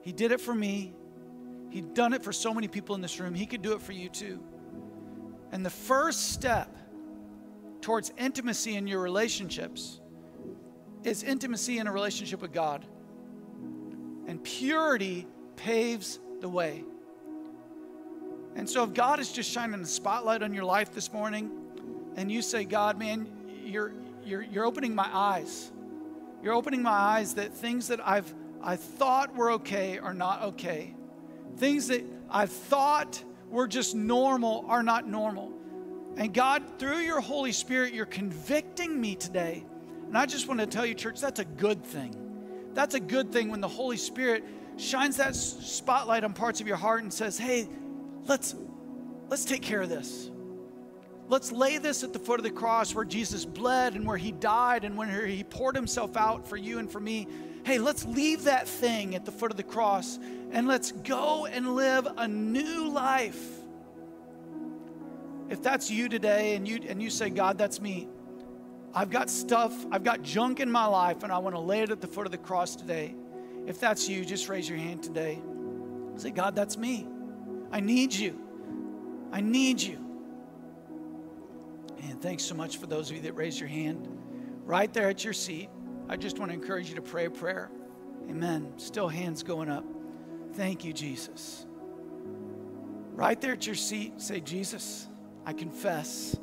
He 0.01 0.11
did 0.11 0.31
it 0.31 0.39
for 0.39 0.55
me. 0.55 0.93
He'd 1.69 1.93
done 1.93 2.13
it 2.13 2.23
for 2.23 2.31
so 2.31 2.53
many 2.53 2.67
people 2.67 2.95
in 2.95 3.01
this 3.01 3.19
room. 3.19 3.33
He 3.33 3.45
could 3.45 3.61
do 3.61 3.73
it 3.73 3.81
for 3.81 3.91
you 3.91 4.09
too. 4.09 4.41
And 5.51 5.65
the 5.65 5.69
first 5.69 6.31
step 6.31 6.75
towards 7.81 8.13
intimacy 8.17 8.75
in 8.75 8.87
your 8.87 9.01
relationships 9.01 9.99
is 11.03 11.23
intimacy 11.23 11.79
in 11.79 11.87
a 11.87 11.91
relationship 11.91 12.41
with 12.41 12.53
God. 12.53 12.85
And 14.27 14.41
purity 14.41 15.27
paves 15.57 16.19
the 16.39 16.47
way. 16.47 16.85
And 18.55 18.69
so, 18.69 18.83
if 18.83 18.93
God 18.93 19.19
is 19.19 19.31
just 19.31 19.49
shining 19.49 19.81
a 19.81 19.85
spotlight 19.85 20.43
on 20.43 20.53
your 20.53 20.65
life 20.65 20.93
this 20.93 21.11
morning, 21.11 21.51
and 22.15 22.31
you 22.31 22.41
say, 22.41 22.63
God, 22.63 22.99
man, 22.99 23.27
you're, 23.65 23.93
you're, 24.23 24.43
you're 24.43 24.65
opening 24.65 24.93
my 24.93 25.09
eyes. 25.11 25.71
You're 26.43 26.53
opening 26.53 26.83
my 26.83 26.91
eyes 26.91 27.35
that 27.35 27.53
things 27.53 27.87
that 27.87 28.05
I've 28.05 28.31
I 28.63 28.77
thought 28.77 29.35
were 29.35 29.51
okay 29.51 29.97
are 29.97 30.13
not 30.13 30.41
okay. 30.43 30.95
Things 31.57 31.89
that 31.89 32.03
I 32.29 32.45
thought 32.45 33.21
were 33.49 33.67
just 33.67 33.93
normal 33.93 34.65
are 34.69 34.83
not 34.83 35.07
normal. 35.07 35.51
And 36.15 36.33
God, 36.33 36.63
through 36.79 36.99
your 36.99 37.19
Holy 37.19 37.51
Spirit, 37.51 37.93
you're 37.93 38.05
convicting 38.05 38.99
me 38.99 39.15
today. 39.15 39.65
And 40.07 40.17
I 40.17 40.25
just 40.25 40.47
want 40.47 40.61
to 40.61 40.65
tell 40.65 40.85
you, 40.85 40.93
church, 40.93 41.19
that's 41.19 41.39
a 41.39 41.45
good 41.45 41.83
thing. 41.83 42.15
That's 42.73 42.95
a 42.95 42.99
good 42.99 43.31
thing 43.31 43.49
when 43.49 43.59
the 43.59 43.67
Holy 43.67 43.97
Spirit 43.97 44.45
shines 44.77 45.17
that 45.17 45.35
spotlight 45.35 46.23
on 46.23 46.33
parts 46.33 46.61
of 46.61 46.67
your 46.67 46.77
heart 46.77 47.03
and 47.03 47.13
says, 47.13 47.37
hey, 47.37 47.67
let's 48.25 48.55
let's 49.29 49.45
take 49.45 49.61
care 49.61 49.81
of 49.81 49.89
this. 49.89 50.29
Let's 51.29 51.51
lay 51.51 51.77
this 51.77 52.03
at 52.03 52.13
the 52.13 52.19
foot 52.19 52.39
of 52.39 52.43
the 52.43 52.51
cross 52.51 52.93
where 52.93 53.05
Jesus 53.05 53.45
bled 53.45 53.95
and 53.95 54.05
where 54.05 54.17
he 54.17 54.31
died 54.31 54.83
and 54.83 54.97
when 54.97 55.09
he 55.27 55.43
poured 55.43 55.75
himself 55.75 56.17
out 56.17 56.47
for 56.47 56.57
you 56.57 56.79
and 56.79 56.91
for 56.91 56.99
me. 56.99 57.27
Hey, 57.65 57.79
let's 57.79 58.05
leave 58.05 58.43
that 58.43 58.67
thing 58.67 59.15
at 59.15 59.23
the 59.23 59.31
foot 59.31 59.49
of 59.49 59.57
the 59.57 59.63
cross 59.63 60.19
and 60.51 60.67
let's 60.67 60.91
go 60.91 61.45
and 61.45 61.75
live 61.75 62.07
a 62.17 62.27
new 62.27 62.89
life. 62.89 63.41
If 65.49 65.63
that's 65.63 65.89
you 65.89 66.09
today 66.09 66.55
and 66.55 66.67
you 66.67 66.81
and 66.87 67.01
you 67.01 67.09
say, 67.09 67.29
God, 67.29 67.57
that's 67.57 67.79
me. 67.79 68.09
I've 68.93 69.09
got 69.09 69.29
stuff, 69.29 69.73
I've 69.91 70.03
got 70.03 70.21
junk 70.21 70.59
in 70.59 70.69
my 70.69 70.85
life, 70.85 71.23
and 71.23 71.31
I 71.31 71.39
want 71.39 71.55
to 71.55 71.59
lay 71.59 71.81
it 71.81 71.89
at 71.89 71.99
the 71.99 72.07
foot 72.07 72.27
of 72.27 72.31
the 72.31 72.37
cross 72.37 72.75
today. 72.75 73.15
If 73.65 73.79
that's 73.79 74.07
you, 74.07 74.23
just 74.23 74.49
raise 74.49 74.69
your 74.69 74.77
hand 74.77 75.01
today. 75.01 75.41
Say, 76.15 76.29
God, 76.29 76.55
that's 76.55 76.77
me. 76.77 77.07
I 77.73 77.79
need 77.79 78.13
you. 78.13 78.39
I 79.31 79.41
need 79.41 79.81
you. 79.81 79.97
And 82.03 82.21
thanks 82.21 82.43
so 82.43 82.53
much 82.53 82.77
for 82.77 82.85
those 82.85 83.09
of 83.09 83.15
you 83.15 83.23
that 83.23 83.33
raised 83.33 83.59
your 83.59 83.67
hand 83.67 84.07
right 84.63 84.93
there 84.93 85.09
at 85.09 85.23
your 85.23 85.33
seat. 85.33 85.69
I 86.07 86.15
just 86.15 86.37
want 86.37 86.51
to 86.51 86.53
encourage 86.53 86.89
you 86.89 86.95
to 86.95 87.01
pray 87.01 87.25
a 87.25 87.31
prayer. 87.31 87.71
Amen. 88.29 88.73
Still 88.77 89.07
hands 89.07 89.41
going 89.41 89.69
up. 89.69 89.83
Thank 90.53 90.85
you, 90.85 90.93
Jesus. 90.93 91.65
Right 93.13 93.41
there 93.41 93.53
at 93.53 93.65
your 93.65 93.75
seat, 93.75 94.21
say, 94.21 94.39
Jesus, 94.39 95.07
I 95.43 95.53
confess 95.53 96.37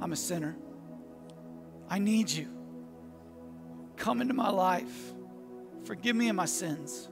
I'm 0.00 0.12
a 0.12 0.16
sinner. 0.16 0.56
I 1.90 1.98
need 1.98 2.30
you. 2.30 2.48
Come 3.96 4.22
into 4.22 4.32
my 4.32 4.48
life. 4.48 5.12
Forgive 5.84 6.16
me 6.16 6.30
of 6.30 6.36
my 6.36 6.46
sins. 6.46 7.10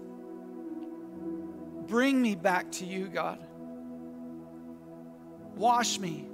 Bring 1.87 2.23
me 2.23 2.35
back 2.35 2.73
to 2.73 2.87
you, 2.87 3.09
God. 3.09 3.45
Wash 5.59 5.99
me 5.99 6.25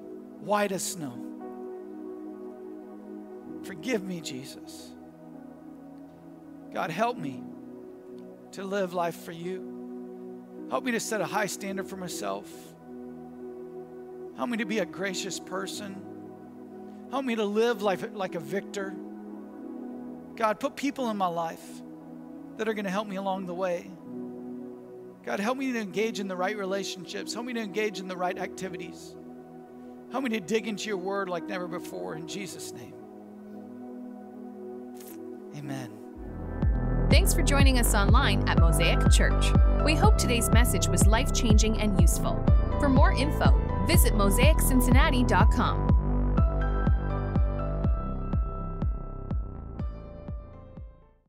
white 0.41 0.71
as 0.71 0.83
snow. 0.83 1.19
Forgive 3.63 4.05
me, 4.05 4.21
Jesus. 4.21 4.91
God, 6.75 6.91
help 6.91 7.17
me 7.17 7.43
to 8.53 8.65
live 8.65 8.93
life 8.93 9.17
for 9.17 9.33
you. 9.33 10.67
Help 10.69 10.85
me 10.85 10.93
to 10.93 11.01
set 11.01 11.23
a 11.23 11.25
high 11.25 11.47
standard 11.47 11.87
for 11.87 11.97
myself. 11.97 12.51
Help 14.37 14.51
me 14.51 14.59
to 14.59 14.67
be 14.67 14.81
a 14.81 14.87
gracious 14.87 15.41
person. 15.41 15.97
Help 17.11 17.25
me 17.25 17.37
to 17.37 17.45
live 17.45 17.81
life 17.81 18.05
like 18.13 18.35
a 18.35 18.41
victor. 18.41 18.95
God, 20.37 20.61
put 20.61 20.77
people 20.77 21.09
in 21.11 21.17
my 21.17 21.29
life 21.29 21.65
that 22.59 22.69
are 22.69 22.75
going 22.75 22.85
to 22.85 22.91
help 22.91 23.09
me 23.09 23.17
along 23.17 23.47
the 23.47 23.55
way. 23.55 23.91
God, 25.25 25.41
help 25.41 25.57
me 25.57 25.73
to 25.73 25.79
engage 25.81 26.21
in 26.21 26.29
the 26.29 26.37
right 26.37 26.57
relationships. 26.57 27.33
Help 27.33 27.47
me 27.47 27.55
to 27.55 27.61
engage 27.61 27.99
in 27.99 28.09
the 28.09 28.17
right 28.17 28.39
activities. 28.39 29.17
Help 30.13 30.25
me 30.25 30.31
to 30.31 30.41
dig 30.41 30.69
into 30.69 30.89
your 30.89 30.99
word 30.99 31.29
like 31.29 31.47
never 31.47 31.67
before. 31.67 32.15
In 32.15 32.29
Jesus' 32.29 32.73
name. 32.73 32.95
Amen. 35.57 35.91
Thanks 37.11 37.33
for 37.33 37.43
joining 37.43 37.79
us 37.79 37.95
online 37.95 38.47
at 38.49 38.59
Mosaic 38.59 39.11
Church. 39.11 39.47
We 39.85 39.95
hope 39.95 40.19
today's 40.19 40.51
message 40.51 40.89
was 40.89 41.07
life 41.07 41.33
changing 41.33 41.81
and 41.81 42.01
useful. 42.01 42.45
For 42.79 42.89
more 42.89 43.13
info, 43.13 43.55
visit 43.87 44.13
mosaiccincinnati.com. 44.15 46.04